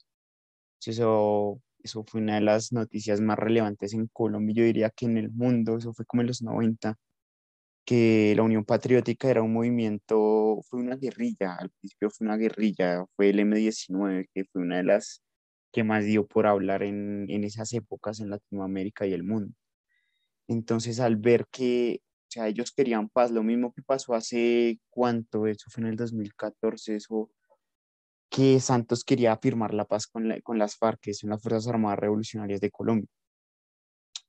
Eso, 0.84 1.60
eso 1.82 2.04
fue 2.04 2.20
una 2.20 2.36
de 2.36 2.40
las 2.42 2.72
noticias 2.72 3.20
más 3.20 3.38
relevantes 3.38 3.94
en 3.94 4.06
Colombia, 4.08 4.54
yo 4.56 4.64
diría 4.64 4.90
que 4.90 5.06
en 5.06 5.18
el 5.18 5.30
mundo, 5.30 5.76
eso 5.78 5.92
fue 5.92 6.04
como 6.06 6.22
en 6.22 6.28
los 6.28 6.42
90, 6.42 6.96
que 7.84 8.34
la 8.36 8.42
Unión 8.42 8.64
Patriótica 8.66 9.30
era 9.30 9.42
un 9.42 9.52
movimiento, 9.54 10.60
fue 10.68 10.80
una 10.80 10.96
guerrilla, 10.96 11.54
al 11.54 11.70
principio 11.70 12.10
fue 12.10 12.26
una 12.26 12.36
guerrilla, 12.36 13.06
fue 13.16 13.30
el 13.30 13.40
M-19, 13.40 14.28
que 14.34 14.44
fue 14.44 14.62
una 14.62 14.76
de 14.76 14.84
las 14.84 15.22
que 15.78 15.84
más 15.84 16.04
dio 16.04 16.26
por 16.26 16.48
hablar 16.48 16.82
en, 16.82 17.26
en 17.30 17.44
esas 17.44 17.72
épocas 17.72 18.18
en 18.18 18.30
Latinoamérica 18.30 19.06
y 19.06 19.12
el 19.12 19.22
mundo. 19.22 19.54
Entonces, 20.48 20.98
al 20.98 21.14
ver 21.14 21.46
que 21.52 22.02
o 22.02 22.30
sea, 22.30 22.48
ellos 22.48 22.72
querían 22.72 23.08
paz, 23.08 23.30
lo 23.30 23.44
mismo 23.44 23.72
que 23.72 23.80
pasó 23.82 24.14
hace 24.14 24.80
cuánto, 24.90 25.46
eso 25.46 25.70
fue 25.70 25.82
en 25.84 25.90
el 25.90 25.96
2014, 25.96 26.96
eso 26.96 27.30
que 28.28 28.58
Santos 28.58 29.04
quería 29.04 29.36
firmar 29.36 29.72
la 29.72 29.84
paz 29.84 30.08
con, 30.08 30.28
con 30.42 30.58
las 30.58 30.76
FARC, 30.76 31.00
que 31.00 31.14
son 31.14 31.30
las 31.30 31.40
Fuerzas 31.40 31.68
Armadas 31.68 32.00
Revolucionarias 32.00 32.60
de 32.60 32.72
Colombia, 32.72 33.08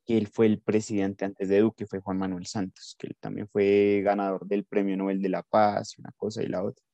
que 0.06 0.16
él 0.16 0.28
fue 0.28 0.46
el 0.46 0.60
presidente 0.60 1.24
antes 1.24 1.48
de 1.48 1.58
Duque, 1.58 1.84
fue 1.84 2.00
Juan 2.00 2.18
Manuel 2.18 2.46
Santos, 2.46 2.94
que 2.96 3.08
él 3.08 3.16
también 3.18 3.48
fue 3.48 4.02
ganador 4.04 4.46
del 4.46 4.64
Premio 4.64 4.96
Nobel 4.96 5.20
de 5.20 5.30
la 5.30 5.42
Paz, 5.42 5.98
una 5.98 6.12
cosa 6.16 6.44
y 6.44 6.46
la 6.46 6.62
otra. 6.62 6.84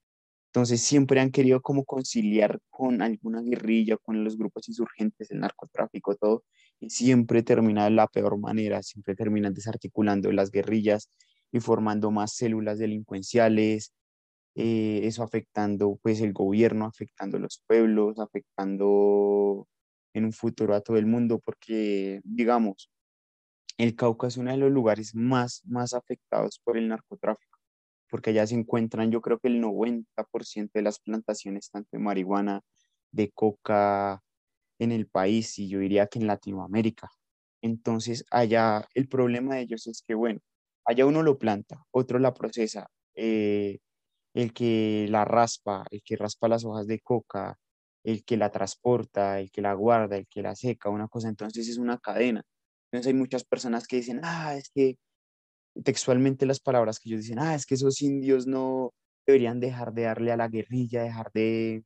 Entonces 0.57 0.80
siempre 0.80 1.20
han 1.20 1.32
querido 1.32 1.61
como 1.61 1.84
conciliar 1.84 2.61
con 2.70 3.02
alguna 3.02 3.42
guerrilla, 3.42 3.98
con 3.98 4.24
los 4.24 4.38
grupos 4.38 4.66
insurgentes, 4.70 5.30
el 5.30 5.40
narcotráfico, 5.40 6.16
todo, 6.16 6.44
y 6.80 6.88
siempre 6.88 7.42
termina 7.42 7.84
de 7.84 7.90
la 7.90 8.07
peor 8.07 8.38
manera, 8.38 8.82
siempre 8.82 9.14
terminan 9.14 9.52
desarticulando 9.52 10.32
las 10.32 10.50
guerrillas 10.50 11.11
y 11.52 11.61
formando 11.61 12.11
más 12.11 12.32
células 12.36 12.78
delincuenciales, 12.78 13.92
eh, 14.54 15.02
eso 15.04 15.22
afectando 15.22 15.98
pues 16.02 16.22
el 16.22 16.32
gobierno, 16.32 16.86
afectando 16.86 17.38
los 17.38 17.62
pueblos, 17.66 18.18
afectando 18.18 19.68
en 20.14 20.24
un 20.24 20.32
futuro 20.32 20.74
a 20.74 20.80
todo 20.80 20.96
el 20.96 21.04
mundo, 21.04 21.38
porque 21.38 22.22
digamos, 22.24 22.90
el 23.76 23.94
Cauca 23.94 24.28
es 24.28 24.38
uno 24.38 24.52
de 24.52 24.57
los 24.57 24.72
lugares 24.72 25.14
más, 25.14 25.62
más 25.66 25.92
afectados 25.92 26.59
por 26.64 26.78
el 26.78 26.88
narcotráfico 26.88 27.55
porque 28.16 28.30
allá 28.30 28.46
se 28.46 28.54
encuentran 28.54 29.10
yo 29.10 29.20
creo 29.20 29.38
que 29.38 29.48
el 29.48 29.60
90% 29.60 30.78
de 30.78 30.82
las 30.82 31.00
plantaciones, 31.00 31.70
tanto 31.70 31.90
de 31.92 31.98
marihuana, 31.98 32.62
de 33.12 33.30
coca 33.30 34.22
en 34.78 34.90
el 34.90 35.06
país 35.06 35.58
y 35.58 35.68
yo 35.68 35.80
diría 35.80 36.06
que 36.06 36.18
en 36.18 36.26
Latinoamérica. 36.26 37.10
Entonces, 37.62 38.24
allá 38.30 38.88
el 38.94 39.06
problema 39.08 39.56
de 39.56 39.62
ellos 39.62 39.86
es 39.86 40.02
que, 40.06 40.14
bueno, 40.14 40.40
allá 40.86 41.04
uno 41.04 41.22
lo 41.22 41.38
planta, 41.38 41.84
otro 41.90 42.18
la 42.18 42.32
procesa, 42.32 42.88
eh, 43.14 43.80
el 44.34 44.54
que 44.54 45.08
la 45.10 45.26
raspa, 45.26 45.84
el 45.90 46.02
que 46.02 46.16
raspa 46.16 46.48
las 46.48 46.64
hojas 46.64 46.86
de 46.86 47.00
coca, 47.00 47.58
el 48.02 48.24
que 48.24 48.38
la 48.38 48.50
transporta, 48.50 49.40
el 49.40 49.50
que 49.50 49.60
la 49.60 49.74
guarda, 49.74 50.16
el 50.16 50.26
que 50.28 50.40
la 50.42 50.56
seca, 50.56 50.88
una 50.88 51.08
cosa, 51.08 51.28
entonces 51.28 51.68
es 51.68 51.76
una 51.76 51.98
cadena. 51.98 52.42
Entonces 52.90 53.08
hay 53.08 53.14
muchas 53.18 53.44
personas 53.44 53.86
que 53.86 53.96
dicen, 53.96 54.20
ah, 54.24 54.56
es 54.56 54.70
que 54.74 54.96
textualmente 55.85 56.47
las 56.47 56.61
palabras 56.61 56.99
que 56.99 57.09
ellos 57.11 57.22
dicen, 57.22 57.39
ah, 57.39 57.55
es 57.55 57.66
que 57.66 57.74
esos 57.74 58.03
indios 58.03 58.47
no 58.47 58.93
deberían 59.27 59.61
dejar 59.61 59.93
de 59.93 60.03
darle 60.03 60.33
a 60.33 60.37
la 60.37 60.49
guerrilla, 60.49 61.03
dejar 61.03 61.31
de, 61.33 61.85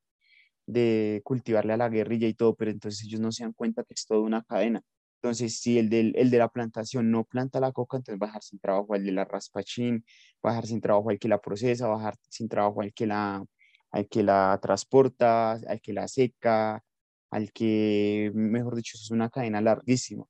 de 0.66 1.20
cultivarle 1.24 1.72
a 1.74 1.76
la 1.76 1.88
guerrilla 1.88 2.28
y 2.28 2.34
todo, 2.34 2.54
pero 2.54 2.70
entonces 2.70 3.04
ellos 3.04 3.20
no 3.20 3.32
se 3.32 3.44
dan 3.44 3.52
cuenta 3.52 3.84
que 3.84 3.94
es 3.94 4.06
toda 4.06 4.20
una 4.20 4.42
cadena. 4.42 4.82
Entonces, 5.22 5.60
si 5.60 5.78
el, 5.78 5.90
del, 5.90 6.14
el 6.16 6.30
de 6.30 6.38
la 6.38 6.48
plantación 6.48 7.10
no 7.10 7.24
planta 7.24 7.60
la 7.60 7.72
coca, 7.72 7.98
entonces 7.98 8.20
va 8.20 8.26
a 8.26 8.30
dejar 8.30 8.42
sin 8.42 8.58
trabajo 8.58 8.94
al 8.94 9.04
de 9.04 9.12
la 9.12 9.24
raspachín, 9.26 10.04
va 10.44 10.50
a 10.50 10.52
dejar 10.54 10.66
sin 10.66 10.80
trabajo 10.80 11.10
al 11.10 11.18
que 11.18 11.28
la 11.28 11.40
procesa, 11.40 11.88
va 11.88 11.96
a 11.96 11.98
dejar 11.98 12.16
sin 12.30 12.48
trabajo 12.48 12.80
al 12.80 12.92
que 12.94 13.06
la, 13.06 13.44
al 13.90 14.08
que 14.08 14.22
la 14.22 14.58
transporta, 14.62 15.52
al 15.52 15.80
que 15.82 15.92
la 15.92 16.08
seca, 16.08 16.82
al 17.30 17.52
que, 17.52 18.32
mejor 18.34 18.76
dicho, 18.76 18.92
eso 18.96 19.04
es 19.04 19.10
una 19.10 19.28
cadena 19.30 19.60
larguísima. 19.60 20.24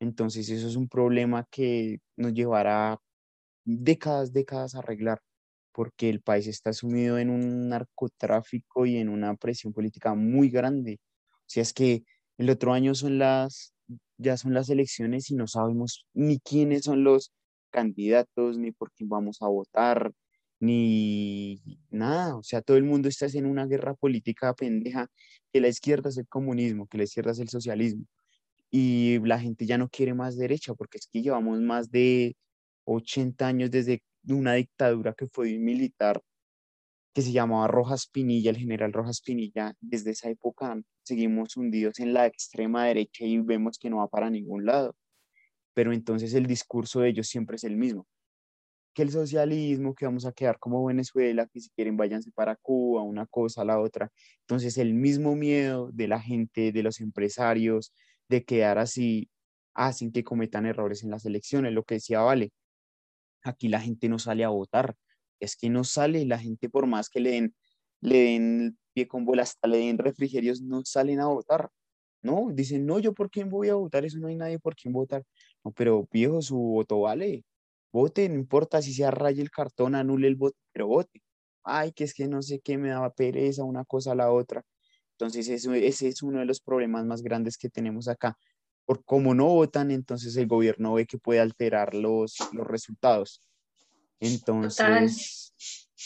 Entonces, 0.00 0.48
eso 0.50 0.68
es 0.68 0.76
un 0.76 0.88
problema 0.88 1.46
que 1.50 1.98
nos 2.16 2.32
llevará 2.34 2.98
décadas, 3.66 4.32
décadas 4.32 4.74
a 4.74 4.78
arreglar, 4.78 5.20
porque 5.72 6.08
el 6.08 6.22
país 6.22 6.46
está 6.46 6.72
sumido 6.72 7.18
en 7.18 7.28
un 7.28 7.68
narcotráfico 7.68 8.86
y 8.86 8.96
en 8.96 9.10
una 9.10 9.34
presión 9.36 9.74
política 9.74 10.14
muy 10.14 10.48
grande. 10.48 11.00
O 11.32 11.48
sea, 11.48 11.62
es 11.62 11.74
que 11.74 12.04
el 12.38 12.48
otro 12.50 12.72
año 12.72 12.94
son 12.94 13.18
las, 13.18 13.74
ya 14.16 14.36
son 14.38 14.54
las 14.54 14.70
elecciones 14.70 15.30
y 15.30 15.34
no 15.34 15.46
sabemos 15.46 16.06
ni 16.14 16.38
quiénes 16.40 16.84
son 16.84 17.04
los 17.04 17.32
candidatos, 17.70 18.56
ni 18.58 18.72
por 18.72 18.92
quién 18.92 19.08
vamos 19.10 19.42
a 19.42 19.48
votar, 19.48 20.12
ni 20.60 21.60
nada. 21.90 22.36
O 22.36 22.42
sea, 22.42 22.62
todo 22.62 22.76
el 22.76 22.84
mundo 22.84 23.08
está 23.08 23.26
en 23.26 23.46
una 23.46 23.66
guerra 23.66 23.94
política 23.94 24.54
pendeja, 24.54 25.08
que 25.52 25.60
la 25.60 25.68
izquierda 25.68 26.08
es 26.08 26.18
el 26.18 26.28
comunismo, 26.28 26.86
que 26.86 26.98
la 26.98 27.04
izquierda 27.04 27.32
es 27.32 27.40
el 27.40 27.48
socialismo. 27.48 28.04
Y 28.70 29.18
la 29.20 29.38
gente 29.38 29.66
ya 29.66 29.78
no 29.78 29.88
quiere 29.88 30.14
más 30.14 30.36
derecha, 30.36 30.74
porque 30.74 30.98
es 30.98 31.06
que 31.06 31.22
llevamos 31.22 31.60
más 31.60 31.90
de 31.90 32.36
80 32.86 33.46
años 33.46 33.70
desde 33.70 34.02
una 34.26 34.54
dictadura 34.54 35.14
que 35.14 35.26
fue 35.26 35.58
militar 35.58 36.22
que 37.16 37.22
se 37.22 37.32
llamaba 37.32 37.66
Rojas 37.66 38.08
Pinilla, 38.08 38.50
el 38.50 38.58
general 38.58 38.92
Rojas 38.92 39.22
Pinilla, 39.22 39.74
desde 39.80 40.10
esa 40.10 40.28
época 40.28 40.78
seguimos 41.02 41.56
hundidos 41.56 41.98
en 41.98 42.12
la 42.12 42.26
extrema 42.26 42.84
derecha 42.86 43.24
y 43.24 43.38
vemos 43.38 43.78
que 43.78 43.88
no 43.88 43.98
va 43.98 44.08
para 44.08 44.28
ningún 44.28 44.66
lado. 44.66 44.94
Pero 45.72 45.94
entonces 45.94 46.34
el 46.34 46.46
discurso 46.46 47.00
de 47.00 47.08
ellos 47.08 47.28
siempre 47.28 47.56
es 47.56 47.64
el 47.64 47.76
mismo, 47.78 48.06
que 48.92 49.02
el 49.02 49.10
socialismo, 49.10 49.94
que 49.94 50.04
vamos 50.04 50.26
a 50.26 50.32
quedar 50.32 50.58
como 50.58 50.84
Venezuela, 50.84 51.46
que 51.46 51.60
si 51.60 51.70
quieren 51.70 51.96
váyanse 51.96 52.32
para 52.32 52.56
Cuba, 52.56 53.02
una 53.02 53.26
cosa, 53.26 53.64
la 53.64 53.80
otra. 53.80 54.10
Entonces 54.40 54.76
el 54.78 54.92
mismo 54.92 55.36
miedo 55.36 55.90
de 55.92 56.08
la 56.08 56.20
gente, 56.20 56.72
de 56.72 56.82
los 56.82 57.00
empresarios, 57.00 57.94
de 58.28 58.44
quedar 58.44 58.76
así, 58.78 59.30
hacen 59.74 60.12
que 60.12 60.24
cometan 60.24 60.66
errores 60.66 61.02
en 61.02 61.10
las 61.10 61.24
elecciones, 61.24 61.72
lo 61.72 61.84
que 61.84 61.94
decía 61.94 62.20
Vale. 62.20 62.52
Aquí 63.46 63.68
la 63.68 63.80
gente 63.80 64.08
no 64.08 64.18
sale 64.18 64.44
a 64.44 64.48
votar, 64.48 64.96
es 65.40 65.56
que 65.56 65.70
no 65.70 65.84
sale, 65.84 66.24
la 66.26 66.38
gente 66.38 66.68
por 66.68 66.86
más 66.86 67.08
que 67.08 67.20
le 67.20 67.30
den, 67.32 67.54
le 68.00 68.18
den 68.18 68.78
pie 68.92 69.08
con 69.08 69.24
bola, 69.24 69.42
hasta 69.42 69.68
le 69.68 69.78
den 69.78 69.98
refrigerios, 69.98 70.62
no 70.62 70.82
salen 70.84 71.20
a 71.20 71.26
votar, 71.26 71.70
¿no? 72.22 72.48
Dicen, 72.52 72.86
no, 72.86 72.98
yo 72.98 73.14
por 73.14 73.30
quién 73.30 73.48
voy 73.50 73.68
a 73.68 73.74
votar, 73.74 74.04
eso 74.04 74.18
no 74.18 74.28
hay 74.28 74.36
nadie 74.36 74.58
por 74.58 74.74
quién 74.76 74.92
votar. 74.92 75.24
No, 75.64 75.72
pero 75.72 76.08
viejo, 76.12 76.42
su 76.42 76.56
voto 76.56 77.00
vale, 77.00 77.44
vote, 77.92 78.28
no 78.28 78.36
importa 78.36 78.82
si 78.82 78.92
se 78.94 79.10
raya 79.10 79.42
el 79.42 79.50
cartón, 79.50 79.94
anule 79.94 80.28
el 80.28 80.36
voto, 80.36 80.56
pero 80.72 80.86
vote. 80.88 81.22
Ay, 81.64 81.92
que 81.92 82.04
es 82.04 82.14
que 82.14 82.28
no 82.28 82.42
sé 82.42 82.60
qué, 82.60 82.78
me 82.78 82.90
daba 82.90 83.10
pereza 83.12 83.64
una 83.64 83.84
cosa 83.84 84.12
a 84.12 84.14
la 84.14 84.30
otra. 84.32 84.62
Entonces, 85.12 85.48
eso, 85.48 85.72
ese 85.74 86.08
es 86.08 86.22
uno 86.22 86.40
de 86.40 86.44
los 86.46 86.60
problemas 86.60 87.06
más 87.06 87.22
grandes 87.22 87.56
que 87.58 87.70
tenemos 87.70 88.08
acá. 88.08 88.36
Por 88.86 89.04
cómo 89.04 89.34
no 89.34 89.46
votan, 89.46 89.90
entonces 89.90 90.36
el 90.36 90.46
gobierno 90.46 90.94
ve 90.94 91.06
que 91.06 91.18
puede 91.18 91.40
alterar 91.40 91.94
los, 91.94 92.36
los 92.52 92.66
resultados. 92.66 93.42
Entonces, 94.20 95.52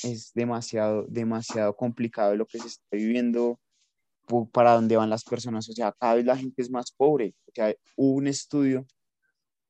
es 0.02 0.32
demasiado, 0.34 1.04
demasiado 1.08 1.76
complicado 1.76 2.34
lo 2.34 2.46
que 2.46 2.58
se 2.58 2.68
está 2.68 2.84
viviendo, 2.90 3.60
para 4.52 4.74
dónde 4.74 4.96
van 4.96 5.10
las 5.10 5.24
personas. 5.24 5.68
O 5.68 5.72
sea, 5.72 5.92
cada 5.92 6.14
vez 6.14 6.24
la 6.24 6.36
gente 6.36 6.62
es 6.62 6.70
más 6.70 6.92
pobre. 6.92 7.34
O 7.46 7.52
sea, 7.54 7.74
hubo 7.96 8.14
un 8.14 8.26
estudio, 8.26 8.86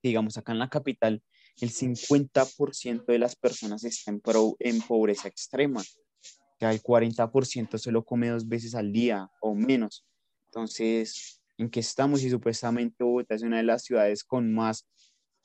digamos, 0.02 0.36
acá 0.36 0.52
en 0.52 0.58
la 0.58 0.68
capital, 0.68 1.22
el 1.60 1.70
50% 1.70 3.06
de 3.06 3.18
las 3.18 3.36
personas 3.36 3.84
están 3.84 4.20
en 4.58 4.80
pobreza 4.82 5.28
extrema. 5.28 5.80
O 5.80 6.56
sea, 6.58 6.72
el 6.72 6.82
40% 6.82 7.78
solo 7.78 8.04
come 8.04 8.28
dos 8.28 8.46
veces 8.46 8.74
al 8.74 8.92
día 8.92 9.30
o 9.40 9.54
menos. 9.54 10.06
Entonces, 10.46 11.39
¿en 11.60 11.70
qué 11.70 11.80
estamos? 11.80 12.22
Y 12.22 12.30
supuestamente 12.30 13.04
Bogotá 13.04 13.34
es 13.34 13.42
una 13.42 13.58
de 13.58 13.62
las 13.62 13.84
ciudades 13.84 14.24
con 14.24 14.52
más, 14.52 14.88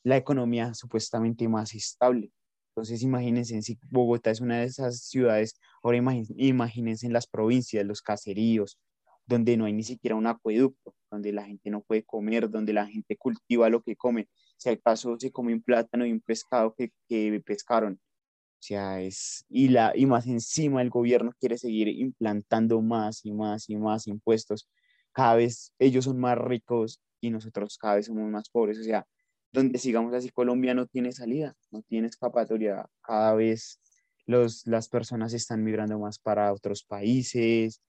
la 0.03 0.17
economía 0.17 0.73
supuestamente 0.73 1.47
más 1.47 1.73
estable. 1.75 2.31
Entonces, 2.69 3.03
imagínense 3.03 3.61
si 3.61 3.77
Bogotá 3.89 4.31
es 4.31 4.41
una 4.41 4.59
de 4.59 4.65
esas 4.65 5.01
ciudades, 5.01 5.59
ahora 5.83 5.97
imagínense 5.97 7.05
en 7.05 7.13
las 7.13 7.27
provincias, 7.27 7.85
los 7.85 8.01
caseríos, 8.01 8.79
donde 9.25 9.57
no 9.57 9.65
hay 9.65 9.73
ni 9.73 9.83
siquiera 9.83 10.15
un 10.15 10.27
acueducto, 10.27 10.93
donde 11.11 11.33
la 11.33 11.43
gente 11.43 11.69
no 11.69 11.81
puede 11.81 12.03
comer, 12.03 12.49
donde 12.49 12.73
la 12.73 12.85
gente 12.85 13.17
cultiva 13.17 13.69
lo 13.69 13.81
que 13.81 13.95
come. 13.95 14.29
Si 14.57 14.69
al 14.69 14.79
caso 14.81 15.17
se 15.19 15.31
come 15.31 15.53
un 15.53 15.61
plátano 15.61 16.05
y 16.05 16.11
un 16.11 16.21
pescado 16.21 16.73
que, 16.75 16.91
que 17.09 17.41
pescaron. 17.45 17.93
O 17.95 18.67
sea, 18.67 19.01
es, 19.01 19.45
y, 19.49 19.69
la, 19.69 19.93
y 19.95 20.05
más 20.05 20.27
encima 20.27 20.81
el 20.81 20.89
gobierno 20.89 21.33
quiere 21.39 21.57
seguir 21.57 21.87
implantando 21.87 22.81
más 22.81 23.25
y 23.25 23.31
más 23.31 23.69
y 23.69 23.75
más 23.75 24.07
impuestos. 24.07 24.69
Cada 25.15 25.35
vez 25.35 25.71
ellos 25.79 26.05
son 26.05 26.19
más 26.19 26.37
ricos 26.37 27.01
y 27.21 27.29
nosotros 27.31 27.77
cada 27.77 27.95
vez 27.95 28.07
somos 28.07 28.29
más 28.29 28.49
pobres. 28.49 28.79
O 28.79 28.83
sea, 28.83 29.07
donde 29.53 29.79
sigamos 29.79 30.13
así, 30.13 30.29
Colombia 30.29 30.73
no 30.73 30.87
tiene 30.87 31.13
salida, 31.13 31.55
no 31.71 31.81
tiene 31.83 32.07
escapatoria. 32.07 32.85
Cada 33.01 33.33
vez 33.33 33.79
los, 34.25 34.67
las 34.67 34.89
personas 34.89 35.33
están 35.33 35.63
migrando 35.63 35.97
más 35.97 36.19
para 36.19 36.51
otros 36.51 36.83
países, 36.83 37.81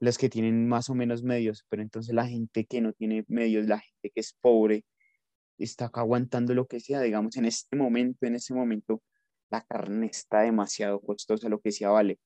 los 0.00 0.18
que 0.18 0.28
tienen 0.28 0.68
más 0.68 0.90
o 0.90 0.94
menos 0.96 1.22
medios, 1.22 1.64
pero 1.68 1.82
entonces 1.82 2.12
la 2.12 2.26
gente 2.26 2.66
que 2.66 2.80
no 2.80 2.92
tiene 2.92 3.24
medios, 3.28 3.68
la 3.68 3.78
gente 3.78 4.10
que 4.12 4.20
es 4.20 4.36
pobre, 4.40 4.84
está 5.58 5.86
acá 5.86 6.00
aguantando 6.00 6.54
lo 6.54 6.66
que 6.66 6.80
sea. 6.80 7.00
Digamos, 7.00 7.36
en 7.36 7.44
este 7.44 7.76
momento, 7.76 8.26
en 8.26 8.34
este 8.34 8.54
momento, 8.54 9.00
la 9.50 9.62
carne 9.62 10.06
está 10.06 10.40
demasiado 10.40 11.00
costosa, 11.00 11.48
lo 11.48 11.60
que 11.60 11.70
sea 11.70 11.90
vale. 11.90 12.18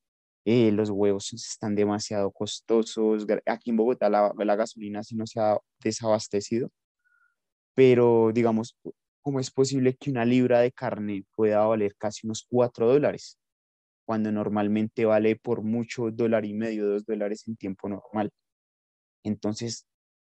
Eh, 0.47 0.73
los 0.73 0.91
huevos 0.91 1.33
están 1.35 1.75
demasiado 1.75 2.31
costosos. 2.31 3.27
Aquí 3.47 3.71
en 3.71 3.77
Bogotá 3.77 4.09
la, 4.09 4.57
gasolina 4.57 5.03
sí 5.03 5.17
no 5.17 5.27
se 5.27 5.41
ha 5.41 5.59
desabastecido 5.81 6.71
pero 7.77 8.33
digamos, 8.33 8.75
¿cómo 9.23 9.39
es 9.39 9.51
posible 9.51 9.95
que 9.97 10.11
una 10.11 10.25
libra 10.25 10.61
de 10.61 10.73
carne 10.73 11.27
pueda 11.37 11.67
valer 11.67 11.95
casi 11.97 12.27
unos 12.27 12.47
4 12.49 12.89
dólares? 12.89 13.39
Cuando 14.07 14.33
normalmente 14.33 15.05
vale 15.05 15.37
por 15.37 15.63
mucho 15.63 16.11
dólar 16.11 16.47
y 16.47 16.55
medio, 16.55 16.87
dos 16.89 17.05
dólares 17.05 17.47
en 17.49 17.57
tiempo 17.57 17.89
normal. 17.91 18.31
Entonces, 19.25 19.87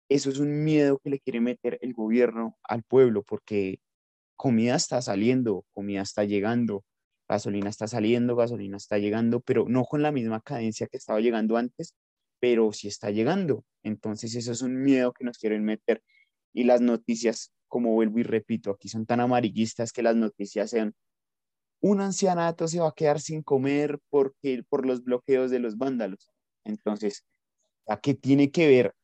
eso 0.08 0.30
es 0.30 0.38
un 0.38 0.64
miedo 0.64 1.00
que 1.02 1.10
le 1.10 1.20
quiere 1.20 1.40
meter 1.40 1.78
el 1.82 1.94
gobierno 1.94 2.56
al 2.62 2.84
pueblo, 2.84 3.24
porque 3.24 3.80
comida 4.36 4.76
está 4.76 5.02
saliendo, 5.02 5.64
comida 5.72 6.02
está 6.02 6.24
llegando, 6.24 6.84
gasolina 7.32 7.70
está 7.70 7.86
saliendo, 7.86 8.36
gasolina 8.36 8.76
está 8.76 8.98
llegando, 8.98 9.40
pero 9.40 9.66
no 9.68 9.84
con 9.84 10.02
la 10.02 10.12
misma 10.12 10.40
cadencia 10.40 10.86
que 10.86 10.96
estaba 10.96 11.20
llegando 11.20 11.56
antes, 11.56 11.94
pero 12.40 12.72
sí 12.72 12.88
está 12.88 13.10
llegando. 13.10 13.64
Entonces, 13.82 14.34
eso 14.34 14.52
es 14.52 14.62
un 14.62 14.82
miedo 14.82 15.12
que 15.12 15.24
nos 15.24 15.38
quieren 15.38 15.64
meter 15.64 16.02
y 16.52 16.64
las 16.64 16.80
noticias, 16.80 17.52
como 17.68 17.92
vuelvo 17.92 18.18
y 18.18 18.22
repito, 18.22 18.70
aquí 18.70 18.88
son 18.88 19.06
tan 19.06 19.20
amarillistas 19.20 19.92
que 19.92 20.02
las 20.02 20.16
noticias 20.16 20.70
sean 20.70 20.94
un 21.80 22.00
ancianato 22.00 22.68
se 22.68 22.78
va 22.78 22.88
a 22.88 22.94
quedar 22.94 23.20
sin 23.20 23.42
comer 23.42 23.98
porque, 24.08 24.62
por 24.68 24.86
los 24.86 25.02
bloqueos 25.02 25.50
de 25.50 25.58
los 25.58 25.76
vándalos. 25.76 26.30
Entonces, 26.64 27.24
¿a 27.86 28.00
qué 28.00 28.14
tiene 28.14 28.52
que 28.52 28.68
ver 28.68 28.94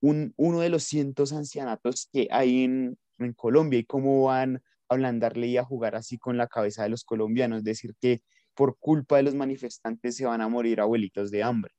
un, 0.00 0.34
uno 0.36 0.60
de 0.60 0.68
los 0.68 0.82
cientos 0.82 1.32
ancianatos 1.32 2.08
que 2.12 2.26
hay 2.32 2.64
en, 2.64 2.98
en 3.18 3.32
Colombia 3.32 3.78
y 3.78 3.84
cómo 3.84 4.24
van 4.24 4.60
ablandarle 4.88 5.46
y 5.48 5.56
a 5.56 5.64
jugar 5.64 5.96
así 5.96 6.18
con 6.18 6.36
la 6.36 6.46
cabeza 6.46 6.82
de 6.82 6.90
los 6.90 7.04
colombianos? 7.04 7.64
Decir 7.64 7.94
que 8.00 8.22
por 8.54 8.78
culpa 8.78 9.16
de 9.16 9.24
los 9.24 9.34
manifestantes 9.34 10.16
se 10.16 10.26
van 10.26 10.40
a 10.40 10.48
morir 10.48 10.80
abuelitos 10.80 11.30
de 11.30 11.42
hambre. 11.42 11.72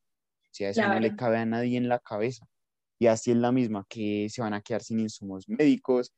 O 0.43 0.49
sea, 0.51 0.69
eso 0.69 0.87
no 0.87 0.99
le 0.99 1.15
cabe 1.15 1.37
a 1.37 1.45
nadie 1.45 1.77
en 1.77 1.89
la 1.89 1.99
cabeza 1.99 2.47
y 2.99 3.07
así 3.07 3.31
es 3.31 3.37
la 3.37 3.51
misma, 3.51 3.85
que 3.89 4.27
se 4.29 4.41
van 4.41 4.53
a 4.53 4.61
quedar 4.61 4.81
sin 4.81 4.99
insumos 4.99 5.47
médicos, 5.47 6.13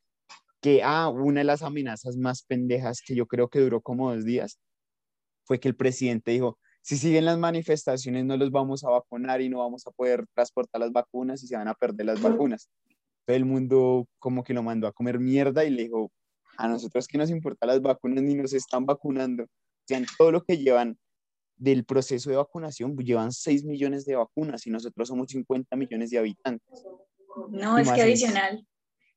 que, 0.61 0.81
ah, 0.83 1.09
una 1.09 1.41
de 1.41 1.45
las 1.45 1.61
amenazas 1.61 2.17
más 2.17 2.43
pendejas 2.43 3.01
que 3.01 3.15
yo 3.15 3.27
creo 3.27 3.49
que 3.49 3.59
duró 3.59 3.81
como 3.81 4.13
dos 4.13 4.25
días 4.25 4.59
fue 5.45 5.59
que 5.59 5.67
el 5.67 5.75
presidente 5.75 6.31
dijo, 6.31 6.59
si 6.81 6.97
siguen 6.97 7.25
las 7.25 7.37
manifestaciones 7.37 8.25
no 8.25 8.37
los 8.37 8.51
vamos 8.51 8.83
a 8.83 8.89
vacunar 8.89 9.41
y 9.41 9.49
no 9.49 9.59
vamos 9.59 9.85
a 9.87 9.91
poder 9.91 10.25
transportar 10.33 10.81
las 10.81 10.91
vacunas 10.91 11.43
y 11.43 11.47
se 11.47 11.57
van 11.57 11.67
a 11.67 11.73
perder 11.73 12.05
las 12.05 12.21
vacunas. 12.21 12.69
Todo 13.25 13.35
el 13.35 13.45
mundo 13.45 14.07
como 14.19 14.43
que 14.43 14.53
lo 14.53 14.63
mandó 14.63 14.87
a 14.87 14.93
comer 14.93 15.19
mierda 15.19 15.65
y 15.65 15.71
le 15.71 15.83
dijo, 15.83 16.11
a 16.59 16.67
nosotros 16.67 17.07
que 17.07 17.17
nos 17.17 17.29
importan 17.29 17.69
las 17.69 17.81
vacunas 17.81 18.21
ni 18.21 18.35
nos 18.35 18.53
están 18.53 18.85
vacunando. 18.85 19.43
O 19.43 19.47
sea, 19.87 20.01
todo 20.17 20.31
lo 20.31 20.43
que 20.43 20.57
llevan 20.57 20.97
del 21.55 21.85
proceso 21.85 22.29
de 22.29 22.35
vacunación 22.35 22.95
pues, 22.95 23.07
llevan 23.07 23.31
6 23.31 23.63
millones 23.63 24.05
de 24.05 24.15
vacunas 24.15 24.67
y 24.67 24.69
nosotros 24.69 25.07
somos 25.07 25.29
50 25.29 25.75
millones 25.77 26.09
de 26.09 26.17
habitantes. 26.17 26.83
No, 27.49 27.77
es 27.77 27.89
que 27.89 28.01
adicional, 28.01 28.65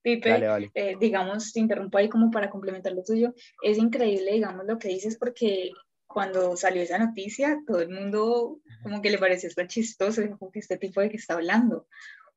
Pipe, 0.02 0.70
eh, 0.74 0.96
digamos, 1.00 1.52
te 1.52 1.60
interrumpo 1.60 1.98
ahí 1.98 2.08
como 2.08 2.30
para 2.30 2.48
complementar 2.48 2.92
lo 2.92 3.02
tuyo, 3.02 3.34
es 3.62 3.76
increíble, 3.76 4.32
digamos, 4.32 4.64
lo 4.64 4.78
que 4.78 4.88
dices 4.88 5.18
porque 5.18 5.72
cuando 6.06 6.56
salió 6.56 6.82
esa 6.82 6.98
noticia, 6.98 7.60
todo 7.66 7.80
el 7.80 7.88
mundo 7.88 8.60
como 8.84 9.02
que 9.02 9.10
le 9.10 9.18
pareció 9.18 9.48
estar 9.48 9.66
chistoso, 9.66 10.22
como 10.38 10.52
que 10.52 10.60
este 10.60 10.76
tipo 10.76 11.00
de 11.00 11.10
que 11.10 11.16
está 11.16 11.34
hablando, 11.34 11.88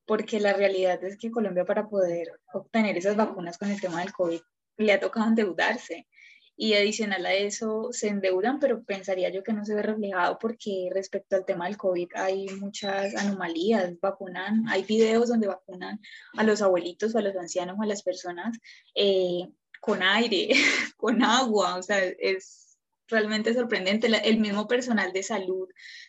porque 0.07 0.39
la 0.39 0.53
realidad 0.53 1.03
es 1.03 1.17
que 1.17 1.29
Colombia 1.29 1.65
para 1.65 1.89
poder 1.89 2.31
obtener 2.53 2.97
esas 2.97 3.15
vacunas 3.15 3.59
con 3.59 3.69
el 3.69 3.79
tema 3.79 3.99
del 3.99 4.13
COVID 4.13 4.41
le 4.77 4.93
ha 4.93 4.99
tocado 4.99 5.27
endeudarse 5.27 6.07
y 6.57 6.73
adicional 6.73 7.25
a 7.25 7.33
eso 7.33 7.89
se 7.91 8.07
endeudan, 8.07 8.59
pero 8.59 8.83
pensaría 8.83 9.29
yo 9.29 9.43
que 9.43 9.51
no 9.51 9.65
se 9.65 9.75
ve 9.75 9.81
reflejado 9.81 10.39
porque 10.39 10.89
respecto 10.93 11.35
al 11.35 11.45
tema 11.45 11.65
del 11.65 11.77
COVID 11.77 12.09
hay 12.15 12.47
muchas 12.61 13.13
anomalías, 13.15 13.99
vacunan, 13.99 14.65
hay 14.69 14.83
videos 14.83 15.27
donde 15.27 15.47
vacunan 15.47 15.99
a 16.37 16.43
los 16.43 16.61
abuelitos 16.61 17.13
o 17.13 17.17
a 17.17 17.21
los 17.21 17.35
ancianos 17.35 17.75
o 17.77 17.83
a 17.83 17.87
las 17.87 18.03
personas 18.03 18.57
eh, 18.95 19.49
con 19.81 20.01
aire, 20.01 20.49
con 20.97 21.23
agua, 21.23 21.75
o 21.75 21.83
sea, 21.83 22.03
es 22.03 22.77
realmente 23.07 23.53
sorprendente. 23.53 24.07
El 24.23 24.39
mismo 24.39 24.67
personal 24.67 25.11
de 25.11 25.23
salud 25.23 25.67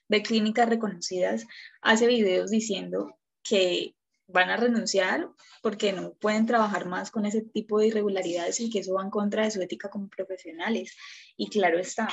de 0.08 0.22
clínicas 0.22 0.68
reconocidas 0.68 1.44
hace 1.82 2.06
videos 2.06 2.50
diciendo 2.50 3.18
que 3.42 3.95
van 4.28 4.50
a 4.50 4.56
renunciar 4.56 5.28
porque 5.62 5.92
no 5.92 6.14
pueden 6.14 6.46
trabajar 6.46 6.86
más 6.86 7.10
con 7.10 7.26
ese 7.26 7.42
tipo 7.42 7.78
de 7.78 7.88
irregularidades 7.88 8.60
y 8.60 8.70
que 8.70 8.80
eso 8.80 8.94
va 8.94 9.02
en 9.02 9.10
contra 9.10 9.44
de 9.44 9.50
su 9.50 9.60
ética 9.62 9.90
como 9.90 10.08
profesionales. 10.08 10.96
Y 11.36 11.48
claro 11.48 11.78
está, 11.78 12.08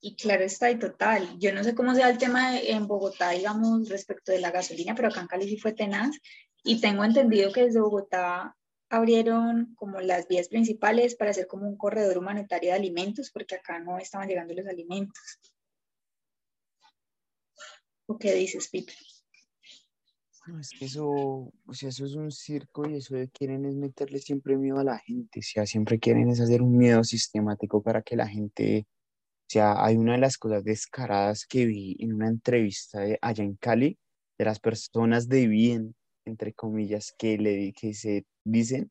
y 0.00 0.16
claro 0.16 0.44
está 0.44 0.70
y 0.70 0.78
total. 0.78 1.38
Yo 1.38 1.52
no 1.52 1.62
sé 1.62 1.74
cómo 1.74 1.94
sea 1.94 2.08
el 2.08 2.18
tema 2.18 2.58
en 2.58 2.86
Bogotá, 2.86 3.30
digamos, 3.30 3.88
respecto 3.88 4.32
de 4.32 4.40
la 4.40 4.50
gasolina, 4.50 4.94
pero 4.94 5.08
acá 5.08 5.20
en 5.20 5.26
Cali 5.26 5.48
sí 5.48 5.58
fue 5.58 5.72
tenaz. 5.72 6.16
Y 6.62 6.80
tengo 6.80 7.04
entendido 7.04 7.52
que 7.52 7.64
desde 7.64 7.80
Bogotá 7.80 8.56
abrieron 8.88 9.74
como 9.76 10.00
las 10.00 10.26
vías 10.26 10.48
principales 10.48 11.14
para 11.14 11.30
hacer 11.30 11.46
como 11.46 11.68
un 11.68 11.76
corredor 11.76 12.18
humanitario 12.18 12.70
de 12.70 12.76
alimentos, 12.76 13.30
porque 13.30 13.54
acá 13.54 13.78
no 13.78 13.98
estaban 13.98 14.28
llegando 14.28 14.54
los 14.54 14.66
alimentos. 14.66 15.38
¿O 18.06 18.18
qué 18.18 18.34
dices, 18.34 18.68
Peter? 20.44 20.60
es 20.60 20.70
que 20.70 20.84
eso, 20.86 21.08
o 21.08 21.74
sea, 21.74 21.88
eso 21.88 22.04
es 22.04 22.14
un 22.14 22.30
circo 22.30 22.88
y 22.88 22.96
eso 22.96 23.16
quieren 23.32 23.64
es 23.64 23.74
meterle 23.74 24.18
siempre 24.18 24.56
miedo 24.56 24.78
a 24.78 24.84
la 24.84 24.98
gente, 24.98 25.40
o 25.40 25.42
sea, 25.42 25.66
siempre 25.66 25.98
quieren 25.98 26.28
es 26.28 26.40
hacer 26.40 26.62
un 26.62 26.76
miedo 26.76 27.04
sistemático 27.04 27.82
para 27.82 28.02
que 28.02 28.16
la 28.16 28.28
gente, 28.28 28.86
o 28.88 29.46
sea, 29.48 29.84
hay 29.84 29.96
una 29.96 30.12
de 30.12 30.18
las 30.18 30.38
cosas 30.38 30.64
descaradas 30.64 31.46
que 31.46 31.66
vi 31.66 31.96
en 32.00 32.14
una 32.14 32.28
entrevista 32.28 33.00
de, 33.00 33.18
allá 33.22 33.44
en 33.44 33.56
Cali, 33.56 33.98
de 34.38 34.44
las 34.44 34.60
personas 34.60 35.28
de 35.28 35.46
bien, 35.46 35.94
entre 36.24 36.52
comillas, 36.54 37.14
que, 37.18 37.38
le, 37.38 37.72
que 37.72 37.94
se 37.94 38.24
dicen 38.44 38.90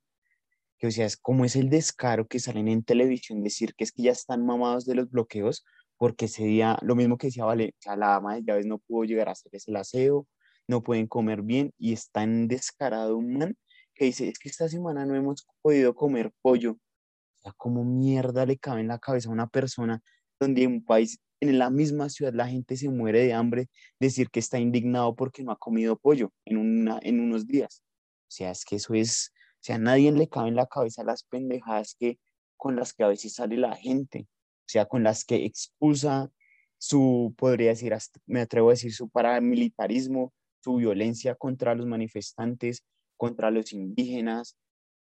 que, 0.77 0.87
o 0.87 0.91
sea, 0.91 1.05
es 1.05 1.17
como 1.17 1.45
es 1.45 1.55
el 1.55 1.69
descaro 1.69 2.27
que 2.27 2.39
salen 2.39 2.67
en 2.67 2.83
televisión 2.83 3.43
decir 3.43 3.75
que 3.75 3.83
es 3.83 3.91
que 3.91 4.03
ya 4.03 4.11
están 4.11 4.45
mamados 4.45 4.85
de 4.85 4.95
los 4.95 5.09
bloqueos, 5.09 5.65
porque 5.97 6.25
ese 6.25 6.45
día, 6.45 6.77
lo 6.81 6.95
mismo 6.95 7.17
que 7.17 7.27
decía, 7.27 7.45
vale, 7.45 7.75
o 7.77 7.81
sea, 7.81 7.97
la 7.97 8.15
ama 8.15 8.35
de 8.35 8.43
llaves 8.43 8.65
no 8.65 8.79
pudo 8.79 9.03
llegar 9.03 9.27
a 9.27 9.33
hacer 9.33 9.53
ese 9.53 9.75
aseo, 9.77 10.27
no 10.69 10.83
pueden 10.83 11.07
comer 11.07 11.41
bien 11.41 11.73
y 11.79 11.93
es 11.93 12.11
tan 12.11 12.47
descarado 12.47 13.17
un 13.17 13.33
man 13.39 13.57
que 13.95 14.05
dice, 14.05 14.29
es 14.29 14.37
que 14.37 14.49
esta 14.49 14.69
semana 14.69 15.03
no 15.03 15.15
hemos 15.15 15.47
podido 15.63 15.95
comer 15.95 16.31
pollo. 16.41 16.73
O 16.73 17.41
sea, 17.41 17.53
¿cómo 17.57 17.83
mierda 17.83 18.45
le 18.45 18.59
cabe 18.59 18.81
en 18.81 18.87
la 18.87 18.99
cabeza 18.99 19.29
a 19.29 19.33
una 19.33 19.47
persona 19.47 20.01
donde 20.39 20.63
en 20.63 20.73
un 20.73 20.85
país, 20.85 21.19
en 21.39 21.57
la 21.57 21.71
misma 21.71 22.07
ciudad, 22.09 22.33
la 22.33 22.47
gente 22.47 22.77
se 22.77 22.87
muere 22.87 23.25
de 23.25 23.33
hambre, 23.33 23.67
decir 23.99 24.29
que 24.29 24.39
está 24.39 24.59
indignado 24.59 25.15
porque 25.15 25.43
no 25.43 25.51
ha 25.51 25.57
comido 25.57 25.97
pollo 25.97 26.31
en, 26.45 26.57
una, 26.57 26.99
en 27.01 27.19
unos 27.19 27.47
días? 27.47 27.81
O 28.27 28.31
sea, 28.31 28.51
es 28.51 28.63
que 28.63 28.75
eso 28.75 28.93
es, 28.93 29.33
o 29.55 29.61
sea, 29.61 29.77
a 29.77 29.79
nadie 29.79 30.11
le 30.11 30.29
cabe 30.29 30.49
en 30.49 30.55
la 30.55 30.67
cabeza 30.67 31.03
las 31.03 31.23
pendejadas 31.23 31.95
que, 31.99 32.19
con 32.57 32.75
las 32.75 32.93
que 32.93 33.03
a 33.03 33.07
veces 33.07 33.33
sale 33.33 33.57
la 33.57 33.75
gente, 33.75 34.27
o 34.29 34.67
sea, 34.67 34.85
con 34.85 35.01
las 35.01 35.25
que 35.25 35.45
expulsa 35.45 36.29
su, 36.77 37.33
podría 37.37 37.69
decir, 37.69 37.91
me 38.27 38.41
atrevo 38.41 38.69
a 38.69 38.73
decir, 38.73 38.93
su 38.93 39.09
paramilitarismo, 39.09 40.31
su 40.61 40.75
violencia 40.75 41.35
contra 41.35 41.75
los 41.75 41.85
manifestantes, 41.85 42.83
contra 43.17 43.51
los 43.51 43.73
indígenas, 43.73 44.57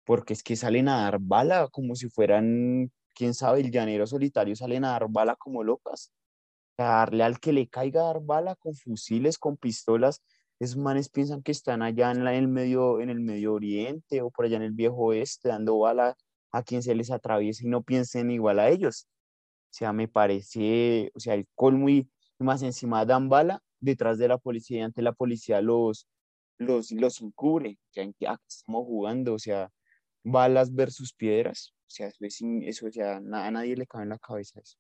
porque 0.06 0.34
es 0.34 0.44
que 0.44 0.56
salen 0.56 0.88
a 0.88 1.02
dar 1.02 1.20
bala 1.20 1.68
como 1.70 1.96
si 1.96 2.10
fueran, 2.10 2.92
quién 3.14 3.34
sabe, 3.34 3.62
el 3.62 3.72
llanero 3.72 4.08
solitario, 4.08 4.56
salen 4.56 4.86
a 4.86 4.92
dar 4.92 5.08
bala 5.10 5.36
como 5.36 5.64
locas. 5.64 6.12
A 6.78 6.84
darle 6.84 7.24
al 7.24 7.40
que 7.40 7.54
le 7.54 7.68
caiga 7.68 8.02
a 8.02 8.14
dar 8.14 8.22
bala 8.22 8.56
con 8.56 8.76
fusiles, 8.76 9.38
con 9.38 9.58
pistolas. 9.58 10.24
Esos 10.60 10.78
manes 10.78 11.10
piensan 11.10 11.44
que 11.44 11.52
están 11.52 11.82
allá 11.82 12.12
en, 12.12 12.26
el 12.28 12.48
medio, 12.48 13.02
en 13.02 13.10
el 13.10 13.20
Medio 13.20 13.54
Oriente 13.54 14.22
o 14.22 14.32
por 14.32 14.46
allá 14.46 14.58
en 14.58 14.64
el 14.64 14.72
Viejo 14.74 14.96
Oeste 14.96 15.50
dando 15.50 15.78
bala 15.80 16.16
a 16.52 16.64
quien 16.64 16.82
se 16.82 16.96
les 16.96 17.12
atraviesa 17.12 17.66
y 17.66 17.70
no 17.70 17.84
piensen 17.84 18.32
igual 18.32 18.60
a 18.60 18.70
ellos. 18.70 19.08
O 19.72 19.74
sea, 19.74 19.94
me 19.94 20.08
parece, 20.08 21.12
o 21.16 21.20
sea, 21.20 21.34
el 21.34 21.48
colmo 21.56 21.90
y 21.90 22.10
más 22.40 22.62
encima 22.64 23.06
dan 23.06 23.30
bala 23.30 23.62
detrás 23.80 24.18
de 24.18 24.28
la 24.28 24.38
policía 24.38 24.80
y 24.80 24.82
ante 24.82 25.02
la 25.02 25.14
policía 25.14 25.62
los, 25.62 26.08
los, 26.58 26.92
los 26.92 27.22
encubre. 27.22 27.78
¿en 27.96 28.14
qué 28.14 28.28
estamos 28.48 28.86
jugando? 28.86 29.34
O 29.34 29.40
sea, 29.40 29.70
balas 30.24 30.74
versus 30.74 31.14
piedras. 31.14 31.74
O 31.88 31.90
sea, 31.90 32.08
eso, 32.08 32.46
eso 32.64 32.88
o 32.88 32.92
sea, 32.92 33.18
a 33.18 33.52
nadie 33.52 33.76
le 33.76 33.88
cabe 33.88 34.04
en 34.04 34.10
la 34.10 34.20
cabeza 34.20 34.60
eso. 34.60 34.78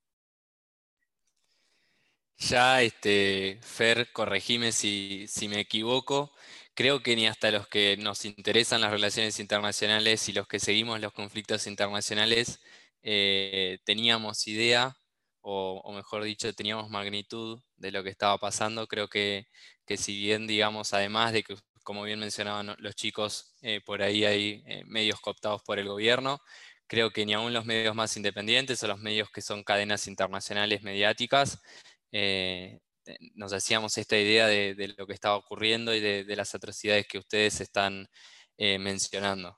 Ya, 2.39 2.83
este, 2.83 3.57
Fer, 3.61 4.11
corregime 4.11 4.71
si, 4.71 5.25
si 5.27 5.47
me 5.47 5.59
equivoco. 5.59 6.31
Creo 6.75 7.01
que 7.01 7.15
ni 7.15 7.25
hasta 7.25 7.49
los 7.49 7.67
que 7.67 7.97
nos 7.97 8.25
interesan 8.25 8.81
las 8.81 8.91
relaciones 8.91 9.39
internacionales 9.39 10.29
y 10.29 10.33
los 10.33 10.47
que 10.47 10.59
seguimos 10.59 11.01
los 11.01 11.13
conflictos 11.13 11.65
internacionales 11.65 12.59
eh, 13.01 13.79
teníamos 13.85 14.47
idea 14.47 14.95
o, 15.49 15.93
mejor 15.93 16.23
dicho, 16.23 16.53
teníamos 16.53 16.89
magnitud 16.89 17.61
de 17.77 17.91
lo 17.91 18.03
que 18.03 18.09
estaba 18.09 18.37
pasando. 18.37 18.85
Creo 18.87 19.07
que, 19.07 19.47
si 19.97 20.17
bien, 20.17 20.45
digamos, 20.45 20.93
además 20.93 21.31
de 21.33 21.43
que, 21.43 21.55
como 21.83 22.03
bien 22.03 22.19
mencionaban 22.19 22.75
los 22.79 22.95
chicos, 22.95 23.53
eh, 23.61 23.79
por 23.85 24.01
ahí 24.01 24.25
hay 24.25 24.63
eh, 24.67 24.83
medios 24.85 25.21
cooptados 25.21 25.63
por 25.63 25.79
el 25.79 25.87
gobierno, 25.87 26.39
creo 26.87 27.11
que 27.11 27.25
ni 27.25 27.33
aún 27.33 27.53
los 27.53 27.65
medios 27.65 27.95
más 27.95 28.17
independientes 28.17 28.83
o 28.83 28.87
los 28.87 28.99
medios 28.99 29.29
que 29.31 29.41
son 29.41 29.63
cadenas 29.63 30.07
internacionales 30.07 30.83
mediáticas, 30.83 31.61
eh, 32.11 32.79
nos 33.35 33.53
hacíamos 33.53 33.97
esta 33.97 34.17
idea 34.17 34.47
de, 34.47 34.93
lo 34.97 35.07
que 35.07 35.13
estaba 35.13 35.37
ocurriendo 35.37 35.95
y 35.95 36.01
de, 36.01 36.35
las 36.35 36.53
atrocidades 36.55 37.07
que 37.07 37.19
ustedes 37.19 37.61
están 37.61 38.07
mencionando. 38.57 39.57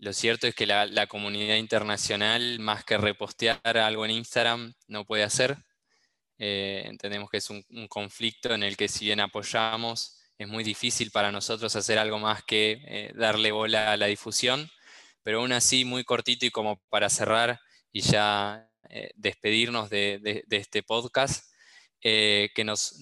Lo 0.00 0.14
cierto 0.14 0.46
es 0.46 0.54
que 0.54 0.66
la, 0.66 1.06
comunidad 1.08 1.56
internacional, 1.56 2.58
más 2.58 2.84
que 2.84 2.96
repostear 2.96 3.60
algo 3.76 4.06
en 4.06 4.12
Instagram, 4.12 4.72
no 4.88 5.04
puede 5.04 5.24
hacer. 5.24 5.58
Eh, 6.38 6.84
entendemos 6.86 7.28
que 7.28 7.36
es 7.36 7.50
un, 7.50 7.62
conflicto 7.86 8.54
en 8.54 8.62
el 8.62 8.78
que 8.78 8.88
si 8.88 9.04
bien 9.04 9.20
apoyamos, 9.20 10.16
es 10.38 10.48
muy 10.48 10.64
difícil 10.64 11.10
para 11.10 11.30
nosotros 11.30 11.76
hacer 11.76 11.98
algo 11.98 12.18
más 12.18 12.42
que 12.42 12.80
eh, 12.86 13.12
darle 13.14 13.52
bola 13.52 13.92
a 13.92 13.98
la 13.98 14.06
difusión, 14.06 14.70
pero 15.22 15.40
aún 15.40 15.52
así 15.52 15.84
muy 15.84 16.02
cortito 16.02 16.46
y 16.46 16.50
como 16.50 16.80
para 16.88 17.10
cerrar 17.10 17.60
y 17.92 18.00
ya 18.00 18.70
eh, 18.88 19.10
despedirnos 19.16 19.90
de, 19.90 20.44
este 20.48 20.82
podcast, 20.82 21.44
que 22.00 22.62
nos, 22.64 22.94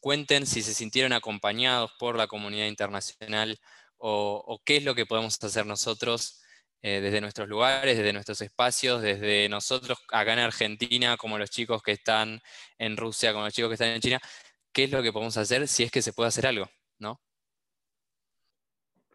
cuenten 0.00 0.46
si 0.46 0.62
se 0.62 0.72
sintieron 0.72 1.12
acompañados 1.12 1.92
por 1.98 2.16
la 2.16 2.26
comunidad 2.26 2.68
internacional 2.68 3.60
o, 3.98 4.42
o 4.46 4.62
qué 4.64 4.78
es 4.78 4.84
lo 4.84 4.94
que 4.94 5.04
podemos 5.04 5.36
hacer 5.44 5.66
nosotros 5.66 6.40
eh, 6.82 7.00
desde 7.00 7.20
nuestros 7.20 7.48
lugares, 7.48 7.96
desde 7.96 8.12
nuestros 8.12 8.40
espacios, 8.40 9.02
desde 9.02 9.48
nosotros 9.48 9.98
acá 10.12 10.32
en 10.34 10.38
Argentina, 10.40 11.16
como 11.16 11.38
los 11.38 11.50
chicos 11.50 11.82
que 11.82 11.92
están 11.92 12.40
en 12.78 12.96
Rusia, 12.96 13.32
como 13.32 13.44
los 13.44 13.54
chicos 13.54 13.70
que 13.70 13.74
están 13.74 13.88
en 13.88 14.00
China, 14.00 14.20
qué 14.72 14.84
es 14.84 14.90
lo 14.90 15.02
que 15.02 15.12
podemos 15.12 15.36
hacer 15.36 15.66
si 15.68 15.84
es 15.84 15.90
que 15.90 16.02
se 16.02 16.12
puede 16.12 16.28
hacer 16.28 16.46
algo, 16.46 16.68
¿no? 16.98 17.20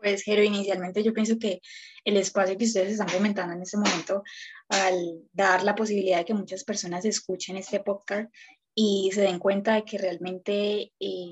Pues, 0.01 0.23
Jero, 0.23 0.43
inicialmente 0.43 1.03
yo 1.03 1.13
pienso 1.13 1.37
que 1.37 1.61
el 2.03 2.17
espacio 2.17 2.57
que 2.57 2.65
ustedes 2.65 2.93
están 2.93 3.09
comentando 3.09 3.53
en 3.53 3.61
este 3.61 3.77
momento, 3.77 4.23
al 4.67 5.21
dar 5.31 5.63
la 5.63 5.75
posibilidad 5.75 6.17
de 6.17 6.25
que 6.25 6.33
muchas 6.33 6.63
personas 6.63 7.05
escuchen 7.05 7.57
este 7.57 7.79
podcast 7.79 8.33
y 8.73 9.11
se 9.13 9.21
den 9.21 9.37
cuenta 9.37 9.75
de 9.75 9.85
que 9.85 9.99
realmente 9.99 10.91
eh, 10.99 11.31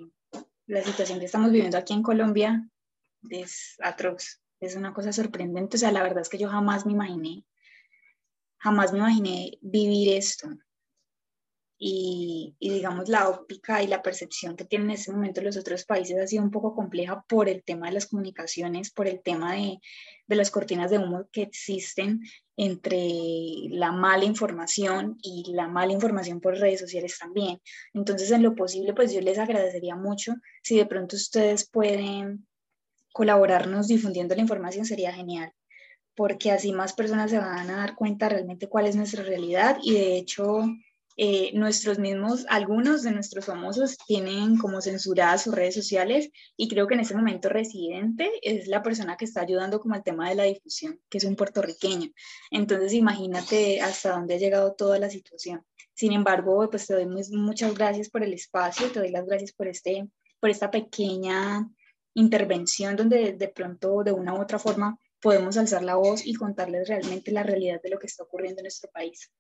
la 0.67 0.83
situación 0.83 1.19
que 1.19 1.25
estamos 1.25 1.51
viviendo 1.51 1.77
aquí 1.77 1.93
en 1.93 2.03
Colombia 2.03 2.69
es 3.29 3.75
atroz 3.79 4.39
es 4.59 4.75
una 4.75 4.93
cosa 4.93 5.11
sorprendente. 5.11 5.77
O 5.77 5.79
sea, 5.79 5.91
la 5.91 6.03
verdad 6.03 6.21
es 6.21 6.29
que 6.29 6.37
yo 6.37 6.49
jamás 6.49 6.85
me 6.85 6.93
imaginé, 6.93 7.43
jamás 8.57 8.91
me 8.91 8.99
imaginé 8.99 9.57
vivir 9.61 10.15
esto. 10.17 10.49
Y, 11.81 12.57
digamos 12.59 13.07
la 13.07 13.29
óptica 13.29 13.81
y 13.81 13.87
la 13.87 14.01
percepción 14.01 14.57
que 14.57 14.65
tienen 14.65 14.89
en 14.89 14.95
ese 14.95 15.13
momento 15.13 15.41
los 15.41 15.55
otros 15.55 15.85
países 15.85 16.19
ha 16.19 16.27
sido 16.27 16.43
un 16.43 16.51
poco 16.51 16.75
compleja 16.75 17.23
por 17.25 17.47
el 17.47 17.63
tema 17.63 17.87
de 17.87 17.93
las 17.93 18.07
comunicaciones, 18.07 18.91
por 18.91 19.07
el 19.07 19.21
tema 19.21 19.53
de, 19.53 19.79
de 20.27 20.35
las 20.35 20.51
cortinas 20.51 20.91
de 20.91 20.97
humo 20.97 21.29
que 21.31 21.43
existen 21.43 22.19
entre 22.57 22.99
la 23.69 23.93
mala 23.93 24.25
información 24.25 25.17
y 25.21 25.53
la 25.53 25.69
mala 25.69 25.93
información 25.93 26.41
por 26.41 26.57
redes 26.57 26.81
sociales 26.81 27.17
también. 27.17 27.61
Entonces, 27.93 28.29
en 28.31 28.43
lo 28.43 28.55
posible, 28.55 28.93
pues 28.93 29.13
yo 29.13 29.21
les 29.21 29.37
agradecería 29.37 29.95
mucho 29.95 30.33
si 30.61 30.75
de 30.75 30.85
pronto 30.85 31.15
ustedes 31.15 31.69
pueden 31.69 32.45
colaborarnos 33.13 33.87
difundiendo 33.87 34.35
la 34.35 34.41
información 34.41 34.85
sería 34.85 35.13
genial, 35.13 35.53
porque 36.15 36.51
así 36.51 36.71
más 36.71 36.93
personas 36.93 37.31
se 37.31 37.39
van 37.39 37.69
a 37.69 37.77
dar 37.77 37.95
cuenta 37.95 38.29
realmente 38.29 38.67
cuál 38.67 38.87
es 38.87 38.95
nuestra 38.95 39.23
realidad 39.23 39.77
y 39.83 39.93
de 39.93 40.17
hecho 40.17 40.63
eh, 41.21 41.51
nuestros 41.53 41.99
mismos, 41.99 42.45
algunos 42.47 43.03
de 43.03 43.11
nuestros 43.11 43.43
famosos 43.43 43.97
tienen 44.07 44.57
como 44.57 44.79
censuradas 44.79 45.43
sus 45.43 45.53
redes 45.53 45.75
sociales 45.75 46.31
y 46.55 46.69
creo 46.69 46.87
que 46.87 46.93
en 46.93 47.01
ese 47.01 47.13
momento 47.13 47.49
Residente 47.49 48.31
es 48.41 48.67
la 48.67 48.81
persona 48.81 49.17
que 49.17 49.25
está 49.25 49.41
ayudando 49.41 49.81
como 49.81 49.95
al 49.95 50.03
tema 50.03 50.29
de 50.29 50.35
la 50.35 50.43
difusión, 50.43 50.97
que 51.09 51.17
es 51.17 51.25
un 51.25 51.35
puertorriqueño. 51.35 52.09
Entonces 52.51 52.93
imagínate 52.93 53.81
hasta 53.81 54.11
dónde 54.11 54.35
ha 54.35 54.37
llegado 54.37 54.75
toda 54.75 54.97
la 54.97 55.09
situación. 55.09 55.65
Sin 55.93 56.13
embargo, 56.13 56.69
pues 56.69 56.87
te 56.87 56.93
doy 56.93 57.05
muchas 57.05 57.75
gracias 57.75 58.07
por 58.09 58.23
el 58.23 58.31
espacio, 58.31 58.89
te 58.89 58.99
doy 58.99 59.11
las 59.11 59.25
gracias 59.25 59.51
por, 59.51 59.67
este, 59.67 60.07
por 60.39 60.49
esta 60.49 60.71
pequeña 60.71 61.69
intervención 62.13 62.95
donde 62.95 63.33
de 63.33 63.47
pronto 63.49 64.03
de 64.03 64.11
una 64.11 64.33
u 64.33 64.41
otra 64.41 64.59
forma 64.59 64.99
podemos 65.21 65.57
alzar 65.57 65.83
la 65.83 65.95
voz 65.95 66.25
y 66.25 66.33
contarles 66.33 66.87
realmente 66.87 67.31
la 67.31 67.43
realidad 67.43 67.81
de 67.81 67.89
lo 67.89 67.99
que 67.99 68.07
está 68.07 68.23
ocurriendo 68.23 68.59
en 68.61 68.65
nuestro 68.65 68.89
país. 68.91 69.31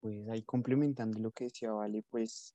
Pues 0.00 0.28
ahí 0.28 0.42
complementando 0.42 1.18
lo 1.18 1.30
que 1.32 1.44
decía 1.44 1.72
Vale, 1.72 2.04
pues, 2.10 2.54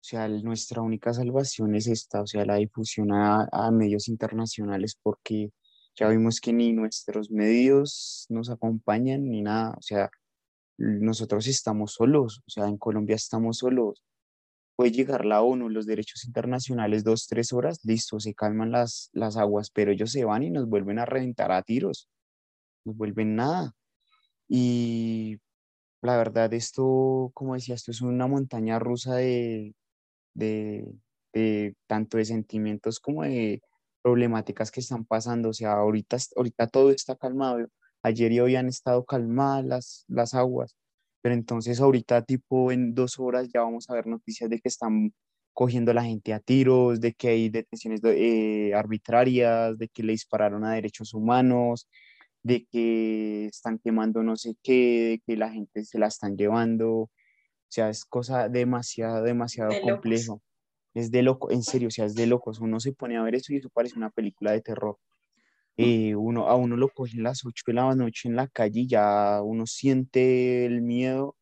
o 0.00 0.04
sea, 0.04 0.28
nuestra 0.28 0.82
única 0.82 1.12
salvación 1.12 1.74
es 1.76 1.86
esta, 1.86 2.22
o 2.22 2.26
sea, 2.26 2.44
la 2.44 2.56
difusión 2.56 3.12
a, 3.12 3.48
a 3.52 3.70
medios 3.70 4.08
internacionales, 4.08 4.98
porque 5.00 5.52
ya 5.94 6.08
vimos 6.08 6.40
que 6.40 6.52
ni 6.52 6.72
nuestros 6.72 7.30
medios 7.30 8.26
nos 8.28 8.50
acompañan 8.50 9.28
ni 9.28 9.42
nada, 9.42 9.74
o 9.78 9.82
sea, 9.82 10.10
nosotros 10.78 11.46
estamos 11.46 11.92
solos, 11.92 12.42
o 12.46 12.50
sea, 12.50 12.66
en 12.66 12.78
Colombia 12.78 13.16
estamos 13.16 13.58
solos. 13.58 14.02
Puede 14.76 14.92
llegar 14.92 15.24
la 15.24 15.42
ONU, 15.42 15.68
los 15.68 15.86
derechos 15.86 16.24
internacionales, 16.24 17.04
dos, 17.04 17.26
tres 17.28 17.52
horas, 17.52 17.80
listo, 17.84 18.18
se 18.20 18.34
calman 18.34 18.72
las, 18.72 19.10
las 19.12 19.36
aguas, 19.36 19.70
pero 19.70 19.92
ellos 19.92 20.12
se 20.12 20.24
van 20.24 20.42
y 20.42 20.50
nos 20.50 20.68
vuelven 20.68 20.98
a 20.98 21.04
reventar 21.04 21.52
a 21.52 21.62
tiros, 21.62 22.08
nos 22.84 22.96
vuelven 22.96 23.36
nada. 23.36 23.72
Y 24.48 25.38
la 26.02 26.16
verdad, 26.16 26.52
esto, 26.52 27.30
como 27.34 27.54
decía, 27.54 27.74
esto 27.74 27.90
es 27.90 28.02
una 28.02 28.26
montaña 28.26 28.78
rusa 28.78 29.14
de, 29.16 29.74
de, 30.34 31.76
tanto 31.86 32.18
de 32.18 32.24
sentimientos 32.24 33.00
como 33.00 33.22
de 33.22 33.62
problemáticas 34.02 34.70
que 34.70 34.80
están 34.80 35.04
pasando. 35.04 35.50
O 35.50 35.52
sea, 35.52 35.72
ahorita, 35.74 36.16
ahorita 36.36 36.66
todo 36.66 36.90
está 36.90 37.16
calmado. 37.16 37.66
Ayer 38.02 38.32
y 38.32 38.40
hoy 38.40 38.56
han 38.56 38.68
estado 38.68 39.04
calmadas 39.04 39.64
las, 39.64 40.04
las 40.08 40.34
aguas, 40.34 40.76
pero 41.22 41.34
entonces 41.34 41.80
ahorita 41.80 42.22
tipo 42.22 42.72
en 42.72 42.94
dos 42.94 43.18
horas 43.18 43.48
ya 43.52 43.62
vamos 43.62 43.88
a 43.88 43.94
ver 43.94 44.06
noticias 44.06 44.50
de 44.50 44.60
que 44.60 44.68
están 44.68 45.14
cogiendo 45.54 45.92
a 45.92 45.94
la 45.94 46.04
gente 46.04 46.34
a 46.34 46.40
tiros, 46.40 47.00
de 47.00 47.14
que 47.14 47.28
hay 47.28 47.48
detenciones 47.48 48.00
eh, 48.04 48.72
arbitrarias, 48.74 49.78
de 49.78 49.88
que 49.88 50.02
le 50.02 50.12
dispararon 50.12 50.64
a 50.64 50.74
derechos 50.74 51.14
humanos, 51.14 51.88
de 52.42 52.66
que 52.70 53.46
están 53.46 53.78
quemando 53.78 54.22
no 54.22 54.36
sé 54.36 54.56
qué, 54.62 55.10
de 55.10 55.22
que 55.26 55.36
la 55.36 55.50
gente 55.50 55.84
se 55.84 55.98
la 55.98 56.08
están 56.08 56.36
llevando. 56.36 56.90
O 56.92 57.10
sea, 57.68 57.88
es 57.88 58.04
cosa 58.04 58.48
demasiado, 58.48 59.22
demasiado 59.22 59.72
complejo. 59.82 60.42
Es 60.94 61.10
de 61.10 61.22
loco, 61.22 61.50
en 61.50 61.62
serio, 61.62 61.88
o 61.88 61.90
sea, 61.90 62.04
es 62.06 62.14
de 62.14 62.26
locos. 62.26 62.60
Uno 62.60 62.80
se 62.80 62.92
pone 62.92 63.16
a 63.16 63.22
ver 63.22 63.34
eso 63.34 63.52
y 63.52 63.56
eso 63.56 63.70
parece 63.70 63.96
una 63.96 64.10
película 64.10 64.52
de 64.52 64.60
terror. 64.60 64.98
Eh, 65.76 66.14
uno, 66.14 66.48
a 66.48 66.56
uno 66.56 66.76
lo 66.76 66.88
cogen 66.90 67.22
las 67.22 67.44
8 67.44 67.64
de 67.66 67.72
la 67.74 67.94
noche 67.94 68.28
en 68.28 68.36
la 68.36 68.46
calle 68.46 68.80
y 68.80 68.86
ya 68.88 69.40
uno 69.42 69.66
siente 69.66 70.66
el 70.66 70.82
miedo, 70.82 71.36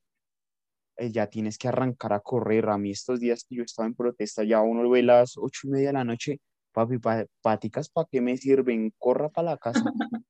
eh, 0.97 1.11
ya 1.11 1.27
tienes 1.27 1.59
que 1.59 1.69
arrancar 1.69 2.13
a 2.13 2.21
correr. 2.21 2.69
A 2.69 2.79
mí 2.79 2.91
estos 2.91 3.21
días 3.21 3.45
que 3.49 3.57
yo 3.57 3.65
estaba 3.65 3.87
en 3.89 3.95
protesta, 3.95 4.45
ya 4.45 4.61
uno 4.61 4.89
ve 4.89 5.03
las 5.03 5.37
8 5.37 5.69
y 5.69 5.71
media 5.71 5.89
de 5.89 5.93
la 5.95 6.05
noche, 6.05 6.41
papi, 6.73 6.99
paticas, 7.43 7.89
¿para 7.91 8.09
qué 8.11 8.21
me 8.21 8.37
sirven? 8.37 8.93
Corra 8.99 9.29
para 9.31 9.53
la 9.53 9.57
casa. 9.57 9.83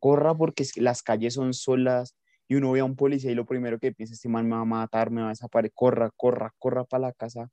corra 0.00 0.34
porque 0.34 0.64
es 0.64 0.72
que 0.72 0.80
las 0.80 1.02
calles 1.02 1.34
son 1.34 1.54
solas 1.54 2.16
y 2.48 2.56
uno 2.56 2.72
ve 2.72 2.80
a 2.80 2.84
un 2.84 2.96
policía 2.96 3.30
y 3.30 3.34
lo 3.34 3.46
primero 3.46 3.78
que 3.78 3.92
piensa, 3.92 4.14
este 4.14 4.28
man 4.28 4.48
me 4.48 4.56
va 4.56 4.62
a 4.62 4.64
matar, 4.64 5.10
me 5.10 5.20
va 5.22 5.28
a 5.28 5.30
desaparecer, 5.30 5.72
corra, 5.74 6.10
corra, 6.16 6.52
corra 6.58 6.84
para 6.84 7.02
la 7.02 7.12
casa, 7.12 7.48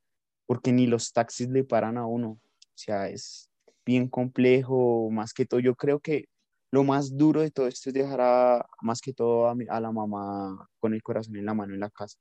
porque 0.48 0.72
ni 0.72 0.88
los 0.88 1.14
taxis 1.14 1.50
le 1.50 1.64
paran 1.64 1.98
a 1.98 2.08
uno. 2.08 2.30
O 2.32 2.42
sea, 2.76 3.08
es 3.10 3.49
bien 3.90 4.08
complejo, 4.08 5.10
más 5.12 5.34
que 5.34 5.46
todo, 5.48 5.60
yo 5.60 5.76
creo 5.76 6.00
que 6.00 6.26
lo 6.72 6.84
más 6.84 7.18
duro 7.18 7.42
de 7.42 7.50
todo 7.50 7.68
esto 7.68 7.90
es 7.90 7.96
dejar 7.96 8.22
a, 8.22 8.66
más 8.84 9.02
que 9.02 9.14
todo 9.14 9.48
a, 9.48 9.56
a 9.70 9.82
la 9.82 9.92
mamá 9.92 10.68
con 10.80 10.94
el 10.94 11.02
corazón 11.02 11.38
en 11.38 11.46
la 11.46 11.56
mano 11.56 11.74
en 11.74 11.80
la 11.80 11.90
casa, 11.90 12.20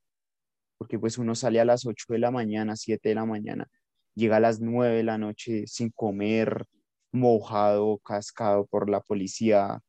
porque 0.78 0.98
pues 0.98 1.18
uno 1.18 1.34
sale 1.34 1.60
a 1.60 1.66
las 1.66 1.84
8 1.86 2.06
de 2.08 2.18
la 2.20 2.30
mañana, 2.30 2.74
7 2.76 3.10
de 3.10 3.14
la 3.16 3.26
mañana, 3.26 3.66
llega 4.14 4.36
a 4.38 4.40
las 4.40 4.60
9 4.60 4.96
de 4.96 5.02
la 5.04 5.18
noche 5.18 5.66
sin 5.66 5.90
comer, 5.90 6.64
mojado, 7.12 7.98
cascado 7.98 8.66
por 8.66 8.88
la 8.88 9.00
policía, 9.02 9.80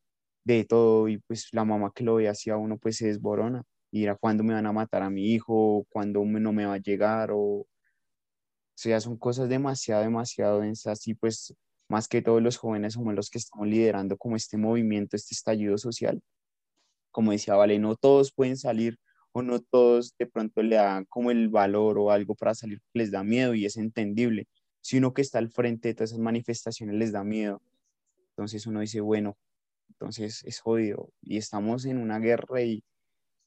de 0.46 0.66
todo 0.66 1.08
y 1.10 1.20
pues 1.20 1.48
la 1.54 1.64
mamá 1.66 1.92
que 1.96 2.04
lo 2.04 2.16
ve 2.16 2.28
hacia 2.30 2.58
uno 2.58 2.78
pues 2.78 2.98
se 2.98 3.08
desborona 3.08 3.64
y 3.92 4.04
era 4.04 4.16
cuando 4.16 4.44
me 4.44 4.54
van 4.54 4.66
a 4.66 4.74
matar 4.74 5.04
a 5.04 5.10
mi 5.10 5.34
hijo, 5.34 5.86
cuando 5.90 6.24
no 6.26 6.54
me 6.54 6.66
va 6.66 6.76
a 6.76 6.78
llegar 6.80 7.32
o, 7.32 7.40
o 7.40 7.68
sea, 8.76 9.00
son 9.02 9.18
cosas 9.18 9.50
demasiado, 9.50 10.04
demasiado 10.04 10.62
densas 10.62 11.08
y 11.08 11.14
pues 11.14 11.54
más 11.90 12.08
que 12.08 12.22
todos 12.22 12.42
los 12.42 12.58
jóvenes 12.58 12.94
somos 12.94 13.16
los 13.16 13.30
que 13.30 13.40
estamos 13.40 13.68
liderando 13.68 14.18
como 14.18 14.36
este 14.36 14.58
movimiento, 14.58 15.16
este 15.16 15.34
estallido 15.34 15.78
social. 15.78 16.22
Como 17.12 17.32
decía 17.32 17.56
Vale, 17.56 17.80
no 17.80 17.96
todos 17.96 18.32
pueden 18.32 18.58
salir 18.58 18.98
o 19.32 19.42
no 19.42 19.60
todos 19.60 20.16
de 20.18 20.28
pronto 20.28 20.62
le 20.64 20.76
dan 20.78 21.06
como 21.06 21.32
el 21.32 21.50
valor 21.50 21.98
o 21.98 22.12
algo 22.12 22.36
para 22.36 22.56
salir, 22.56 22.80
les 22.94 23.12
da 23.12 23.24
miedo 23.24 23.56
y 23.56 23.66
es 23.66 23.78
entendible. 23.78 24.48
Si 24.82 24.98
uno 24.98 25.14
que 25.14 25.22
está 25.22 25.40
al 25.40 25.50
frente 25.50 25.90
de 25.90 25.96
todas 25.96 26.12
esas 26.12 26.22
manifestaciones 26.22 26.96
les 26.96 27.12
da 27.12 27.24
miedo, 27.24 27.62
entonces 28.32 28.68
uno 28.68 28.82
dice, 28.82 29.02
bueno, 29.02 29.38
entonces 29.90 30.44
es 30.46 30.60
jodido 30.60 31.10
y 31.22 31.38
estamos 31.38 31.86
en 31.86 31.98
una 31.98 32.20
guerra 32.20 32.62
y 32.62 32.84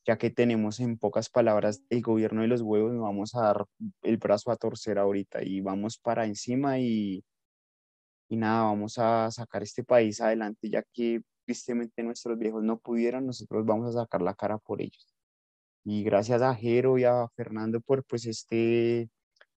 ya 0.05 0.19
que 0.19 0.31
tenemos 0.31 0.81
en 0.81 0.99
pocas 0.99 1.31
palabras 1.31 1.83
el 1.91 2.03
gobierno 2.03 2.43
de 2.43 2.49
los 2.49 2.61
huevos, 2.63 2.93
nos 2.93 3.03
vamos 3.03 3.35
a 3.37 3.43
dar 3.43 3.67
el 4.03 4.17
brazo 4.19 4.51
a 4.51 4.57
torcer 4.57 4.99
ahorita 4.99 5.45
y 5.45 5.61
vamos 5.61 5.99
para 5.99 6.27
encima 6.27 6.81
y, 6.81 7.25
y 8.33 8.37
nada, 8.39 8.63
vamos 8.63 8.97
a 8.97 9.31
sacar 9.31 9.63
este 9.63 9.85
país 9.85 10.19
adelante 10.23 10.71
ya 10.71 10.83
que 10.95 11.21
tristemente 11.45 12.03
nuestros 12.03 12.39
viejos 12.39 12.65
no 12.65 12.79
pudieron, 12.79 13.27
nosotros 13.27 13.67
vamos 13.67 13.95
a 13.95 14.01
sacar 14.01 14.23
la 14.23 14.33
cara 14.33 14.57
por 14.57 14.81
ellos. 14.81 15.07
Y 15.85 16.03
gracias 16.03 16.41
a 16.41 16.55
Jero 16.55 16.97
y 16.97 17.05
a 17.05 17.29
Fernando 17.37 17.83
por 17.83 18.05
pues 18.07 18.25
este 18.25 19.11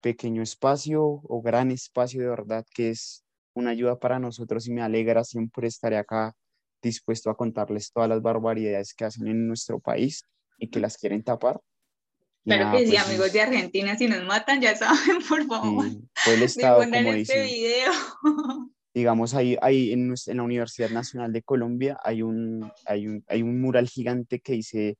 pequeño 0.01 0.41
espacio 0.41 1.03
o 1.03 1.41
gran 1.43 1.69
espacio 1.69 2.21
de 2.23 2.29
verdad 2.29 2.65
que 2.73 2.89
es 2.89 3.23
una 3.53 3.69
ayuda 3.69 3.99
para 3.99 4.17
nosotros 4.17 4.67
y 4.67 4.73
me 4.73 4.81
alegra 4.81 5.23
siempre 5.23 5.67
estar 5.67 5.93
acá 5.93 6.33
dispuesto 6.81 7.29
a 7.29 7.37
contarles 7.37 7.91
todas 7.91 8.09
las 8.09 8.23
barbaridades 8.23 8.95
que 8.95 9.05
hacen 9.05 9.27
en 9.27 9.47
nuestro 9.47 9.79
país 9.79 10.23
y 10.57 10.71
que 10.71 10.79
las 10.79 10.97
quieren 10.97 11.23
tapar. 11.23 11.61
Claro 12.45 12.77
que 12.77 12.85
sí, 12.85 12.91
pues, 12.91 13.07
amigos 13.07 13.33
de 13.33 13.41
Argentina, 13.41 13.97
si 13.97 14.07
nos 14.07 14.23
matan, 14.25 14.61
ya 14.61 14.75
saben, 14.75 15.21
por 15.27 15.45
favor. 15.45 15.85
fue 16.13 16.33
el 16.33 16.43
Estado, 16.43 16.83
como 16.83 16.95
este 17.13 17.43
video. 17.43 17.91
Digamos, 18.93 19.33
ahí, 19.33 19.57
ahí 19.61 19.91
en, 19.91 20.13
en, 20.27 20.37
la 20.37 20.43
Universidad 20.43 20.89
Nacional 20.89 21.33
de 21.33 21.41
Colombia 21.41 21.97
hay 22.03 22.21
un, 22.21 22.71
hay 22.85 23.07
un, 23.07 23.23
hay 23.27 23.41
un 23.41 23.59
mural 23.59 23.87
gigante 23.87 24.39
que 24.39 24.53
dice, 24.53 24.97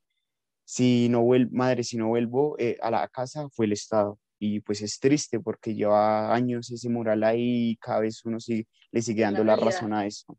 si 0.64 1.10
no 1.10 1.22
vuelvo, 1.22 1.52
madre, 1.54 1.84
si 1.84 1.98
no 1.98 2.08
vuelvo 2.08 2.56
eh, 2.58 2.78
a 2.82 2.90
la 2.90 3.08
casa, 3.10 3.48
fue 3.50 3.66
el 3.66 3.74
Estado. 3.74 4.18
Y 4.40 4.62
pues 4.62 4.82
es 4.82 5.00
triste 5.00 5.40
porque 5.40 5.76
lleva 5.76 6.34
años 6.34 6.72
ese 6.72 6.90
mural 6.90 7.24
ahí 7.24 7.72
y 7.72 7.78
cada 7.78 8.00
vez 8.00 8.26
uno 8.26 8.40
sigue, 8.40 8.68
le 8.92 9.02
sigue 9.02 9.22
dando 9.22 9.44
la, 9.44 9.56
la 9.56 9.64
razón 9.64 9.94
a 9.94 10.06
eso. 10.06 10.38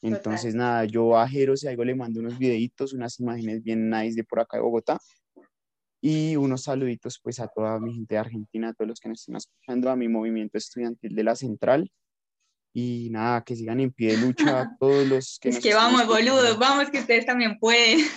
Entonces, 0.00 0.54
nada, 0.54 0.84
yo 0.84 1.18
a 1.18 1.28
Jero, 1.28 1.56
si 1.56 1.66
algo 1.66 1.82
le 1.82 1.94
mando 1.94 2.20
unos 2.20 2.38
videitos, 2.38 2.92
unas 2.92 3.18
imágenes 3.18 3.62
bien 3.62 3.90
nice 3.90 4.14
de 4.14 4.24
por 4.24 4.40
acá 4.40 4.58
de 4.58 4.62
Bogotá 4.62 4.98
y 6.08 6.36
unos 6.36 6.62
saluditos 6.62 7.18
pues 7.20 7.40
a 7.40 7.48
toda 7.48 7.80
mi 7.80 7.92
gente 7.92 8.14
de 8.14 8.20
Argentina, 8.20 8.68
a 8.68 8.74
todos 8.74 8.90
los 8.90 9.00
que 9.00 9.08
nos 9.08 9.18
están 9.18 9.34
escuchando, 9.34 9.90
a 9.90 9.96
mi 9.96 10.06
movimiento 10.06 10.56
estudiantil 10.56 11.16
de 11.16 11.24
la 11.24 11.34
Central 11.34 11.90
y 12.72 13.08
nada, 13.10 13.42
que 13.42 13.56
sigan 13.56 13.80
en 13.80 13.90
pie 13.90 14.12
de 14.12 14.18
lucha 14.18 14.60
a 14.60 14.76
todos 14.78 15.04
los 15.04 15.36
que... 15.40 15.48
es 15.48 15.58
que 15.58 15.74
vamos, 15.74 16.06
boludos, 16.06 16.56
vamos 16.60 16.90
que 16.90 17.00
ustedes 17.00 17.26
también 17.26 17.58
pueden. 17.58 18.06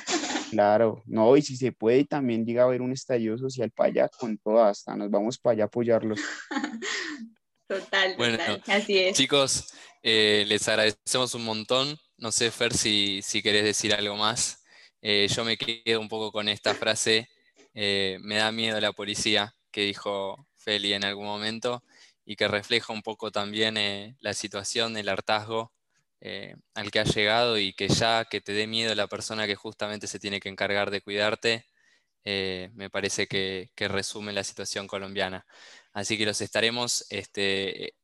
Claro, 0.51 1.03
no, 1.05 1.37
y 1.37 1.43
si 1.43 1.55
se 1.55 1.71
puede 1.71 2.05
también 2.05 2.43
llega 2.43 2.63
a 2.63 2.65
haber 2.65 2.81
un 2.81 2.91
estallido 2.91 3.37
social 3.37 3.69
para 3.69 3.89
allá 3.89 4.09
con 4.09 4.35
toda 4.39 4.69
hasta 4.69 4.95
nos 4.95 5.11
vamos 5.11 5.37
para 5.37 5.53
allá 5.53 5.63
a 5.65 5.67
apoyarlos. 5.67 6.19
Total, 7.67 8.17
total, 8.17 8.63
así 8.65 8.97
es. 8.97 9.15
Chicos, 9.15 9.75
eh, 10.01 10.43
les 10.47 10.67
agradecemos 10.67 11.35
un 11.35 11.45
montón. 11.45 11.95
No 12.17 12.31
sé, 12.31 12.49
Fer, 12.49 12.73
si, 12.73 13.21
si 13.21 13.43
querés 13.43 13.63
decir 13.63 13.93
algo 13.93 14.15
más. 14.15 14.63
Eh, 15.03 15.27
yo 15.29 15.45
me 15.45 15.55
quedo 15.55 15.99
un 15.99 16.09
poco 16.09 16.31
con 16.31 16.49
esta 16.49 16.73
frase, 16.73 17.29
eh, 17.73 18.17
me 18.21 18.37
da 18.37 18.51
miedo 18.51 18.79
la 18.79 18.93
policía, 18.93 19.55
que 19.71 19.81
dijo 19.81 20.47
Feli 20.55 20.93
en 20.93 21.05
algún 21.05 21.25
momento, 21.25 21.83
y 22.25 22.35
que 22.35 22.47
refleja 22.47 22.93
un 22.93 23.01
poco 23.01 23.31
también 23.31 24.15
la 24.19 24.33
situación, 24.33 24.97
el 24.97 25.09
hartazgo 25.09 25.73
al 26.75 26.91
que 26.91 26.99
ha 26.99 27.05
llegado 27.05 27.57
y 27.57 27.73
que 27.73 27.87
ya 27.87 28.25
que 28.25 28.41
te 28.41 28.51
dé 28.53 28.67
miedo 28.67 28.93
la 28.93 29.07
persona 29.07 29.47
que 29.47 29.55
justamente 29.55 30.05
se 30.07 30.19
tiene 30.19 30.39
que 30.41 30.49
encargar 30.49 30.91
de 30.91 31.01
cuidarte, 31.01 31.65
me 32.25 32.89
parece 32.91 33.27
que, 33.27 33.71
resume 33.77 34.33
la 34.33 34.43
situación 34.43 34.87
colombiana. 34.87 35.45
Así 35.93 36.17
que 36.17 36.25
los 36.25 36.41
estaremos 36.41 37.05
este, 37.09 37.95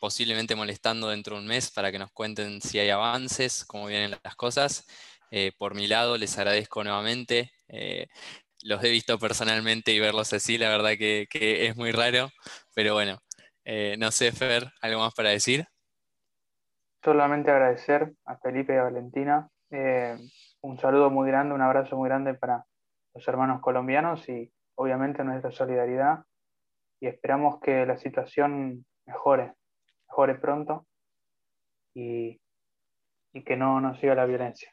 posiblemente 0.00 0.56
molestando 0.56 1.10
dentro 1.10 1.36
de 1.36 1.42
un 1.42 1.46
mes 1.46 1.70
para 1.70 1.92
que 1.92 1.98
nos 1.98 2.10
cuenten 2.10 2.60
si 2.60 2.78
hay 2.78 2.90
avances, 2.90 3.64
cómo 3.66 3.86
vienen 3.86 4.18
las 4.24 4.34
cosas. 4.34 4.86
Eh, 5.30 5.52
por 5.56 5.74
mi 5.74 5.86
lado, 5.86 6.16
les 6.16 6.36
agradezco 6.38 6.82
nuevamente. 6.82 7.52
Eh, 8.62 8.68
los 8.68 8.82
he 8.84 8.90
visto 8.90 9.18
personalmente 9.18 9.92
y 9.92 10.00
verlos 10.00 10.32
así, 10.32 10.58
la 10.58 10.68
verdad 10.68 10.90
que, 10.98 11.26
es 11.66 11.76
muy 11.76 11.92
raro, 11.92 12.28
pero 12.74 12.94
bueno, 12.94 13.18
no 13.98 14.10
sé, 14.10 14.32
Fer, 14.32 14.72
¿algo 14.82 15.00
más 15.00 15.14
para 15.14 15.30
decir? 15.30 15.66
Solamente 17.02 17.50
agradecer 17.50 18.12
a 18.24 18.36
Felipe 18.38 18.74
y 18.74 18.76
a 18.76 18.84
Valentina. 18.84 19.48
un 20.60 20.78
saludo 20.78 21.10
muy 21.10 21.28
grande, 21.28 21.54
un 21.54 21.62
abrazo 21.62 21.96
muy 21.96 22.08
grande 22.08 22.34
para 22.34 22.64
los 23.14 23.26
hermanos 23.26 23.60
colombianos 23.60 24.28
y 24.28 24.52
obviamente 24.74 25.24
nuestra 25.24 25.50
solidaridad 25.50 26.24
y 27.00 27.06
esperamos 27.06 27.60
que 27.60 27.86
la 27.86 27.96
situación 27.96 28.84
mejore, 29.06 29.54
mejore 30.08 30.34
pronto 30.36 30.86
y, 31.94 32.40
y 33.32 33.42
que 33.42 33.56
no 33.56 33.80
nos 33.80 33.98
siga 34.00 34.14
la 34.14 34.26
violencia. 34.26 34.72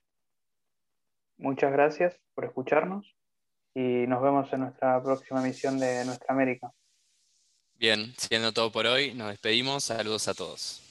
Muchas 1.37 1.71
gracias 1.71 2.19
por 2.33 2.45
escucharnos 2.45 3.16
y 3.77 4.07
nos 4.07 4.23
vemos 4.23 4.51
en 4.53 4.61
nuestra 4.61 4.99
próxima 5.03 5.39
emisión 5.39 5.79
de 5.79 6.03
Nuestra 6.03 6.33
América. 6.33 6.71
Bien, 7.75 8.11
siendo 8.17 8.51
todo 8.51 8.71
por 8.71 8.87
hoy, 8.87 9.13
nos 9.13 9.29
despedimos. 9.29 9.83
Saludos 9.83 10.27
a 10.27 10.33
todos. 10.33 10.86